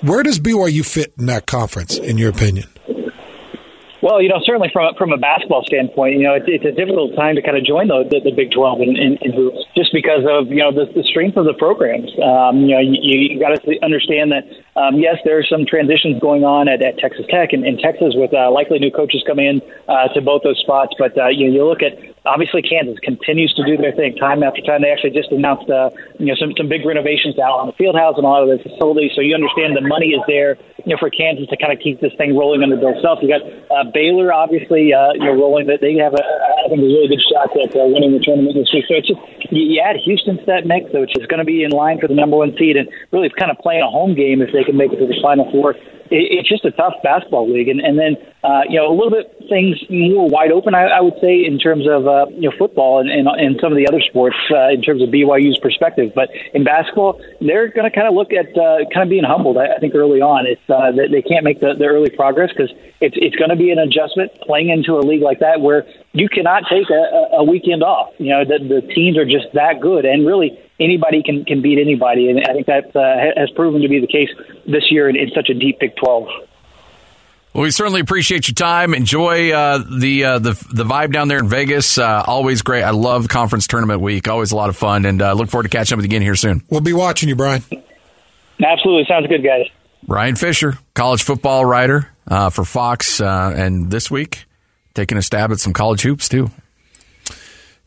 Where 0.00 0.22
does 0.22 0.38
BYU 0.38 0.84
fit 0.84 1.12
in 1.18 1.26
that 1.26 1.46
conference, 1.46 1.96
in 1.96 2.18
your 2.18 2.30
opinion? 2.30 2.68
Well, 4.02 4.20
you 4.20 4.28
know, 4.28 4.42
certainly 4.42 4.68
from 4.72 4.94
from 4.96 5.12
a 5.12 5.16
basketball 5.16 5.62
standpoint, 5.62 6.18
you 6.18 6.26
know, 6.26 6.34
it's, 6.34 6.46
it's 6.48 6.66
a 6.66 6.72
difficult 6.72 7.14
time 7.14 7.36
to 7.36 7.42
kind 7.42 7.56
of 7.56 7.62
join 7.62 7.86
the 7.86 8.02
the, 8.10 8.18
the 8.18 8.34
Big 8.34 8.50
Twelve 8.50 8.82
in, 8.82 8.98
in, 8.98 9.16
in 9.22 9.32
hoops, 9.32 9.62
just 9.76 9.94
because 9.94 10.26
of 10.26 10.50
you 10.50 10.58
know 10.58 10.74
the, 10.74 10.90
the 10.90 11.06
strength 11.06 11.38
of 11.38 11.46
the 11.46 11.54
programs. 11.54 12.10
Um, 12.18 12.66
you 12.66 12.74
know, 12.74 12.82
you, 12.82 12.98
you 12.98 13.38
got 13.38 13.54
to 13.54 13.78
understand 13.78 14.34
that 14.34 14.42
um, 14.74 14.98
yes, 14.98 15.22
there 15.24 15.38
are 15.38 15.44
some 15.44 15.66
transitions 15.66 16.18
going 16.18 16.42
on 16.42 16.66
at, 16.66 16.82
at 16.82 16.98
Texas 16.98 17.26
Tech 17.28 17.52
and 17.52 17.62
in 17.64 17.76
Texas 17.78 18.18
with 18.18 18.34
uh, 18.34 18.50
likely 18.50 18.80
new 18.80 18.90
coaches 18.90 19.22
coming 19.26 19.46
in 19.46 19.56
uh, 19.86 20.08
to 20.16 20.20
both 20.20 20.42
those 20.42 20.58
spots. 20.58 20.94
But 20.98 21.12
uh, 21.16 21.28
you 21.28 21.52
you 21.52 21.62
look 21.62 21.82
at 21.82 21.94
obviously 22.24 22.62
Kansas 22.62 22.98
continues 23.04 23.52
to 23.54 23.62
do 23.68 23.76
their 23.76 23.92
thing 23.92 24.16
time 24.16 24.42
after 24.42 24.62
time. 24.62 24.82
They 24.82 24.90
actually 24.90 25.14
just 25.14 25.30
announced 25.30 25.68
uh, 25.68 25.90
you 26.18 26.26
know 26.26 26.36
some 26.40 26.56
some 26.56 26.68
big 26.68 26.86
renovations 26.88 27.38
out 27.38 27.60
on 27.60 27.66
the 27.68 27.76
field 27.76 27.94
house 27.94 28.16
and 28.16 28.24
a 28.24 28.28
lot 28.28 28.42
of 28.42 28.48
their 28.48 28.64
facilities. 28.64 29.12
So 29.14 29.20
you 29.20 29.34
understand 29.36 29.76
the 29.76 29.84
money 29.84 30.16
is 30.16 30.24
there 30.26 30.56
you 30.84 30.94
know 30.94 30.98
for 30.98 31.10
Kansas 31.10 31.48
to 31.52 31.56
kind 31.56 31.72
of 31.72 31.78
keep 31.78 32.00
this 32.00 32.16
thing 32.16 32.32
rolling 32.32 32.62
under 32.64 32.76
Bill 32.76 32.96
Self. 33.04 33.20
You 33.20 33.28
got 33.28 33.44
uh, 33.44 33.91
Baylor 33.92 34.32
obviously 34.32 34.92
uh, 34.92 35.12
you 35.14 35.24
know 35.24 35.36
rolling 35.36 35.66
that 35.68 35.80
they 35.80 35.94
have 36.00 36.14
a 36.14 36.24
I 36.24 36.68
think 36.68 36.80
a 36.80 36.88
really 36.88 37.08
good 37.08 37.22
shot 37.22 37.52
at 37.56 37.76
uh, 37.76 37.86
winning 37.86 38.12
the 38.12 38.20
tournament 38.20 38.56
this 38.56 38.72
week. 38.72 38.84
So 38.88 38.96
it's 38.96 39.08
just 39.08 39.20
you, 39.52 39.80
add 39.80 39.96
Houston 40.04 40.38
to 40.38 40.46
that 40.46 40.66
mix, 40.66 40.92
which 40.92 41.16
is 41.16 41.26
going 41.26 41.40
to 41.40 41.48
be 41.48 41.64
in 41.64 41.70
line 41.70 42.00
for 42.00 42.08
the 42.08 42.14
number 42.14 42.36
one 42.36 42.56
seed 42.58 42.76
and 42.76 42.88
really 43.12 43.26
it's 43.26 43.38
kind 43.38 43.50
of 43.50 43.58
playing 43.58 43.82
a 43.82 43.90
home 43.90 44.14
game 44.14 44.40
if 44.40 44.52
they 44.52 44.64
can 44.64 44.76
make 44.76 44.92
it 44.92 44.98
to 44.98 45.06
the 45.06 45.18
final 45.22 45.50
four 45.52 45.74
it's 46.12 46.48
just 46.48 46.64
a 46.64 46.70
tough 46.70 46.94
basketball 47.02 47.50
league. 47.50 47.68
And, 47.68 47.80
and 47.80 47.98
then, 47.98 48.16
uh, 48.44 48.62
you 48.68 48.78
know, 48.78 48.90
a 48.90 48.94
little 48.94 49.10
bit 49.10 49.32
things 49.48 49.80
more 49.88 50.28
wide 50.28 50.52
open, 50.52 50.74
I, 50.74 50.84
I 50.84 51.00
would 51.00 51.18
say, 51.20 51.44
in 51.44 51.58
terms 51.58 51.88
of, 51.88 52.06
uh, 52.06 52.26
you 52.30 52.50
know, 52.50 52.56
football 52.58 53.00
and, 53.00 53.10
and, 53.10 53.26
and 53.28 53.58
some 53.60 53.72
of 53.72 53.78
the 53.78 53.86
other 53.88 54.00
sports 54.00 54.36
uh, 54.50 54.68
in 54.68 54.82
terms 54.82 55.02
of 55.02 55.08
BYU's 55.08 55.58
perspective. 55.58 56.12
But 56.14 56.28
in 56.52 56.64
basketball, 56.64 57.20
they're 57.40 57.68
going 57.68 57.88
to 57.88 57.94
kind 57.94 58.06
of 58.06 58.14
look 58.14 58.32
at 58.32 58.52
uh, 58.56 58.84
kind 58.92 59.02
of 59.04 59.08
being 59.08 59.24
humbled, 59.24 59.56
I, 59.56 59.76
I 59.76 59.78
think, 59.78 59.94
early 59.94 60.20
on. 60.20 60.46
It's 60.46 60.62
uh, 60.68 60.92
they, 60.92 61.08
they 61.08 61.22
can't 61.22 61.44
make 61.44 61.60
the, 61.60 61.74
the 61.74 61.86
early 61.86 62.10
progress 62.10 62.50
because 62.54 62.70
it's, 63.00 63.16
it's 63.18 63.36
going 63.36 63.50
to 63.50 63.56
be 63.56 63.70
an 63.70 63.78
adjustment 63.78 64.32
playing 64.42 64.68
into 64.68 64.98
a 64.98 65.02
league 65.02 65.22
like 65.22 65.40
that 65.40 65.60
where 65.60 65.86
you 66.12 66.28
cannot 66.28 66.64
take 66.68 66.90
a, 66.90 67.40
a 67.40 67.44
weekend 67.44 67.82
off. 67.82 68.12
You 68.18 68.30
know, 68.30 68.44
the, 68.44 68.60
the 68.60 68.82
teams 68.94 69.16
are 69.16 69.24
just 69.24 69.52
that 69.54 69.80
good. 69.80 70.04
And 70.04 70.26
really, 70.26 70.58
anybody 70.82 71.22
can 71.22 71.44
can 71.44 71.62
beat 71.62 71.78
anybody, 71.78 72.28
and 72.28 72.40
I 72.40 72.52
think 72.52 72.66
that 72.66 72.94
uh, 72.96 73.40
has 73.40 73.50
proven 73.50 73.82
to 73.82 73.88
be 73.88 74.00
the 74.00 74.06
case 74.06 74.28
this 74.66 74.84
year 74.90 75.08
in, 75.08 75.16
in 75.16 75.30
such 75.34 75.48
a 75.48 75.54
deep 75.54 75.78
Big 75.80 75.96
Twelve. 75.96 76.26
Well, 77.54 77.64
we 77.64 77.70
certainly 77.70 78.00
appreciate 78.00 78.48
your 78.48 78.54
time. 78.54 78.94
Enjoy 78.94 79.52
uh, 79.52 79.78
the 79.78 80.24
uh, 80.24 80.38
the 80.38 80.52
the 80.72 80.84
vibe 80.84 81.12
down 81.12 81.28
there 81.28 81.38
in 81.38 81.48
Vegas. 81.48 81.98
Uh, 81.98 82.24
always 82.26 82.62
great. 82.62 82.82
I 82.82 82.90
love 82.90 83.28
conference 83.28 83.66
tournament 83.66 84.00
week. 84.00 84.26
Always 84.26 84.52
a 84.52 84.56
lot 84.56 84.70
of 84.70 84.76
fun, 84.76 85.04
and 85.04 85.20
uh, 85.20 85.34
look 85.34 85.50
forward 85.50 85.64
to 85.64 85.68
catching 85.68 85.94
up 85.94 85.98
with 85.98 86.04
you 86.04 86.08
again 86.08 86.22
here 86.22 86.34
soon. 86.34 86.62
We'll 86.70 86.80
be 86.80 86.94
watching 86.94 87.28
you, 87.28 87.36
Bryan. 87.36 87.62
Absolutely, 88.64 89.04
sounds 89.06 89.26
good, 89.26 89.44
guys. 89.44 89.66
Bryan 90.06 90.36
Fischer, 90.36 90.78
college 90.94 91.22
football 91.22 91.64
writer 91.64 92.08
uh, 92.26 92.50
for 92.50 92.64
Fox, 92.64 93.20
uh, 93.20 93.52
and 93.54 93.90
this 93.90 94.10
week 94.10 94.46
taking 94.94 95.18
a 95.18 95.22
stab 95.22 95.52
at 95.52 95.60
some 95.60 95.72
college 95.72 96.02
hoops 96.02 96.28
too. 96.28 96.50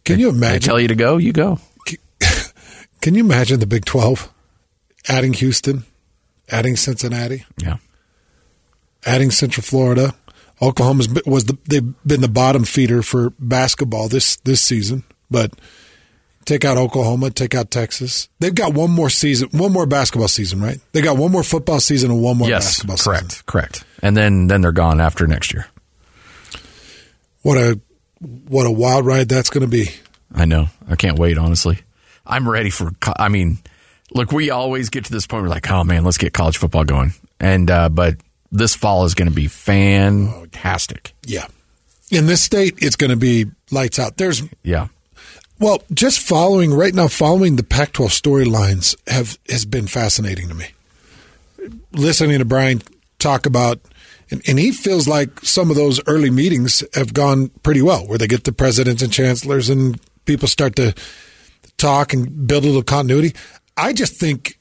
Can 0.03 0.19
you 0.19 0.29
imagine? 0.29 0.55
I 0.55 0.59
tell 0.59 0.79
you 0.79 0.89
to 0.89 0.95
go, 0.95 1.17
you 1.17 1.33
go. 1.33 1.59
Can 3.05 3.13
you 3.13 3.23
imagine 3.23 3.59
the 3.59 3.67
Big 3.67 3.85
12 3.85 4.33
adding 5.07 5.33
Houston, 5.33 5.83
adding 6.49 6.75
Cincinnati? 6.75 7.45
Yeah. 7.55 7.77
Adding 9.05 9.29
Central 9.29 9.63
Florida. 9.63 10.15
Oklahoma's 10.59 11.07
was 11.23 11.45
the 11.45 11.55
they've 11.69 11.93
been 12.03 12.21
the 12.21 12.27
bottom 12.27 12.63
feeder 12.63 13.03
for 13.03 13.29
basketball 13.37 14.07
this 14.07 14.37
this 14.37 14.59
season, 14.59 15.03
but 15.29 15.53
Take 16.45 16.65
out 16.65 16.77
Oklahoma, 16.77 17.29
take 17.29 17.53
out 17.53 17.69
Texas. 17.69 18.27
They've 18.39 18.53
got 18.53 18.73
one 18.73 18.89
more 18.89 19.11
season, 19.11 19.49
one 19.51 19.71
more 19.71 19.85
basketball 19.85 20.27
season, 20.27 20.59
right? 20.59 20.79
They 20.91 21.01
got 21.01 21.15
one 21.17 21.31
more 21.31 21.43
football 21.43 21.79
season 21.79 22.09
and 22.09 22.21
one 22.21 22.37
more 22.37 22.47
yes, 22.47 22.65
basketball 22.65 22.97
correct, 22.97 23.31
season. 23.31 23.43
correct. 23.45 23.81
Correct. 23.81 23.85
And 24.01 24.17
then 24.17 24.47
then 24.47 24.61
they're 24.61 24.71
gone 24.71 24.99
after 24.99 25.27
next 25.27 25.53
year. 25.53 25.67
What 27.43 27.57
a 27.59 27.79
what 28.47 28.65
a 28.65 28.71
wild 28.71 29.05
ride 29.05 29.29
that's 29.29 29.51
going 29.51 29.61
to 29.61 29.67
be. 29.67 29.91
I 30.33 30.45
know. 30.45 30.69
I 30.89 30.95
can't 30.95 31.19
wait. 31.19 31.37
Honestly, 31.37 31.79
I'm 32.25 32.47
ready 32.47 32.69
for. 32.69 32.91
I 33.17 33.29
mean, 33.29 33.59
look, 34.13 34.31
we 34.31 34.49
always 34.49 34.89
get 34.89 35.05
to 35.05 35.11
this 35.11 35.27
point. 35.27 35.43
We're 35.43 35.49
like, 35.49 35.69
oh 35.69 35.83
man, 35.83 36.03
let's 36.03 36.17
get 36.17 36.33
college 36.33 36.57
football 36.57 36.83
going. 36.83 37.13
And 37.39 37.69
uh, 37.69 37.89
but 37.89 38.17
this 38.51 38.75
fall 38.75 39.05
is 39.05 39.13
going 39.13 39.29
to 39.29 39.35
be 39.35 39.47
fantastic. 39.47 41.13
Yeah, 41.25 41.47
in 42.11 42.25
this 42.25 42.41
state, 42.41 42.75
it's 42.77 42.95
going 42.95 43.11
to 43.11 43.17
be 43.17 43.45
lights 43.71 43.99
out. 43.99 44.17
There's 44.17 44.43
yeah. 44.63 44.87
Well, 45.59 45.83
just 45.93 46.19
following 46.19 46.73
right 46.73 46.93
now, 46.93 47.07
following 47.07 47.55
the 47.55 47.63
Pac-12 47.63 48.07
storylines 48.07 48.95
have 49.09 49.37
has 49.49 49.65
been 49.65 49.87
fascinating 49.87 50.49
to 50.49 50.53
me. 50.53 50.67
Listening 51.93 52.39
to 52.39 52.45
Bryan 52.45 52.81
talk 53.19 53.45
about, 53.45 53.79
and, 54.29 54.41
and, 54.47 54.59
he 54.59 54.71
feels 54.71 55.07
like 55.07 55.39
some 55.39 55.69
of 55.69 55.77
those 55.77 56.01
early 56.07 56.29
meetings 56.29 56.83
have 56.93 57.13
gone 57.13 57.49
pretty 57.63 57.81
well, 57.81 58.05
where 58.05 58.17
they 58.17 58.27
get 58.27 58.43
the 58.43 58.51
presidents 58.51 59.01
and 59.01 59.11
chancellors 59.11 59.69
and 59.69 59.99
people 60.25 60.47
start 60.47 60.75
to 60.75 60.93
talk 61.77 62.13
and 62.13 62.47
build 62.47 62.63
a 62.63 62.67
little 62.67 62.83
continuity. 62.83 63.33
I 63.77 63.93
just 63.93 64.15
think 64.15 64.57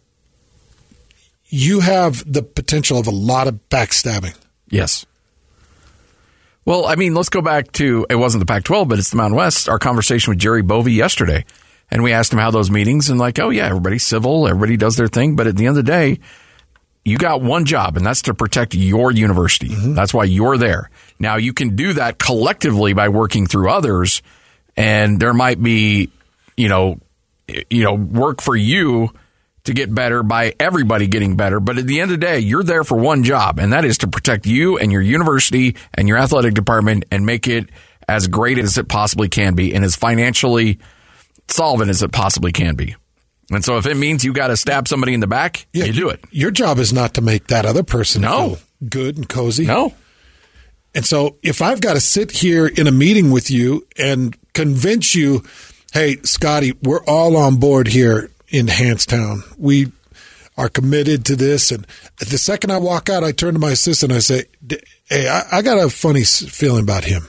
you 1.46 1.80
have 1.80 2.30
the 2.30 2.42
potential 2.42 2.98
of 2.98 3.06
a 3.06 3.12
lot 3.12 3.46
of 3.46 3.68
backstabbing. 3.68 4.36
Yes. 4.68 5.06
Well, 6.64 6.86
I 6.86 6.96
mean, 6.96 7.14
let's 7.14 7.28
go 7.28 7.42
back 7.42 7.72
to 7.72 8.06
it 8.08 8.16
wasn't 8.16 8.40
the 8.40 8.46
Pac 8.46 8.64
12, 8.64 8.88
but 8.88 8.98
it's 8.98 9.10
the 9.10 9.16
Mountain 9.16 9.36
West. 9.36 9.68
Our 9.68 9.78
conversation 9.78 10.30
with 10.30 10.38
Jerry 10.38 10.62
Bovee 10.62 10.94
yesterday. 10.94 11.44
And 11.90 12.02
we 12.02 12.12
asked 12.12 12.32
him 12.32 12.38
how 12.38 12.50
those 12.50 12.70
meetings, 12.70 13.10
and 13.10 13.20
like, 13.20 13.38
oh, 13.38 13.50
yeah, 13.50 13.66
everybody's 13.66 14.02
civil, 14.02 14.48
everybody 14.48 14.76
does 14.76 14.96
their 14.96 15.06
thing. 15.06 15.36
But 15.36 15.46
at 15.46 15.56
the 15.56 15.66
end 15.66 15.76
of 15.78 15.84
the 15.84 15.90
day, 15.90 16.18
you 17.04 17.18
got 17.18 17.42
one 17.42 17.66
job, 17.66 17.98
and 17.98 18.06
that's 18.06 18.22
to 18.22 18.34
protect 18.34 18.74
your 18.74 19.12
university. 19.12 19.68
Mm-hmm. 19.68 19.94
That's 19.94 20.14
why 20.14 20.24
you're 20.24 20.56
there. 20.56 20.88
Now, 21.18 21.36
you 21.36 21.52
can 21.52 21.76
do 21.76 21.92
that 21.92 22.18
collectively 22.18 22.94
by 22.94 23.10
working 23.10 23.46
through 23.46 23.68
others, 23.68 24.22
and 24.76 25.20
there 25.20 25.34
might 25.34 25.62
be, 25.62 26.10
you 26.57 26.68
know, 26.68 26.98
you 27.70 27.84
know, 27.84 27.94
work 27.94 28.40
for 28.40 28.57
you 28.57 29.11
to 29.64 29.72
get 29.72 29.94
better 29.94 30.22
by 30.22 30.55
everybody 30.61 31.07
getting 31.07 31.36
better. 31.36 31.59
But 31.59 31.78
at 31.78 31.86
the 31.86 32.00
end 32.00 32.11
of 32.11 32.20
the 32.20 32.26
day, 32.26 32.38
you're 32.38 32.62
there 32.62 32.84
for 32.84 32.98
one 32.98 33.24
job, 33.24 33.59
and 33.59 33.72
that 33.72 33.84
is 33.84 33.98
to 33.98 34.09
protect 34.09 34.46
you 34.46 34.78
and 34.78 34.92
your 34.92 35.00
university 35.00 35.76
and 35.94 36.07
your 36.07 36.18
athletic 36.18 36.55
department 36.55 37.05
and 37.11 37.24
make 37.24 37.48
it 37.48 37.70
as 38.07 38.28
great 38.28 38.59
as 38.59 38.76
it 38.76 38.88
possibly 38.88 39.28
can 39.28 39.55
be 39.55 39.74
and 39.74 39.84
as 39.84 39.96
financially 39.96 40.78
solvent 41.48 41.90
as 41.90 42.02
it 42.02 42.12
possibly 42.12 42.52
can 42.52 42.74
be. 42.74 42.94
And 43.50 43.64
so 43.64 43.76
if 43.76 43.86
it 43.86 43.96
means 43.96 44.24
you 44.24 44.32
got 44.32 44.48
to 44.48 44.57
stab 44.57 44.88
somebody 44.88 45.14
in 45.14 45.20
the 45.20 45.26
back, 45.26 45.66
yeah, 45.72 45.84
you 45.84 45.92
do 45.92 46.09
it. 46.09 46.20
Your 46.30 46.50
job 46.50 46.78
is 46.78 46.92
not 46.92 47.14
to 47.14 47.20
make 47.20 47.48
that 47.48 47.66
other 47.66 47.82
person 47.82 48.22
no. 48.22 48.55
feel 48.55 48.59
good 48.88 49.16
and 49.16 49.28
cozy. 49.28 49.66
No. 49.66 49.94
And 50.94 51.05
so 51.05 51.36
if 51.42 51.61
I've 51.61 51.80
got 51.80 51.94
to 51.94 52.00
sit 52.00 52.30
here 52.30 52.66
in 52.66 52.86
a 52.86 52.92
meeting 52.92 53.30
with 53.30 53.50
you 53.50 53.86
and 53.98 54.36
convince 54.55 55.14
you, 55.14 55.42
hey, 55.95 56.16
Scotty, 56.24 56.72
we're 56.82 57.05
all 57.05 57.36
on 57.36 57.57
board 57.57 57.86
here 57.86 58.30
in 58.49 58.66
Hanstown. 58.66 59.42
We 59.57 59.92
are 60.57 60.68
committed 60.68 61.24
to 61.26 61.36
this. 61.36 61.70
And 61.70 61.86
the 62.18 62.36
second 62.36 62.70
I 62.70 62.78
walk 62.78 63.09
out, 63.09 63.24
I 63.24 63.32
turn 63.32 63.55
to 63.55 63.61
my 63.61 63.70
assistant 63.70 64.12
and 64.12 64.16
I 64.18 64.20
say, 64.20 64.45
"Hey, 65.09 65.28
I, 65.28 65.59
I 65.59 65.62
got 65.62 65.78
a 65.78 65.88
funny 65.88 66.24
feeling 66.24 66.82
about 66.82 67.05
him. 67.05 67.28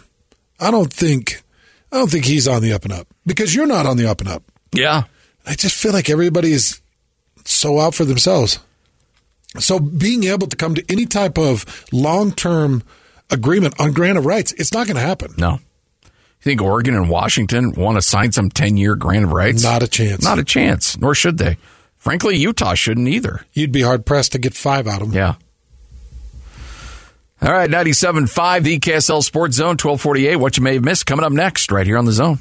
I 0.60 0.72
don't 0.72 0.92
think, 0.92 1.44
I 1.92 1.98
don't 1.98 2.12
think 2.12 2.26
he's 2.26 2.48
on 2.48 2.62
the 2.62 2.74
up 2.74 2.84
and 2.84 2.94
up 2.94 3.08
because 3.26 3.56
you're 3.56 3.68
not 3.68 3.86
on 3.86 3.98
the 3.98 4.10
up 4.10 4.20
and 4.20 4.30
up." 4.30 4.44
Yeah, 4.74 5.04
I 5.46 5.54
just 5.54 5.76
feel 5.76 5.94
like 5.94 6.10
everybody 6.10 6.52
is 6.52 6.82
so 7.46 7.80
out 7.80 7.96
for 7.96 8.04
themselves. 8.04 8.60
So 9.60 9.80
being 9.80 10.26
able 10.26 10.48
to 10.48 10.56
come 10.56 10.76
to 10.76 10.84
any 10.90 11.06
type 11.06 11.38
of 11.38 11.66
long 11.94 12.34
term 12.34 12.84
agreement 13.30 13.80
on 13.80 13.94
grant 13.94 14.18
of 14.18 14.26
rights, 14.26 14.52
it's 14.54 14.74
not 14.74 14.88
going 14.88 14.98
to 14.98 15.02
happen. 15.02 15.34
No. 15.38 15.60
You 16.46 16.52
think 16.52 16.62
Oregon 16.62 16.94
and 16.94 17.10
Washington 17.10 17.72
want 17.72 17.98
to 17.98 18.04
sign 18.04 18.32
some 18.32 18.52
10 18.52 18.78
year 18.78 18.96
grant 18.96 19.26
of 19.26 19.32
rights? 19.32 19.64
Not 19.64 19.82
a 19.82 19.88
chance. 19.88 20.24
Not 20.24 20.38
a 20.38 20.44
chance, 20.44 20.96
nor 20.96 21.16
should 21.16 21.40
they. 21.40 21.58
Frankly, 21.96 22.38
Utah 22.38 22.76
shouldn't 22.76 23.08
either. 23.08 23.44
You'd 23.52 23.72
be 23.72 23.82
hard 23.82 24.06
pressed 24.06 24.34
to 24.34 24.38
get 24.38 24.54
five 24.54 24.86
out 24.86 25.02
of 25.02 25.08
them. 25.12 25.18
Yeah. 25.18 25.36
All 27.42 27.52
right, 27.52 27.68
97.5, 27.68 28.62
the 28.62 28.80
KSL 28.80 29.24
Sports 29.24 29.56
Zone, 29.56 29.70
1248. 29.70 30.36
What 30.36 30.56
you 30.56 30.62
may 30.62 30.76
have 30.76 30.84
missed 30.84 31.08
coming 31.08 31.26
up 31.26 31.32
next, 31.32 31.72
right 31.72 31.86
here 31.86 31.98
on 31.98 32.06
the 32.06 32.12
zone. 32.12 32.38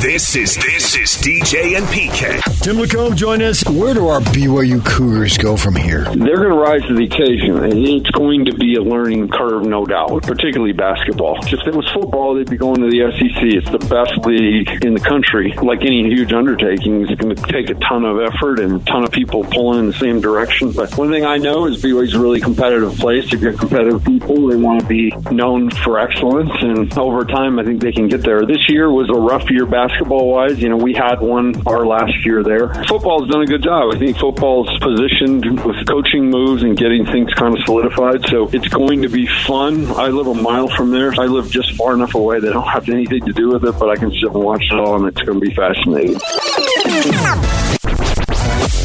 This 0.00 0.36
is 0.36 0.54
this 0.56 0.94
is 0.94 1.16
DJ 1.22 1.74
and 1.78 1.86
PK. 1.86 2.42
Tim 2.62 2.76
Lacombe, 2.76 3.16
join 3.16 3.40
us. 3.40 3.66
Where 3.66 3.94
do 3.94 4.08
our 4.08 4.20
BYU 4.20 4.84
Cougars 4.84 5.38
go 5.38 5.56
from 5.56 5.74
here? 5.74 6.02
They're 6.04 6.36
going 6.36 6.50
to 6.50 6.54
rise 6.54 6.82
to 6.82 6.94
the 6.94 7.04
occasion. 7.04 7.64
and 7.64 7.72
It's 7.88 8.10
going 8.10 8.44
to 8.44 8.52
be 8.52 8.74
a 8.76 8.82
learning 8.82 9.28
curve, 9.30 9.64
no 9.64 9.86
doubt, 9.86 10.22
particularly 10.24 10.72
basketball. 10.72 11.38
If 11.46 11.66
it 11.66 11.74
was 11.74 11.88
football, 11.94 12.34
they'd 12.34 12.48
be 12.50 12.58
going 12.58 12.82
to 12.82 12.90
the 12.90 13.08
SEC. 13.10 13.42
It's 13.42 13.70
the 13.70 13.78
best 13.88 14.18
league 14.26 14.84
in 14.84 14.92
the 14.92 15.00
country. 15.00 15.54
Like 15.62 15.80
any 15.80 16.04
huge 16.04 16.30
undertaking, 16.32 17.08
it's 17.08 17.18
going 17.18 17.34
to 17.34 17.42
take 17.50 17.70
a 17.70 17.74
ton 17.88 18.04
of 18.04 18.20
effort 18.20 18.60
and 18.60 18.82
a 18.82 18.84
ton 18.84 19.02
of 19.02 19.10
people 19.12 19.44
pulling 19.44 19.78
in 19.80 19.86
the 19.86 19.94
same 19.94 20.20
direction. 20.20 20.72
But 20.72 20.94
one 20.98 21.10
thing 21.10 21.24
I 21.24 21.38
know 21.38 21.64
is 21.66 21.82
BYU's 21.82 22.12
a 22.12 22.20
really 22.20 22.40
competitive 22.40 22.98
place. 22.98 23.24
If 23.32 23.40
You've 23.40 23.52
got 23.54 23.58
competitive 23.58 24.04
people. 24.04 24.48
They 24.48 24.56
want 24.56 24.80
to 24.80 24.86
be 24.86 25.10
known 25.30 25.70
for 25.70 25.98
excellence, 25.98 26.50
and 26.60 26.92
over 26.98 27.24
time, 27.24 27.58
I 27.58 27.64
think 27.64 27.80
they 27.80 27.92
can 27.92 28.08
get 28.08 28.20
there. 28.22 28.44
This 28.44 28.68
year 28.68 28.92
was 28.92 29.08
a 29.08 29.18
rough 29.18 29.50
year 29.50 29.64
basketball 29.64 29.85
basketball 29.86 30.28
wise, 30.28 30.58
you 30.60 30.68
know, 30.68 30.76
we 30.76 30.94
had 30.94 31.20
one 31.20 31.54
our 31.66 31.86
last 31.86 32.24
year 32.24 32.42
there. 32.42 32.72
Football's 32.84 33.28
done 33.28 33.42
a 33.42 33.46
good 33.46 33.62
job. 33.62 33.94
I 33.94 33.98
think 33.98 34.16
football's 34.18 34.68
positioned 34.78 35.60
with 35.64 35.86
coaching 35.86 36.30
moves 36.30 36.62
and 36.62 36.76
getting 36.76 37.06
things 37.06 37.32
kind 37.34 37.56
of 37.56 37.64
solidified. 37.64 38.26
So 38.28 38.48
it's 38.52 38.68
going 38.68 39.02
to 39.02 39.08
be 39.08 39.26
fun. 39.26 39.86
I 39.92 40.08
live 40.08 40.26
a 40.26 40.34
mile 40.34 40.68
from 40.68 40.90
there. 40.90 41.12
I 41.18 41.26
live 41.26 41.50
just 41.50 41.74
far 41.74 41.94
enough 41.94 42.14
away 42.14 42.40
that 42.40 42.50
I 42.50 42.52
don't 42.52 42.68
have 42.68 42.88
anything 42.88 43.24
to 43.26 43.32
do 43.32 43.48
with 43.50 43.64
it, 43.64 43.78
but 43.78 43.90
I 43.90 43.96
can 43.96 44.10
sit 44.10 44.24
and 44.24 44.42
watch 44.42 44.64
it 44.70 44.78
all, 44.78 44.96
and 44.96 45.06
it's 45.06 45.22
going 45.22 45.40
to 45.40 45.46
be 45.46 45.54
fascinating. 45.54 46.18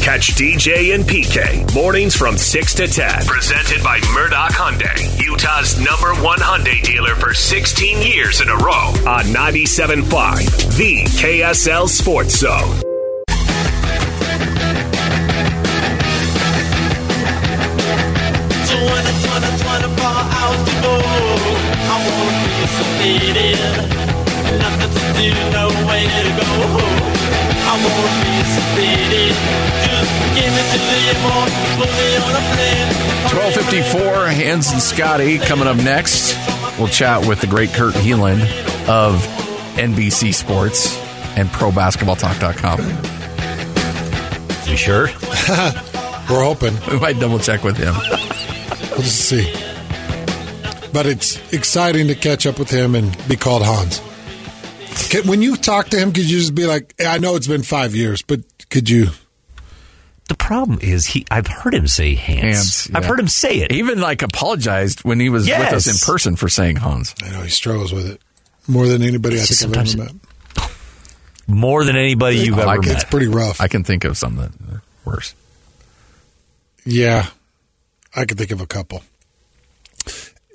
Catch 0.02 0.34
DJ 0.34 0.96
and 0.96 1.04
PK 1.04 1.72
mornings 1.76 2.16
from 2.16 2.36
6 2.36 2.74
to 2.74 2.88
10. 2.88 3.24
Presented 3.24 3.84
by 3.84 4.00
Murdock 4.12 4.50
Hyundai, 4.50 4.98
Utah's 5.24 5.78
number 5.78 6.12
one 6.20 6.40
Hyundai 6.40 6.82
dealer 6.82 7.14
for 7.14 7.32
16 7.32 8.02
years 8.02 8.40
in 8.40 8.48
a 8.48 8.56
row 8.56 8.90
on 9.06 9.26
97.5, 9.26 10.76
the 10.76 11.04
KSL 11.04 11.88
Sports 11.88 12.36
Zone. 12.38 12.82
Nothing 24.58 24.90
to 24.90 25.12
do, 25.16 25.32
no 25.52 25.68
way 25.86 26.06
to 26.06 26.30
go. 26.42 27.11
I 27.64 27.74
won't 27.82 28.16
be 28.22 28.34
sedated. 28.54 29.62
1254, 33.32 34.28
Hans 34.28 34.70
and 34.72 34.82
Scotty 34.82 35.38
coming 35.38 35.66
up 35.66 35.76
next. 35.76 36.36
We'll 36.78 36.88
chat 36.88 37.26
with 37.26 37.40
the 37.40 37.46
great 37.46 37.70
Kurt 37.70 37.94
Helin 37.94 38.40
of 38.88 39.22
NBC 39.76 40.34
Sports 40.34 40.96
and 41.36 41.48
ProBasketballTalk.com. 41.48 42.80
You 44.70 44.76
sure? 44.76 45.06
We're 46.30 46.44
hoping. 46.44 46.74
We 46.90 46.98
might 46.98 47.18
double 47.18 47.38
check 47.38 47.62
with 47.64 47.76
him. 47.76 47.94
we'll 48.92 49.02
just 49.02 49.28
see. 49.28 49.52
But 50.92 51.06
it's 51.06 51.52
exciting 51.52 52.08
to 52.08 52.14
catch 52.14 52.46
up 52.46 52.58
with 52.58 52.70
him 52.70 52.94
and 52.94 53.16
be 53.28 53.36
called 53.36 53.62
Hans. 53.62 54.00
When 55.26 55.42
you 55.42 55.56
talk 55.56 55.88
to 55.88 55.98
him, 55.98 56.12
could 56.12 56.28
you 56.28 56.38
just 56.38 56.54
be 56.54 56.66
like, 56.66 56.94
I 57.04 57.18
know 57.18 57.36
it's 57.36 57.46
been 57.46 57.62
five 57.62 57.94
years, 57.94 58.22
but 58.22 58.40
could 58.70 58.88
you 58.88 59.08
the 60.28 60.38
problem 60.38 60.78
is 60.80 61.04
he. 61.04 61.26
I've 61.30 61.46
heard 61.46 61.74
him 61.74 61.86
say 61.86 62.14
Hans. 62.14 62.88
Yeah. 62.88 62.96
I've 62.96 63.04
heard 63.04 63.20
him 63.20 63.28
say 63.28 63.58
it. 63.58 63.70
He 63.70 63.80
even 63.80 64.00
like 64.00 64.22
apologized 64.22 65.04
when 65.04 65.20
he 65.20 65.28
was 65.28 65.46
yes. 65.46 65.60
with 65.60 65.74
us 65.74 65.86
in 65.86 66.06
person 66.06 66.36
for 66.36 66.48
saying 66.48 66.76
Hans. 66.76 67.14
I 67.22 67.30
know 67.30 67.42
he 67.42 67.50
struggles 67.50 67.92
with 67.92 68.08
it 68.08 68.20
more 68.66 68.86
than 68.86 69.02
anybody 69.02 69.36
I 69.36 69.40
think 69.40 69.76
I've 69.76 69.94
ever 69.94 70.04
met. 70.04 70.70
More 71.46 71.84
than 71.84 71.96
anybody 71.96 72.38
you've 72.38 72.58
ever 72.58 72.80
met. 72.80 72.92
It's 72.92 73.04
pretty 73.04 73.26
rough. 73.26 73.60
I 73.60 73.68
can 73.68 73.84
think 73.84 74.04
of 74.04 74.16
something 74.16 74.80
worse. 75.04 75.34
Yeah, 76.84 77.26
I 78.14 78.24
can 78.24 78.38
think 78.38 78.52
of 78.52 78.60
a 78.60 78.66
couple. 78.66 79.02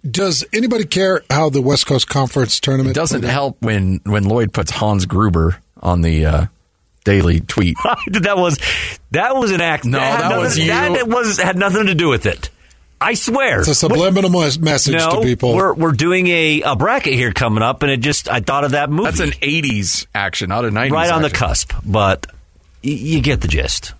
Does 0.09 0.45
anybody 0.53 0.85
care 0.85 1.23
how 1.29 1.49
the 1.49 1.61
West 1.61 1.87
Coast 1.87 2.07
Conference 2.07 2.59
tournament? 2.59 2.95
It 2.95 2.99
doesn't 2.99 3.23
help 3.23 3.61
when 3.61 4.01
when 4.05 4.23
Lloyd 4.25 4.53
puts 4.53 4.71
Hans 4.71 5.05
Gruber 5.05 5.57
on 5.81 6.01
the 6.01 6.25
uh, 6.25 6.45
daily 7.03 7.39
tweet. 7.41 7.77
that 8.07 8.37
was 8.37 8.59
that 9.11 9.35
was 9.35 9.51
an 9.51 9.61
act. 9.61 9.85
No, 9.85 9.99
that, 9.99 10.29
that 10.29 10.39
was 10.39 10.57
nothing, 10.57 10.91
you. 10.93 10.97
That 10.97 11.07
was 11.07 11.39
had 11.39 11.57
nothing 11.57 11.87
to 11.87 11.95
do 11.95 12.09
with 12.09 12.25
it. 12.25 12.49
I 12.99 13.13
swear. 13.13 13.59
It's 13.59 13.69
a 13.69 13.75
subliminal 13.75 14.29
mes- 14.29 14.57
message 14.57 14.95
no, 14.95 15.17
to 15.17 15.21
people. 15.21 15.55
We're, 15.55 15.73
we're 15.73 15.91
doing 15.91 16.27
a, 16.27 16.61
a 16.63 16.75
bracket 16.75 17.13
here 17.13 17.31
coming 17.31 17.61
up, 17.61 17.83
and 17.83 17.91
it 17.91 17.97
just, 17.97 18.27
I 18.27 18.39
thought 18.39 18.63
of 18.63 18.71
that 18.71 18.89
movie. 18.89 19.03
That's 19.03 19.19
an 19.19 19.31
80s 19.31 20.07
action, 20.15 20.49
not 20.49 20.65
a 20.65 20.69
90s 20.69 20.89
Right 20.89 21.11
on 21.11 21.21
the 21.21 21.29
cusp, 21.29 21.73
but 21.85 22.25
y- 22.83 22.89
you 22.89 23.21
get 23.21 23.41
the 23.41 23.47
gist. 23.47 23.93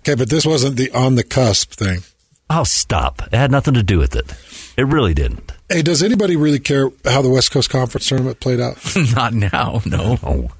Okay, 0.00 0.14
but 0.14 0.30
this 0.30 0.46
wasn't 0.46 0.76
the 0.76 0.92
on 0.92 1.16
the 1.16 1.24
cusp 1.24 1.72
thing. 1.72 2.02
Oh, 2.48 2.64
stop. 2.64 3.22
It 3.32 3.34
had 3.34 3.50
nothing 3.50 3.74
to 3.74 3.82
do 3.82 3.98
with 3.98 4.14
it. 4.14 4.32
It 4.76 4.86
really 4.86 5.14
didn't. 5.14 5.52
Hey, 5.68 5.82
does 5.82 6.02
anybody 6.02 6.36
really 6.36 6.58
care 6.58 6.90
how 7.04 7.22
the 7.22 7.30
West 7.30 7.50
Coast 7.50 7.70
Conference 7.70 8.08
tournament 8.08 8.40
played 8.40 8.60
out? 8.60 8.78
Not 9.14 9.34
now, 9.34 9.82
no. 9.84 10.50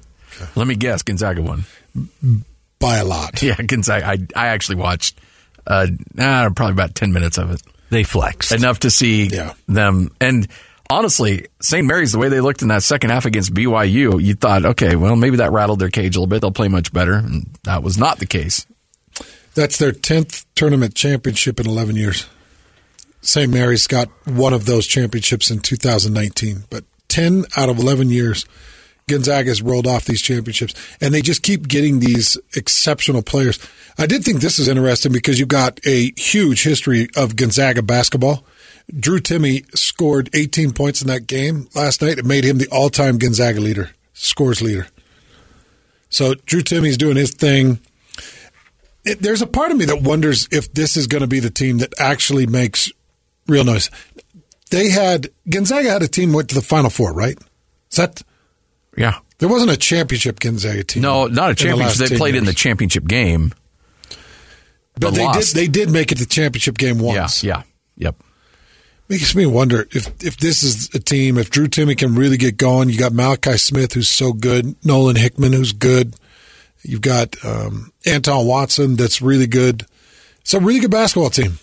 Let 0.55 0.67
me 0.67 0.75
guess, 0.75 1.03
Gonzaga 1.03 1.41
won. 1.41 1.65
By 2.79 2.97
a 2.97 3.05
lot. 3.05 3.41
Yeah, 3.43 3.55
Gonzaga. 3.55 4.07
I, 4.07 4.17
I 4.35 4.47
actually 4.47 4.77
watched 4.77 5.19
uh, 5.65 5.87
nah, 6.13 6.49
probably 6.49 6.73
about 6.73 6.95
10 6.95 7.13
minutes 7.13 7.37
of 7.37 7.51
it. 7.51 7.61
They 7.89 8.03
flexed. 8.03 8.51
Enough 8.51 8.79
to 8.79 8.89
see 8.89 9.29
them. 9.67 10.11
And 10.19 10.47
honestly, 10.89 11.47
St. 11.61 11.85
Mary's, 11.85 12.11
the 12.11 12.17
way 12.17 12.29
they 12.29 12.41
looked 12.41 12.61
in 12.61 12.69
that 12.69 12.83
second 12.83 13.11
half 13.11 13.25
against 13.25 13.53
BYU, 13.53 14.21
you 14.21 14.33
thought, 14.33 14.65
okay, 14.65 14.95
well, 14.95 15.15
maybe 15.15 15.37
that 15.37 15.51
rattled 15.51 15.79
their 15.79 15.89
cage 15.89 16.15
a 16.15 16.19
little 16.19 16.27
bit. 16.27 16.41
They'll 16.41 16.51
play 16.51 16.67
much 16.67 16.91
better. 16.91 17.13
And 17.13 17.47
that 17.63 17.83
was 17.83 17.97
not 17.97 18.19
the 18.19 18.25
case. 18.25 18.65
That's 19.53 19.77
their 19.77 19.91
10th 19.91 20.45
tournament 20.55 20.95
championship 20.95 21.59
in 21.59 21.67
11 21.67 21.95
years. 21.95 22.25
St. 23.23 23.51
Mary's 23.51 23.87
got 23.87 24.09
one 24.25 24.53
of 24.53 24.65
those 24.65 24.85
championships 24.85 25.49
in 25.49 25.59
2019, 25.59 26.65
but 26.69 26.83
10 27.07 27.45
out 27.55 27.69
of 27.69 27.79
11 27.79 28.09
years, 28.09 28.45
Gonzaga's 29.07 29.61
rolled 29.61 29.87
off 29.87 30.05
these 30.05 30.21
championships, 30.21 30.73
and 31.01 31.13
they 31.13 31.21
just 31.21 31.41
keep 31.41 31.67
getting 31.67 31.99
these 31.99 32.37
exceptional 32.55 33.21
players. 33.21 33.59
I 33.97 34.07
did 34.07 34.23
think 34.23 34.39
this 34.39 34.59
is 34.59 34.67
interesting 34.67 35.11
because 35.11 35.39
you 35.39 35.45
got 35.45 35.79
a 35.85 36.11
huge 36.17 36.63
history 36.63 37.07
of 37.15 37.35
Gonzaga 37.35 37.81
basketball. 37.81 38.45
Drew 38.93 39.19
Timme 39.19 39.65
scored 39.77 40.29
18 40.33 40.73
points 40.73 41.01
in 41.01 41.07
that 41.07 41.27
game 41.27 41.69
last 41.73 42.01
night. 42.01 42.17
It 42.17 42.25
made 42.25 42.43
him 42.43 42.57
the 42.57 42.67
all 42.69 42.89
time 42.89 43.17
Gonzaga 43.17 43.61
leader, 43.61 43.91
scores 44.13 44.61
leader. 44.61 44.87
So 46.09 46.35
Drew 46.45 46.61
Timme's 46.61 46.97
doing 46.97 47.15
his 47.15 47.31
thing. 47.31 47.79
It, 49.05 49.19
there's 49.19 49.41
a 49.41 49.47
part 49.47 49.71
of 49.71 49.77
me 49.77 49.85
that 49.85 50.01
wonders 50.01 50.47
if 50.51 50.73
this 50.73 50.95
is 50.97 51.07
going 51.07 51.21
to 51.21 51.27
be 51.27 51.39
the 51.39 51.49
team 51.49 51.79
that 51.79 51.93
actually 51.99 52.45
makes 52.45 52.91
real 53.47 53.63
noise. 53.63 53.89
They 54.71 54.89
had 54.89 55.29
Gonzaga 55.49 55.89
had 55.89 56.03
a 56.03 56.07
team 56.07 56.33
went 56.33 56.49
to 56.49 56.55
the 56.55 56.61
Final 56.61 56.89
Four, 56.89 57.13
right? 57.13 57.37
Is 57.91 57.97
that 57.97 58.21
yeah? 58.97 59.19
There 59.39 59.49
wasn't 59.49 59.71
a 59.71 59.77
championship 59.77 60.39
Gonzaga 60.39 60.83
team. 60.83 61.03
No, 61.03 61.27
not 61.27 61.45
a 61.45 61.49
in 61.49 61.55
the 61.55 61.55
championship. 61.55 61.97
They 61.97 62.07
10 62.07 62.17
played 62.17 62.35
in 62.35 62.45
the 62.45 62.53
championship 62.53 63.05
game. 63.05 63.53
but 64.99 65.11
they 65.11 65.23
lost. 65.23 65.53
did. 65.53 65.61
They 65.61 65.67
did 65.67 65.91
make 65.91 66.11
it 66.11 66.15
to 66.15 66.23
the 66.23 66.29
championship 66.29 66.77
game 66.77 66.99
once. 66.99 67.43
Yeah, 67.43 67.57
yeah, 67.57 67.63
yep. 67.97 68.15
Makes 69.09 69.35
me 69.35 69.45
wonder 69.45 69.87
if 69.91 70.07
if 70.23 70.37
this 70.37 70.63
is 70.63 70.89
a 70.95 70.99
team. 70.99 71.37
If 71.37 71.49
Drew 71.49 71.67
Timme 71.67 71.97
can 71.97 72.15
really 72.15 72.37
get 72.37 72.57
going, 72.57 72.89
you 72.89 72.97
got 72.97 73.11
Malachi 73.11 73.57
Smith, 73.57 73.93
who's 73.93 74.07
so 74.07 74.33
good. 74.33 74.75
Nolan 74.85 75.17
Hickman, 75.17 75.53
who's 75.53 75.73
good. 75.73 76.15
You've 76.83 77.01
got 77.01 77.35
um, 77.45 77.91
Anton 78.05 78.45
Watson, 78.45 78.95
that's 78.95 79.21
really 79.21 79.47
good. 79.47 79.85
It's 80.41 80.53
a 80.53 80.59
really 80.59 80.81
good 80.81 80.91
basketball 80.91 81.29
team. 81.29 81.59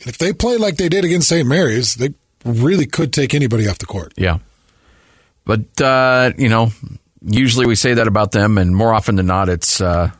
And 0.00 0.08
if 0.08 0.18
they 0.18 0.32
play 0.32 0.56
like 0.56 0.76
they 0.76 0.88
did 0.88 1.04
against 1.04 1.28
St. 1.28 1.46
Mary's, 1.46 1.94
they 1.94 2.14
really 2.44 2.86
could 2.86 3.12
take 3.12 3.34
anybody 3.34 3.68
off 3.68 3.78
the 3.78 3.86
court. 3.86 4.12
Yeah. 4.16 4.38
But, 5.44 5.80
uh, 5.80 6.32
you 6.36 6.48
know, 6.48 6.72
usually 7.22 7.66
we 7.66 7.74
say 7.74 7.94
that 7.94 8.06
about 8.06 8.32
them, 8.32 8.58
and 8.58 8.74
more 8.74 8.92
often 8.92 9.16
than 9.16 9.26
not, 9.26 9.48
it's 9.48 9.80
uh, 9.80 10.10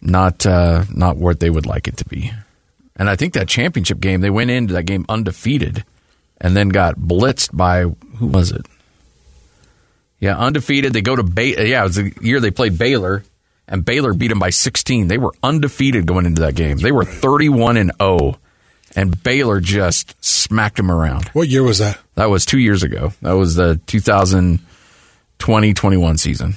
not 0.00 0.46
uh, 0.46 0.84
not 0.94 1.16
what 1.16 1.40
they 1.40 1.50
would 1.50 1.66
like 1.66 1.88
it 1.88 1.96
to 1.98 2.04
be. 2.04 2.32
And 2.96 3.08
I 3.08 3.16
think 3.16 3.34
that 3.34 3.48
championship 3.48 4.00
game, 4.00 4.20
they 4.20 4.30
went 4.30 4.50
into 4.50 4.74
that 4.74 4.84
game 4.84 5.06
undefeated 5.08 5.84
and 6.40 6.56
then 6.56 6.68
got 6.68 6.96
blitzed 6.96 7.56
by, 7.56 7.82
who 7.82 8.26
was 8.26 8.50
it? 8.50 8.66
Yeah, 10.20 10.36
undefeated. 10.36 10.92
They 10.92 11.00
go 11.00 11.14
to 11.14 11.22
Baylor. 11.22 11.62
Yeah, 11.62 11.80
it 11.80 11.84
was 11.84 11.96
the 11.96 12.12
year 12.20 12.40
they 12.40 12.50
played 12.50 12.76
Baylor, 12.76 13.22
and 13.68 13.84
Baylor 13.84 14.14
beat 14.14 14.28
them 14.28 14.40
by 14.40 14.50
16. 14.50 15.06
They 15.06 15.18
were 15.18 15.32
undefeated 15.42 16.06
going 16.06 16.26
into 16.26 16.42
that 16.42 16.56
game. 16.56 16.78
They 16.78 16.90
were 16.90 17.04
31 17.04 17.76
and 17.76 17.92
0, 18.00 18.38
and 18.98 19.22
Baylor 19.22 19.60
just 19.60 20.16
smacked 20.24 20.76
them 20.76 20.90
around. 20.90 21.28
What 21.28 21.46
year 21.48 21.62
was 21.62 21.78
that? 21.78 21.98
That 22.16 22.30
was 22.30 22.44
two 22.44 22.58
years 22.58 22.82
ago. 22.82 23.12
That 23.22 23.32
was 23.34 23.54
the 23.54 23.80
2020 23.86 25.74
21 25.74 26.18
season. 26.18 26.54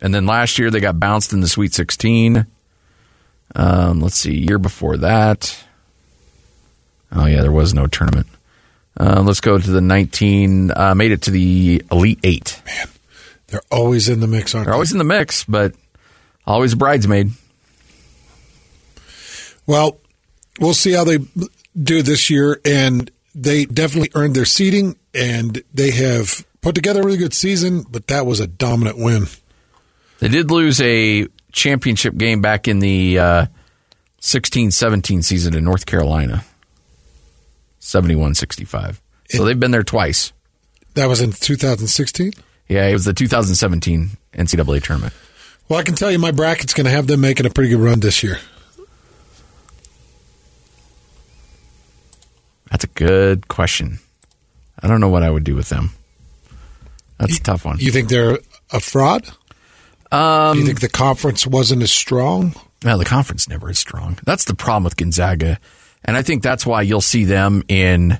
And 0.00 0.14
then 0.14 0.24
last 0.24 0.58
year 0.58 0.70
they 0.70 0.80
got 0.80 0.98
bounced 0.98 1.34
in 1.34 1.40
the 1.40 1.48
Sweet 1.48 1.74
16. 1.74 2.46
Um, 3.54 4.00
let's 4.00 4.16
see, 4.16 4.34
year 4.34 4.58
before 4.58 4.96
that. 4.96 5.62
Oh, 7.12 7.26
yeah, 7.26 7.42
there 7.42 7.52
was 7.52 7.74
no 7.74 7.86
tournament. 7.86 8.26
Uh, 8.98 9.22
let's 9.22 9.40
go 9.40 9.58
to 9.58 9.70
the 9.70 9.80
19, 9.82 10.70
uh, 10.74 10.94
made 10.94 11.12
it 11.12 11.20
to 11.22 11.30
the 11.30 11.82
Elite 11.92 12.18
Eight. 12.24 12.62
Man, 12.66 12.88
They're 13.48 13.60
always 13.70 14.08
in 14.08 14.20
the 14.20 14.26
mix, 14.26 14.54
aren't 14.54 14.64
They're 14.66 14.72
they? 14.72 14.76
always 14.76 14.92
in 14.92 14.98
the 14.98 15.04
mix, 15.04 15.44
but 15.44 15.74
always 16.46 16.72
a 16.72 16.76
bridesmaid. 16.76 17.32
Well, 19.66 19.98
we'll 20.60 20.74
see 20.74 20.92
how 20.92 21.04
they 21.04 21.18
do 21.80 22.02
this 22.02 22.30
year, 22.30 22.60
and 22.64 23.10
they 23.34 23.64
definitely 23.64 24.10
earned 24.14 24.34
their 24.34 24.44
seeding, 24.44 24.96
and 25.12 25.62
they 25.72 25.90
have 25.90 26.46
put 26.60 26.74
together 26.74 27.02
a 27.02 27.04
really 27.04 27.18
good 27.18 27.34
season. 27.34 27.84
But 27.88 28.06
that 28.08 28.26
was 28.26 28.40
a 28.40 28.46
dominant 28.46 28.98
win. 28.98 29.26
They 30.20 30.28
did 30.28 30.50
lose 30.50 30.80
a 30.80 31.26
championship 31.52 32.16
game 32.16 32.40
back 32.40 32.66
in 32.68 32.80
the 32.80 33.18
uh, 33.18 33.46
16 34.20 34.70
17 34.70 35.22
season 35.22 35.54
in 35.54 35.64
North 35.64 35.86
Carolina 35.86 36.44
71 37.78 38.34
65. 38.34 39.02
So 39.30 39.44
they've 39.44 39.58
been 39.58 39.70
there 39.70 39.82
twice. 39.82 40.32
That 40.94 41.06
was 41.06 41.20
in 41.20 41.32
2016. 41.32 42.32
Yeah, 42.68 42.86
it 42.86 42.92
was 42.92 43.04
the 43.04 43.12
2017 43.12 44.10
NCAA 44.32 44.82
tournament. 44.82 45.12
Well, 45.68 45.78
I 45.78 45.82
can 45.82 45.94
tell 45.94 46.10
you, 46.10 46.18
my 46.18 46.30
bracket's 46.30 46.74
going 46.74 46.84
to 46.84 46.90
have 46.90 47.06
them 47.06 47.20
making 47.20 47.46
a 47.46 47.50
pretty 47.50 47.70
good 47.70 47.80
run 47.80 48.00
this 48.00 48.22
year. 48.22 48.38
That's 52.74 52.82
a 52.82 52.88
good 52.88 53.46
question. 53.46 54.00
I 54.82 54.88
don't 54.88 55.00
know 55.00 55.08
what 55.08 55.22
I 55.22 55.30
would 55.30 55.44
do 55.44 55.54
with 55.54 55.68
them. 55.68 55.90
That's 57.20 57.38
a 57.38 57.40
tough 57.40 57.64
one. 57.64 57.78
You 57.78 57.92
think 57.92 58.08
they're 58.08 58.40
a 58.72 58.80
fraud? 58.80 59.28
Um, 60.10 60.54
Do 60.54 60.58
you 60.58 60.66
think 60.66 60.80
the 60.80 60.88
conference 60.88 61.46
wasn't 61.46 61.84
as 61.84 61.92
strong? 61.92 62.56
No, 62.84 62.98
the 62.98 63.04
conference 63.04 63.48
never 63.48 63.70
is 63.70 63.78
strong. 63.78 64.18
That's 64.24 64.46
the 64.46 64.56
problem 64.56 64.82
with 64.82 64.96
Gonzaga. 64.96 65.60
And 66.04 66.16
I 66.16 66.22
think 66.22 66.42
that's 66.42 66.66
why 66.66 66.82
you'll 66.82 67.00
see 67.00 67.22
them 67.22 67.62
in 67.68 68.18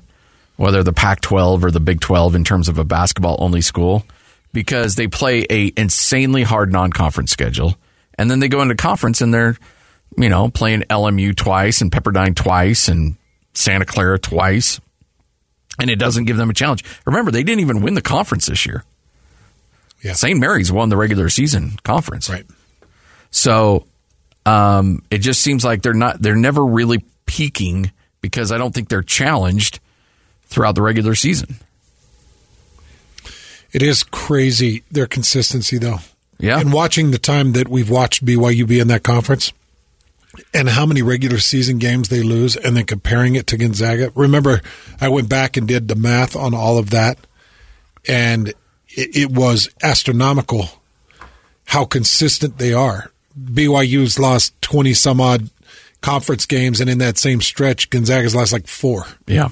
whether 0.54 0.84
the 0.84 0.92
Pac 0.92 1.20
12 1.20 1.64
or 1.64 1.72
the 1.72 1.80
Big 1.80 2.00
12 2.00 2.36
in 2.36 2.44
terms 2.44 2.68
of 2.68 2.78
a 2.78 2.84
basketball 2.84 3.34
only 3.40 3.60
school 3.60 4.06
because 4.52 4.94
they 4.94 5.08
play 5.08 5.44
a 5.50 5.72
insanely 5.76 6.44
hard 6.44 6.70
non 6.70 6.92
conference 6.92 7.32
schedule. 7.32 7.76
And 8.16 8.30
then 8.30 8.38
they 8.38 8.46
go 8.46 8.62
into 8.62 8.76
conference 8.76 9.20
and 9.20 9.34
they're, 9.34 9.56
you 10.16 10.28
know, 10.28 10.48
playing 10.48 10.82
LMU 10.82 11.34
twice 11.34 11.80
and 11.80 11.90
Pepperdine 11.90 12.36
twice 12.36 12.86
and 12.86 13.16
Santa 13.54 13.84
Clara 13.84 14.18
twice. 14.18 14.80
And 15.78 15.90
it 15.90 15.96
doesn't 15.96 16.26
give 16.26 16.36
them 16.36 16.50
a 16.50 16.54
challenge. 16.54 16.84
Remember, 17.04 17.32
they 17.32 17.42
didn't 17.42 17.60
even 17.60 17.82
win 17.82 17.94
the 17.94 18.02
conference 18.02 18.46
this 18.46 18.64
year. 18.64 18.84
Yeah. 20.02 20.12
St. 20.12 20.38
Mary's 20.38 20.70
won 20.70 20.88
the 20.88 20.96
regular 20.96 21.28
season 21.28 21.72
conference. 21.82 22.28
Right. 22.28 22.46
So 23.30 23.86
um, 24.46 25.02
it 25.10 25.18
just 25.18 25.42
seems 25.42 25.64
like 25.64 25.82
they're 25.82 25.94
not 25.94 26.20
they're 26.20 26.36
never 26.36 26.64
really 26.64 27.04
peaking 27.26 27.90
because 28.20 28.52
I 28.52 28.58
don't 28.58 28.72
think 28.72 28.88
they're 28.88 29.02
challenged 29.02 29.80
throughout 30.44 30.74
the 30.74 30.82
regular 30.82 31.14
season. 31.14 31.56
It 33.72 33.82
is 33.82 34.04
crazy 34.04 34.84
their 34.90 35.06
consistency, 35.06 35.78
though. 35.78 35.98
Yeah. 36.38 36.60
And 36.60 36.72
watching 36.72 37.10
the 37.10 37.18
time 37.18 37.52
that 37.52 37.68
we've 37.68 37.90
watched 37.90 38.24
BYU 38.24 38.66
be 38.68 38.78
in 38.78 38.88
that 38.88 39.02
conference 39.02 39.52
and 40.52 40.68
how 40.68 40.86
many 40.86 41.02
regular 41.02 41.38
season 41.38 41.78
games 41.78 42.08
they 42.08 42.22
lose 42.22 42.56
and 42.56 42.76
then 42.76 42.86
comparing 42.86 43.34
it 43.34 43.46
to 43.48 43.56
Gonzaga. 43.56 44.12
Remember, 44.14 44.60
I 45.00 45.08
went 45.08 45.28
back 45.28 45.56
and 45.56 45.66
did 45.66 45.88
the 45.88 45.96
math 45.96 46.36
on 46.36 46.54
all 46.54 46.78
of 46.78 46.90
that, 46.90 47.18
and 48.06 48.48
it, 48.88 49.16
it 49.16 49.30
was 49.30 49.68
astronomical 49.82 50.68
how 51.66 51.84
consistent 51.84 52.58
they 52.58 52.72
are. 52.72 53.10
BYU's 53.38 54.18
lost 54.18 54.60
20 54.62 54.94
some 54.94 55.20
odd 55.20 55.50
conference 56.00 56.46
games, 56.46 56.80
and 56.80 56.90
in 56.90 56.98
that 56.98 57.18
same 57.18 57.40
stretch, 57.40 57.90
Gonzaga's 57.90 58.34
lost 58.34 58.52
like 58.52 58.66
four. 58.66 59.06
Yeah. 59.26 59.48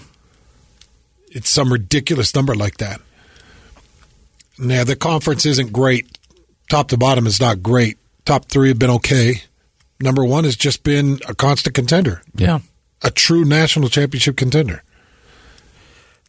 It's 1.30 1.51
some 1.51 1.72
ridiculous 1.72 2.35
number 2.35 2.55
like 2.55 2.76
that. 2.76 3.01
Now, 4.59 4.85
the 4.85 4.97
conference 4.97 5.47
isn't 5.47 5.72
great. 5.72 6.18
Top 6.68 6.89
to 6.89 6.99
bottom 6.99 7.26
is 7.26 7.41
not 7.41 7.62
great. 7.62 7.99
Top 8.24 8.47
three 8.47 8.68
have 8.68 8.78
been 8.78 8.91
okay. 8.91 9.43
Number 10.03 10.25
one 10.25 10.45
has 10.45 10.57
just 10.57 10.83
been 10.83 11.21
a 11.29 11.35
constant 11.35 11.75
contender, 11.75 12.23
Yeah. 12.35 12.59
a 13.03 13.11
true 13.11 13.45
national 13.45 13.89
championship 13.89 14.37
contender. 14.37 14.83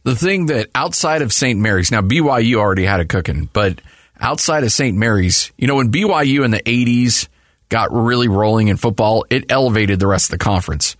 The 0.04 0.14
thing 0.14 0.46
that 0.46 0.68
outside 0.74 1.22
of 1.22 1.32
St. 1.32 1.58
Mary's, 1.58 1.90
now 1.90 2.00
BYU 2.02 2.56
already 2.56 2.84
had 2.84 3.00
it 3.00 3.08
cooking, 3.08 3.48
but 3.52 3.80
outside 4.20 4.62
of 4.64 4.70
St. 4.72 4.96
Mary's, 4.96 5.50
you 5.56 5.66
know, 5.66 5.76
when 5.76 5.90
BYU 5.90 6.44
in 6.44 6.50
the 6.50 6.62
80s 6.62 7.28
got 7.70 7.92
really 7.92 8.28
rolling 8.28 8.68
in 8.68 8.76
football, 8.76 9.24
it 9.30 9.50
elevated 9.50 9.98
the 9.98 10.06
rest 10.06 10.26
of 10.26 10.30
the 10.38 10.44
conference. 10.44 10.96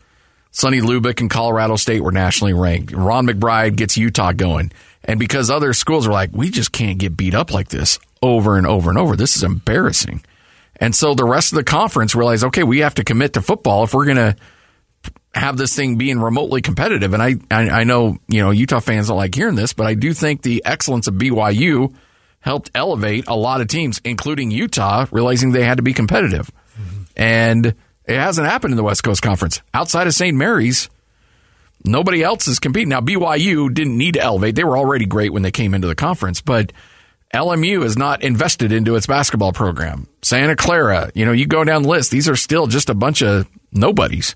Sonny 0.50 0.80
Lubick 0.80 1.20
and 1.20 1.28
Colorado 1.30 1.76
State 1.76 2.02
were 2.02 2.12
nationally 2.12 2.54
ranked. 2.54 2.92
Ron 2.92 3.26
McBride 3.26 3.76
gets 3.76 3.96
Utah 3.96 4.32
going. 4.32 4.72
And 5.04 5.20
because 5.20 5.50
other 5.50 5.72
schools 5.74 6.06
are 6.06 6.12
like, 6.12 6.30
we 6.32 6.48
just 6.48 6.72
can't 6.72 6.96
get 6.98 7.16
beat 7.16 7.34
up 7.34 7.52
like 7.52 7.68
this 7.68 7.98
over 8.22 8.56
and 8.56 8.66
over 8.66 8.88
and 8.88 8.98
over. 8.98 9.16
This 9.16 9.36
is 9.36 9.42
embarrassing. 9.42 10.22
And 10.76 10.94
so 10.94 11.14
the 11.14 11.24
rest 11.24 11.52
of 11.52 11.56
the 11.56 11.64
conference 11.64 12.14
realized, 12.14 12.44
okay, 12.44 12.62
we 12.62 12.80
have 12.80 12.94
to 12.94 13.04
commit 13.04 13.34
to 13.34 13.42
football 13.42 13.84
if 13.84 13.94
we're 13.94 14.06
going 14.06 14.16
to 14.16 14.36
have 15.34 15.56
this 15.56 15.74
thing 15.74 15.96
being 15.96 16.20
remotely 16.20 16.62
competitive. 16.62 17.12
And 17.12 17.22
I, 17.22 17.34
I, 17.50 17.80
I 17.80 17.84
know, 17.84 18.18
you 18.28 18.42
know, 18.42 18.50
Utah 18.50 18.80
fans 18.80 19.08
don't 19.08 19.16
like 19.16 19.34
hearing 19.34 19.56
this, 19.56 19.72
but 19.72 19.86
I 19.86 19.94
do 19.94 20.12
think 20.12 20.42
the 20.42 20.62
excellence 20.64 21.06
of 21.06 21.14
BYU 21.14 21.94
helped 22.40 22.70
elevate 22.74 23.24
a 23.26 23.36
lot 23.36 23.60
of 23.60 23.68
teams, 23.68 24.00
including 24.04 24.50
Utah, 24.50 25.06
realizing 25.10 25.52
they 25.52 25.64
had 25.64 25.78
to 25.78 25.82
be 25.82 25.92
competitive. 25.92 26.50
Mm-hmm. 26.78 27.02
And 27.16 27.66
it 28.04 28.18
hasn't 28.18 28.46
happened 28.46 28.72
in 28.72 28.76
the 28.76 28.82
West 28.82 29.02
Coast 29.02 29.22
Conference. 29.22 29.62
Outside 29.72 30.06
of 30.06 30.14
St. 30.14 30.36
Mary's, 30.36 30.90
nobody 31.84 32.22
else 32.22 32.46
is 32.46 32.58
competing. 32.58 32.90
Now, 32.90 33.00
BYU 33.00 33.72
didn't 33.72 33.96
need 33.96 34.14
to 34.14 34.20
elevate. 34.20 34.54
They 34.54 34.64
were 34.64 34.76
already 34.76 35.06
great 35.06 35.32
when 35.32 35.42
they 35.42 35.50
came 35.50 35.74
into 35.74 35.88
the 35.88 35.94
conference, 35.94 36.40
but 36.40 36.72
LMU 37.32 37.82
is 37.84 37.96
not 37.96 38.22
invested 38.22 38.72
into 38.72 38.94
its 38.94 39.06
basketball 39.06 39.52
program. 39.52 40.06
Santa 40.24 40.56
Clara, 40.56 41.10
you 41.14 41.26
know, 41.26 41.32
you 41.32 41.46
go 41.46 41.64
down 41.64 41.82
the 41.82 41.88
list, 41.88 42.10
these 42.10 42.28
are 42.28 42.36
still 42.36 42.66
just 42.66 42.88
a 42.88 42.94
bunch 42.94 43.22
of 43.22 43.46
nobodies 43.72 44.34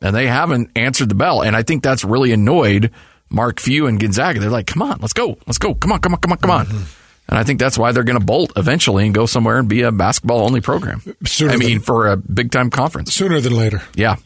and 0.00 0.14
they 0.14 0.26
haven't 0.26 0.70
answered 0.76 1.08
the 1.08 1.14
bell. 1.14 1.42
And 1.42 1.56
I 1.56 1.62
think 1.62 1.82
that's 1.82 2.04
really 2.04 2.32
annoyed 2.32 2.92
Mark 3.28 3.60
Few 3.60 3.86
and 3.86 3.98
Gonzaga. 3.98 4.40
They're 4.40 4.50
like, 4.50 4.66
come 4.68 4.82
on, 4.82 4.98
let's 5.00 5.12
go, 5.12 5.38
let's 5.46 5.58
go, 5.58 5.74
come 5.74 5.92
on, 5.92 6.00
come 6.00 6.14
on, 6.14 6.20
come 6.20 6.32
on, 6.32 6.38
come 6.38 6.50
on. 6.50 6.66
Mm-hmm. 6.66 6.84
And 7.28 7.38
I 7.38 7.42
think 7.42 7.58
that's 7.58 7.76
why 7.76 7.90
they're 7.90 8.04
going 8.04 8.18
to 8.18 8.24
bolt 8.24 8.52
eventually 8.54 9.04
and 9.04 9.12
go 9.12 9.26
somewhere 9.26 9.58
and 9.58 9.68
be 9.68 9.82
a 9.82 9.90
basketball 9.90 10.42
only 10.42 10.60
program. 10.60 11.02
Sooner 11.24 11.54
I 11.54 11.56
mean, 11.56 11.70
than, 11.78 11.80
for 11.80 12.06
a 12.06 12.16
big 12.16 12.52
time 12.52 12.70
conference. 12.70 13.12
Sooner 13.12 13.40
than 13.40 13.56
later. 13.56 13.82
Yeah. 13.96 14.16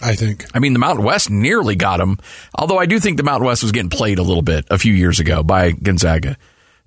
I 0.00 0.14
think. 0.14 0.46
I 0.54 0.58
mean, 0.58 0.72
the 0.72 0.78
Mountain 0.78 1.04
West 1.04 1.28
nearly 1.28 1.76
got 1.76 1.98
them. 1.98 2.18
Although 2.54 2.78
I 2.78 2.86
do 2.86 2.98
think 2.98 3.18
the 3.18 3.22
Mountain 3.22 3.46
West 3.46 3.62
was 3.62 3.72
getting 3.72 3.90
played 3.90 4.18
a 4.18 4.22
little 4.22 4.42
bit 4.42 4.64
a 4.70 4.78
few 4.78 4.94
years 4.94 5.20
ago 5.20 5.42
by 5.42 5.72
Gonzaga 5.72 6.38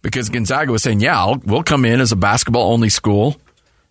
because 0.01 0.29
Gonzaga 0.29 0.71
was 0.71 0.83
saying, 0.83 0.99
yeah, 1.01 1.17
I'll, 1.17 1.41
we'll 1.45 1.63
come 1.63 1.85
in 1.85 1.99
as 1.99 2.11
a 2.11 2.15
basketball 2.15 2.71
only 2.71 2.89
school 2.89 3.35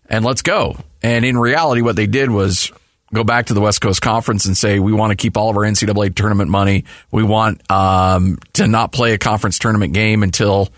and 0.09 0.25
let's 0.25 0.43
go. 0.43 0.77
And 1.03 1.25
in 1.25 1.37
reality, 1.37 1.83
what 1.83 1.97
they 1.97 2.07
did 2.07 2.31
was 2.31 2.73
go 3.13 3.25
back 3.25 3.47
to 3.47 3.55
the 3.55 3.61
West 3.61 3.81
Coast 3.81 4.03
Conference 4.03 4.47
and 4.47 4.57
say 4.57 4.79
we 4.79 4.93
want 4.93 5.11
to 5.11 5.17
keep 5.17 5.37
all 5.37 5.51
of 5.51 5.57
our 5.57 5.63
NCAA 5.63 6.15
tournament 6.15 6.51
money. 6.51 6.85
We 7.11 7.23
want 7.23 7.71
um, 7.71 8.39
to 8.55 8.67
not 8.67 8.93
play 8.93 9.13
a 9.13 9.19
conference 9.19 9.59
tournament 9.59 9.95
game 9.95 10.23
until 10.23 10.69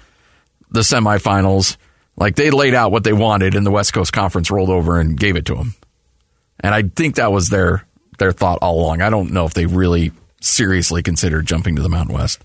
the 0.71 0.81
semifinals. 0.81 1.77
Like 2.17 2.37
they 2.37 2.51
laid 2.51 2.75
out 2.75 2.93
what 2.93 3.05
they 3.05 3.13
wanted, 3.13 3.55
and 3.55 3.65
the 3.65 3.71
West 3.71 3.93
Coast 3.95 4.13
Conference 4.13 4.51
rolled 4.51 4.69
over 4.69 5.01
and 5.01 5.19
gave 5.19 5.37
it 5.37 5.47
to 5.47 5.55
them. 5.55 5.75
And 6.59 6.75
I 6.75 6.83
think 6.83 7.15
that 7.15 7.33
was 7.33 7.49
their 7.49 7.87
their 8.19 8.33
thought 8.33 8.59
all 8.61 8.81
along. 8.81 9.01
I 9.01 9.09
don't 9.09 9.33
know 9.33 9.47
if 9.47 9.55
they 9.55 9.65
really 9.65 10.13
seriously 10.43 11.03
considered 11.03 11.47
jumping 11.47 11.77
to 11.77 11.83
the 11.83 11.89
Mountain 11.89 12.15
West. 12.15 12.45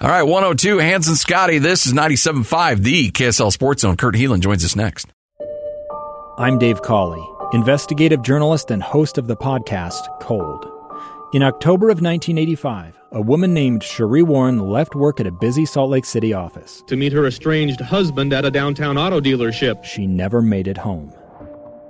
All 0.00 0.08
right, 0.08 0.22
102, 0.22 0.78
Hans 0.78 1.08
and 1.08 1.16
Scotty. 1.16 1.58
This 1.58 1.84
is 1.86 1.92
97.5, 1.92 2.82
the 2.84 3.10
KSL 3.10 3.50
Sports 3.50 3.82
Zone. 3.82 3.96
Kurt 3.96 4.14
Helin 4.14 4.40
joins 4.40 4.64
us 4.64 4.76
next. 4.76 5.08
I'm 6.38 6.58
Dave 6.58 6.82
Cawley 6.82 7.26
investigative 7.52 8.20
journalist 8.22 8.70
and 8.70 8.82
host 8.82 9.16
of 9.16 9.26
the 9.26 9.36
podcast 9.36 10.20
Cold. 10.20 10.70
In 11.32 11.42
October 11.42 11.86
of 11.86 12.02
1985, 12.02 12.98
a 13.12 13.20
woman 13.22 13.54
named 13.54 13.80
Sheree 13.80 14.22
Warren 14.22 14.58
left 14.58 14.94
work 14.94 15.18
at 15.18 15.26
a 15.26 15.32
busy 15.32 15.64
Salt 15.64 15.90
Lake 15.90 16.04
City 16.04 16.34
office 16.34 16.82
to 16.86 16.96
meet 16.96 17.12
her 17.12 17.26
estranged 17.26 17.80
husband 17.80 18.32
at 18.32 18.44
a 18.44 18.50
downtown 18.50 18.98
auto 18.98 19.20
dealership. 19.20 19.82
She 19.82 20.06
never 20.06 20.42
made 20.42 20.68
it 20.68 20.76
home. 20.76 21.12